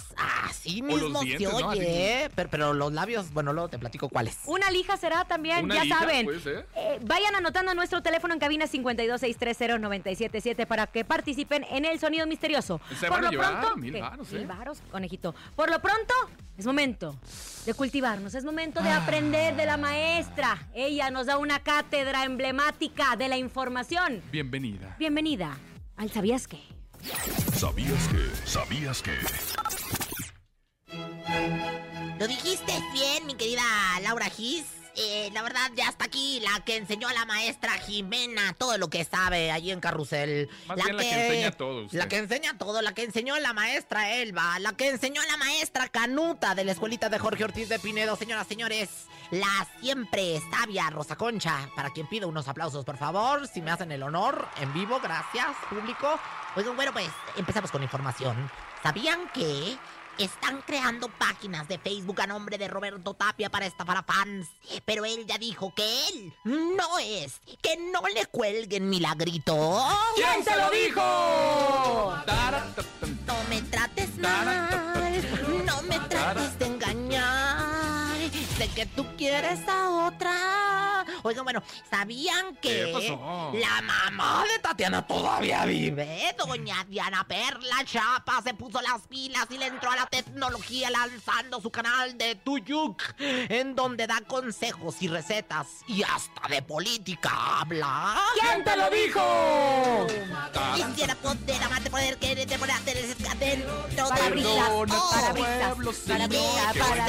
así 0.47 0.81
O 0.81 0.86
mismo 0.86 1.21
dientes, 1.21 1.49
se 1.49 1.61
¿no? 1.61 1.67
oye. 1.69 2.29
Pero, 2.36 2.49
pero 2.49 2.73
los 2.73 2.93
labios, 2.93 3.31
bueno, 3.33 3.53
luego 3.53 3.69
te 3.69 3.79
platico 3.79 4.09
cuáles. 4.09 4.38
Una 4.45 4.69
lija 4.71 4.97
será 4.97 5.25
también, 5.25 5.65
¿Una 5.65 5.75
ya 5.75 5.83
lija? 5.83 5.99
saben. 5.99 6.27
Eh, 6.75 6.99
vayan 7.03 7.36
anotando 7.36 7.73
nuestro 7.73 8.01
teléfono 8.01 8.33
en 8.33 8.39
cabina 8.39 8.65
526309777 8.67 10.65
para 10.67 10.88
que 10.88 11.03
participen 11.05 11.63
en 11.69 11.86
el 11.86 11.99
sonido 11.99 12.25
misterioso. 12.27 12.79
Se 12.99 13.07
Por 13.07 13.17
van 13.17 13.19
a 13.19 13.23
lo 13.25 13.31
llevar 13.31 13.59
pronto, 13.61 13.77
mil 13.77 13.93
varos, 13.99 14.31
¿eh? 14.31 14.38
Mil 14.38 14.47
varos, 14.47 14.81
conejito. 14.91 15.36
Por 15.55 15.69
lo 15.69 15.79
pronto, 15.81 16.13
es 16.57 16.65
momento 16.65 17.15
de 17.65 17.73
cultivarnos, 17.73 18.36
es 18.36 18.43
momento 18.45 18.81
de 18.81 18.89
aprender 18.91 19.55
de 19.55 19.65
la 19.65 19.77
maestra. 19.77 20.67
Ella 20.73 21.09
nos 21.09 21.25
da 21.27 21.38
una 21.38 21.59
cátedra 21.59 22.23
emblemática 22.25 23.15
de 23.15 23.27
la 23.27 23.38
información. 23.38 24.21
Bienvenida. 24.31 24.74
Bienvenida 24.97 25.57
al 25.97 26.11
¿Sabías 26.11 26.47
qué? 26.47 26.59
¿Sabías 27.53 28.07
que? 28.07 28.49
¿Sabías 28.49 29.01
que? 29.01 29.11
Lo 32.19 32.28
dijiste 32.28 32.73
bien, 32.93 33.26
mi 33.26 33.36
querida 33.36 33.61
Laura 34.01 34.26
Gis. 34.30 34.84
Eh, 34.97 35.29
la 35.33 35.41
verdad, 35.41 35.71
ya 35.75 35.89
está 35.89 36.05
aquí 36.05 36.39
la 36.39 36.63
que 36.63 36.77
enseñó 36.77 37.09
a 37.09 37.13
la 37.13 37.25
maestra 37.25 37.73
Jimena 37.79 38.53
todo 38.53 38.77
lo 38.77 38.89
que 38.89 39.03
sabe 39.03 39.51
allí 39.51 39.71
en 39.71 39.81
Carrusel. 39.81 40.49
Más 40.67 40.77
bien 40.77 40.95
la 40.95 41.03
que 41.03 41.25
enseña 41.25 41.51
todo, 41.51 41.85
usted. 41.85 41.97
La 41.97 42.07
que 42.07 42.17
enseña 42.17 42.57
todo, 42.57 42.81
la 42.81 42.93
que 42.93 43.03
enseñó 43.03 43.35
a 43.35 43.39
la 43.41 43.53
maestra 43.53 44.13
Elba, 44.13 44.57
la 44.59 44.71
que 44.71 44.89
enseñó 44.89 45.21
a 45.21 45.25
la 45.25 45.37
maestra 45.37 45.89
Canuta 45.89 46.55
de 46.55 46.63
la 46.63 46.71
escuelita 46.71 47.09
de 47.09 47.19
Jorge 47.19 47.43
Ortiz 47.43 47.67
de 47.67 47.77
Pinedo. 47.79 48.15
Señoras, 48.15 48.47
señores, 48.47 48.89
la 49.31 49.67
siempre 49.81 50.41
sabia 50.49 50.89
Rosa 50.89 51.17
Concha, 51.17 51.69
para 51.75 51.89
quien 51.89 52.07
pido 52.07 52.29
unos 52.29 52.47
aplausos, 52.47 52.85
por 52.85 52.97
favor, 52.97 53.47
si 53.49 53.61
me 53.61 53.71
hacen 53.71 53.91
el 53.91 54.01
honor, 54.01 54.47
en 54.61 54.73
vivo, 54.73 55.01
gracias, 55.01 55.57
público. 55.69 56.19
Oigan, 56.55 56.75
bueno, 56.75 56.93
pues 56.93 57.09
empezamos 57.35 57.69
con 57.69 57.83
información. 57.83 58.49
¿Sabían 58.81 59.29
que 59.33 59.77
están 60.18 60.61
creando 60.61 61.09
páginas 61.09 61.68
de 61.68 61.78
Facebook 61.78 62.22
a 62.22 62.28
nombre 62.28 62.57
de 62.57 62.68
Roberto 62.68 63.13
Tapia 63.13 63.49
para 63.49 63.66
estafar 63.66 63.97
a 63.97 64.03
fans? 64.03 64.47
Pero 64.86 65.05
él 65.05 65.26
ya 65.26 65.38
dijo 65.38 65.74
que 65.76 66.07
él 66.07 66.34
no 66.43 66.99
es, 66.99 67.41
que 67.61 67.78
no 67.78 68.01
le 68.13 68.26
cuelguen 68.28 68.89
milagrito. 68.89 69.84
¿Quién 70.16 70.43
se 70.43 70.55
lo 70.55 70.70
dijo? 70.70 72.16
No 73.26 73.43
me 73.49 73.61
trates 73.63 74.18
mal, 74.18 75.66
no 75.66 75.82
me 75.84 75.99
trates 75.99 76.59
de 76.59 76.66
engañar. 76.66 78.16
Sé 78.57 78.70
que 78.70 78.86
tú 78.86 79.05
quieres 79.18 79.59
a 79.68 80.07
otra. 80.07 80.94
Oigan, 81.26 81.43
bueno, 81.43 81.63
¿sabían 81.89 82.55
que 82.57 82.69
¿Qué 82.69 82.91
pasó? 82.93 83.51
la 83.55 83.82
mamá 83.82 84.43
de 84.43 84.59
Tatiana 84.59 85.07
todavía 85.07 85.65
vive? 85.65 86.36
Doña 86.38 86.84
Diana 86.88 87.26
Perla 87.28 87.84
Chapa 87.84 88.43
se 88.43 88.53
puso 88.53 88.80
las 88.84 89.01
pilas 89.07 89.47
y 89.49 89.57
le 89.57 89.65
entró 89.65 89.89
a 89.89 89.95
la 89.95 90.05
tecnología 90.05 90.91
lanzando 90.91 91.59
su 91.59 91.71
canal 91.71 92.15
de 92.15 92.36
Tuyuk, 92.36 93.01
en 93.17 93.73
donde 93.73 94.05
da 94.05 94.21
consejos 94.21 94.97
y 94.99 95.07
recetas 95.07 95.67
y 95.88 96.03
hasta 96.03 96.47
de 96.47 96.61
política 96.61 97.32
habla. 97.59 98.17
¿Quién 98.39 98.63
te 98.63 98.78
lo 98.78 98.88
dijo? 98.91 100.05
Quisiera 100.76 101.15
poder 101.15 101.63
amarte, 101.63 101.89
poder 101.89 102.17
quererte, 102.19 102.59
poder 102.59 102.76
hacer 102.76 102.97
de 102.97 103.15
Parabrisas, 103.95 104.69
Oh, 104.69 104.86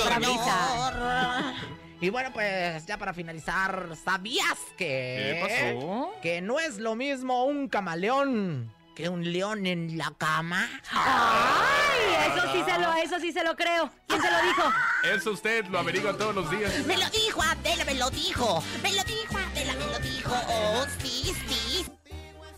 parabrisas. 0.03 1.76
Y 2.01 2.11
bueno, 2.11 2.31
pues 2.33 2.87
ya 2.87 2.99
para 2.99 3.15
finalizar, 3.15 3.97
¿sabías 4.05 4.59
que... 4.77 5.41
¿Qué 5.41 5.41
pasó? 5.41 6.13
Que 6.21 6.43
no 6.43 6.61
es 6.61 6.79
lo 6.79 6.95
mismo 6.95 7.45
un 7.45 7.69
camaleón 7.69 8.71
que 8.97 9.09
un 9.11 9.31
león 9.31 9.67
en 9.67 9.99
la 9.99 10.11
cama. 10.17 10.71
Ay, 10.91 12.33
eso 12.33 12.51
sí 12.53 12.63
se 12.65 12.79
lo, 12.79 12.95
eso 12.95 13.21
sí 13.21 13.31
se 13.31 13.45
lo 13.45 13.55
creo. 13.55 13.91
¿Quién 14.09 14.23
se 14.23 14.31
lo 14.31 14.41
dijo? 14.43 14.63
Eso 15.05 15.33
usted 15.33 15.67
lo 15.67 15.79
averigua 15.79 16.17
todos 16.17 16.35
los 16.35 16.51
días. 16.51 16.73
Me 16.87 16.97
lo 16.97 17.11
dijo 17.11 17.43
Adela, 17.43 17.85
me 17.85 17.93
lo 17.95 18.09
dijo. 18.09 18.65
Me 18.83 18.95
lo 18.95 19.05
dijo 19.05 19.37
Adela, 19.37 19.75
me 19.75 19.85
lo 19.93 19.99
dijo. 19.99 20.35
Oh, 20.49 20.87
sí, 21.03 21.35
sí. 21.47 21.85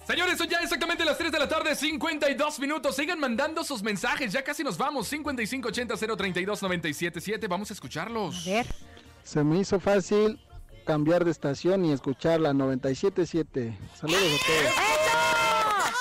Señores, 0.07 0.39
son 0.39 0.49
ya 0.49 0.61
exactamente 0.61 1.05
las 1.05 1.19
3 1.19 1.33
de 1.33 1.39
la 1.41 1.49
tarde, 1.49 1.75
52 1.75 2.61
minutos. 2.61 2.95
Sigan 2.95 3.19
mandando 3.19 3.65
sus 3.65 3.83
mensajes, 3.83 4.31
ya 4.33 4.45
casi 4.45 4.63
nos 4.63 4.79
vamos. 4.79 5.13
5580-032-977. 5.13 7.49
Vamos 7.49 7.71
a 7.71 7.73
escucharlos. 7.75 8.47
A 8.47 8.51
ver. 8.51 8.67
Se 9.29 9.45
me 9.45 9.59
hizo 9.59 9.79
fácil 9.79 10.41
cambiar 10.87 11.23
de 11.23 11.31
estación 11.31 11.85
y 11.85 11.93
escuchar 11.93 12.41
la 12.41 12.53
97.7. 12.55 13.77
Saludos 13.95 14.23
a 14.23 14.47
todos. 14.47 14.73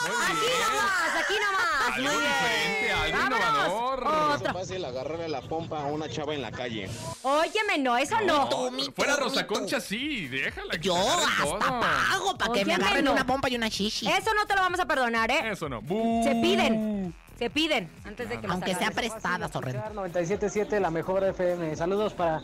Aquí 0.07 0.53
nomás, 0.71 1.15
aquí 1.19 1.33
nomás. 1.43 1.97
Algo 1.97 2.09
Muy 2.09 2.21
bien. 2.21 2.31
diferente, 2.31 2.91
algo 2.93 3.25
innovador. 3.25 4.07
Otro. 4.37 4.53
fácil 4.53 4.85
agarrarle 4.85 5.27
la 5.27 5.41
pompa 5.41 5.81
a 5.81 5.85
una 5.87 6.07
chava 6.07 6.35
en 6.35 6.41
la 6.41 6.53
calle. 6.53 6.89
Óyeme, 7.23 7.77
no, 7.79 7.97
eso 7.97 8.15
no. 8.21 8.47
Tú, 8.47 8.71
mi, 8.71 8.85
Fuera 8.95 9.17
Rosa 9.17 9.41
mi. 9.41 9.47
Concha, 9.47 9.81
sí, 9.81 10.29
déjala. 10.29 10.71
que 10.75 10.79
Yo 10.87 10.95
hasta 10.95 11.43
todo. 11.43 11.59
pago 11.59 12.37
para 12.37 12.53
que 12.53 12.63
me 12.63 12.75
agarren 12.75 13.03
no. 13.03 13.11
una 13.11 13.25
pompa 13.25 13.49
y 13.49 13.57
una 13.57 13.67
shishi. 13.67 14.07
Eso 14.07 14.33
no 14.35 14.45
te 14.47 14.55
lo 14.55 14.61
vamos 14.61 14.79
a 14.79 14.85
perdonar, 14.85 15.29
¿eh? 15.31 15.51
Eso 15.51 15.67
no. 15.67 15.81
Se 15.81 16.33
piden. 16.41 17.13
Se 17.37 17.49
piden. 17.49 17.89
Antes 18.05 18.29
de 18.29 18.39
que 18.39 18.47
los 18.47 18.53
Aunque 18.53 18.73
sea 18.73 18.91
prestada, 18.91 19.49
Sorrento. 19.49 19.81
97.7, 19.93 20.79
la 20.79 20.91
mejor 20.91 21.25
FM. 21.25 21.75
Saludos 21.75 22.13
para 22.13 22.41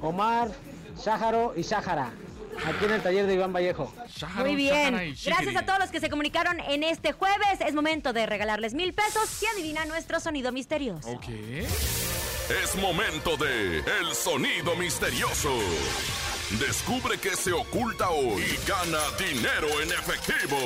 Omar, 0.00 0.50
Shaharo 1.02 1.54
y 1.56 1.62
Shahara. 1.62 2.12
Aquí 2.66 2.84
en 2.86 2.92
el 2.92 3.02
taller 3.02 3.26
de 3.26 3.34
Iván 3.34 3.52
Vallejo. 3.52 3.92
Muy 4.36 4.56
bien. 4.56 4.94
Y 4.94 5.24
Gracias 5.24 5.56
a 5.56 5.64
todos 5.64 5.78
los 5.78 5.90
que 5.90 6.00
se 6.00 6.10
comunicaron 6.10 6.58
en 6.60 6.82
este 6.82 7.12
jueves. 7.12 7.60
Es 7.60 7.74
momento 7.74 8.12
de 8.12 8.26
regalarles 8.26 8.74
mil 8.74 8.92
pesos 8.94 9.28
si 9.28 9.46
adivina 9.46 9.84
nuestro 9.84 10.18
sonido 10.18 10.50
misterioso. 10.50 11.08
Ok. 11.10 11.28
Es 11.28 12.76
momento 12.76 13.36
de 13.36 13.78
El 13.78 14.14
Sonido 14.14 14.74
Misterioso. 14.74 15.50
Descubre 16.58 17.18
qué 17.18 17.36
se 17.36 17.52
oculta 17.52 18.08
hoy 18.08 18.42
y 18.42 18.66
gana 18.66 19.00
dinero 19.18 19.68
en 19.82 19.90
efectivo. 19.90 20.56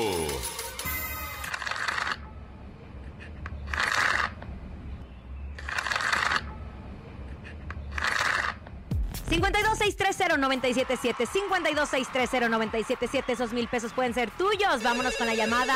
$52,630-977. 9.33 11.27
52,630-977. 11.27 13.25
Esos 13.29 13.53
mil 13.53 13.69
pesos 13.69 13.93
pueden 13.93 14.15
ser 14.15 14.31
tuyos. 14.33 14.83
Vámonos 14.83 15.17
con 15.17 15.27
la 15.27 15.35
llamada. 15.35 15.75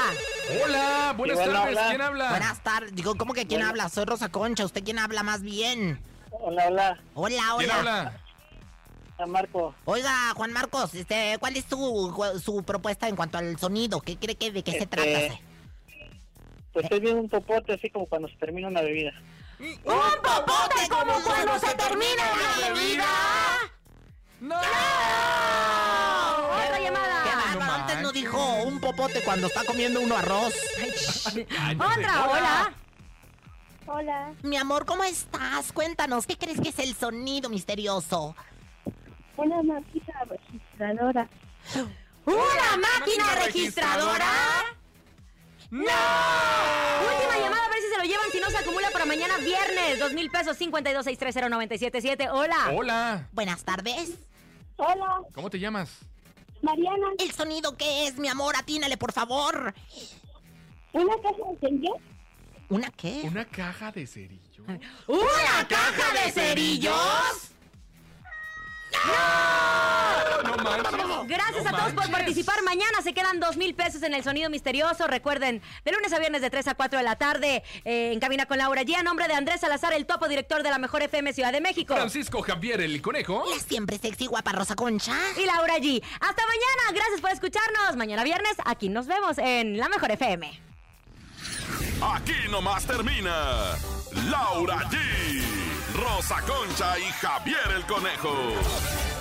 Hola, 0.65 1.15
buenas 1.17 1.39
tardes. 1.39 1.57
habla. 1.57 1.89
¿Quién 1.89 2.01
habla? 2.03 2.29
Buenas 2.31 2.61
tardes. 2.63 2.95
Digo, 2.95 3.15
¿cómo 3.17 3.33
que 3.35 3.47
quién 3.47 3.63
habla? 3.63 3.89
Soy 3.89 4.05
Rosa 4.05 4.29
Concha. 4.29 4.65
¿Usted 4.65 4.85
quién 4.85 4.99
habla 4.99 5.23
más 5.23 5.43
bien? 5.43 6.01
Hola, 6.31 6.67
hola, 6.69 6.99
Hola, 7.15 7.55
¿Quién 7.59 7.71
hola. 7.71 7.99
habla? 8.01 8.21
a 9.19 9.25
Marco. 9.27 9.75
Oiga, 9.87 10.13
Juan 10.37 10.53
Marcos, 10.53 10.93
este, 10.95 11.39
¿cuál 11.41 11.57
es 11.57 11.65
su, 11.65 12.39
su 12.45 12.63
propuesta 12.65 13.09
en 13.09 13.17
cuanto 13.17 13.39
al 13.39 13.59
sonido? 13.59 14.03
¿Qué 14.03 14.19
cree 14.19 14.35
que 14.35 14.51
de 14.53 14.63
qué 14.63 14.73
se 14.73 14.79
Este, 14.81 14.87
trata? 14.89 15.39
Pues 16.75 16.85
estoy 16.85 17.01
viendo 17.01 17.23
un 17.23 17.31
popote 17.31 17.73
así 17.73 17.89
como 17.89 18.05
cuando 18.05 18.29
se 18.29 18.37
termina 18.37 18.69
una 18.69 18.83
bebida. 18.83 19.13
¡Un 19.59 20.23
popote 20.23 20.89
como 20.89 21.15
cuando 21.23 21.59
se 21.59 21.75
termina 21.75 22.23
la 22.37 22.69
bebida! 22.69 23.07
¡No! 24.41 24.57
Otra 26.65 26.81
llamada. 26.81 27.25
¡Qué! 27.25 27.59
No 27.59 27.73
Antes 27.73 28.03
no 28.03 28.13
dijo 28.13 28.55
un 28.65 28.81
popote 28.81 29.23
cuando 29.23 29.47
está 29.47 29.65
comiendo 29.65 30.01
uno 30.01 30.17
arroz. 30.17 30.55
Otra, 31.75 32.27
hola. 32.29 32.73
Hola, 33.89 34.35
Mi 34.43 34.57
amor, 34.57 34.85
¿cómo 34.85 35.05
estás? 35.05 35.73
Cuéntanos, 35.73 36.27
¿qué 36.27 36.37
crees 36.37 36.61
que 36.61 36.71
es 36.71 36.79
el 36.81 36.95
sonido 36.97 37.49
misterioso? 37.49 38.35
una 39.37 39.63
máquina 39.63 40.25
registradora. 40.29 41.29
¿Una 42.25 42.77
máquina 42.79 43.35
registradora? 43.45 44.27
¡No! 45.71 45.83
Última 45.83 47.39
llamada, 47.39 47.69
se 47.97 48.03
lo 48.03 48.09
llevan. 48.09 48.31
Si 48.31 48.41
no, 48.41 48.51
se 48.51 48.59
acumula 48.59 48.91
para 48.91 49.07
mañana 49.07 49.39
viernes. 49.39 49.99
Dos 49.99 50.13
mil 50.13 50.31
pesos, 50.31 50.59
52,630-977. 50.59 52.29
Hola. 52.33 52.73
Hola. 52.75 53.29
Buenas 53.33 53.65
tardes. 53.65 54.19
Hola, 54.77 55.23
¿Cómo 55.33 55.49
te 55.49 55.59
llamas? 55.59 55.91
Mariana, 56.61 57.09
¿El 57.19 57.33
sonido 57.33 57.77
qué 57.77 58.07
es, 58.07 58.19
mi 58.19 58.29
amor? 58.29 58.55
Atínale, 58.57 58.97
por 58.99 59.13
favor. 59.13 59.75
una 60.93 61.15
caja 61.23 61.51
de 61.51 61.59
cerillos. 61.61 61.97
¿Una 62.69 62.91
qué? 62.91 63.23
Una 63.25 63.45
caja 63.47 63.93
de 63.93 64.07
cerillo. 64.07 64.65
¿Una 65.07 65.69
caja 65.69 66.13
de 66.25 66.33
cerillos? 66.33 67.56
No 70.45 70.57
manches. 70.63 71.07
Gracias 71.29 71.65
No 71.65 71.71
a 71.71 71.73
todos 71.81 71.93
por 71.93 72.11
participar. 72.11 72.63
Mañana 72.63 73.03
se 73.03 73.13
quedan 73.13 73.41
dos 73.41 73.57
mil 73.57 73.75
pesos 73.75 74.03
en 74.03 74.15
el 74.15 74.23
sonido 74.23 74.49
misterioso. 74.51 75.07
Recuerden, 75.07 75.61
de 75.85 75.93
lunes 75.93 76.13
a 76.13 76.19
viernes 76.19 76.41
de 76.41 76.51
3 76.51 76.69
a 76.69 76.75
4 76.75 76.99
de 76.99 77.05
la 77.05 77.17
tarde, 77.17 77.63
eh, 77.85 78.13
en 78.13 78.21
cabina 78.21 78.47
con 78.47 78.59
Laura 78.59 78.83
G. 78.83 78.97
A 78.97 79.03
nombre 79.03 79.27
de 79.27 79.35
Andrés 79.35 79.61
Salazar, 79.61 79.93
el 79.93 80.07
topo 80.07 80.29
director 80.29 80.63
de 80.63 80.71
la 80.71 80.79
Mejor 80.79 81.03
FM 81.03 81.33
Ciudad 81.33 81.53
de 81.53 81.61
México. 81.61 81.95
Francisco 81.95 82.43
Javier, 82.43 82.81
el 82.81 83.03
conejo. 83.03 83.45
La 83.51 83.59
siempre 83.59 83.99
sexy 83.99 84.27
guapa 84.27 84.53
Rosa 84.53 84.75
Concha. 84.77 85.15
Y 85.37 85.47
Laura 85.47 85.77
G. 85.79 86.03
Hasta 86.21 86.43
mañana. 86.43 86.93
Gracias 86.93 87.21
por 87.21 87.31
escucharnos. 87.31 87.97
Mañana 87.97 88.23
viernes, 88.25 88.55
aquí 88.65 88.89
nos 88.89 89.07
vemos 89.07 89.39
en 89.39 89.79
la 89.79 89.89
Mejor 89.89 90.11
FM. 90.13 90.61
Aquí 92.03 92.49
nomás 92.51 92.87
termina 92.87 93.77
Laura 94.31 94.77
G, 94.91 94.97
Rosa 95.97 96.43
Concha 96.43 96.99
y 96.99 97.05
Javier 97.05 97.73
el 97.75 97.87
Conejo. 97.87 99.16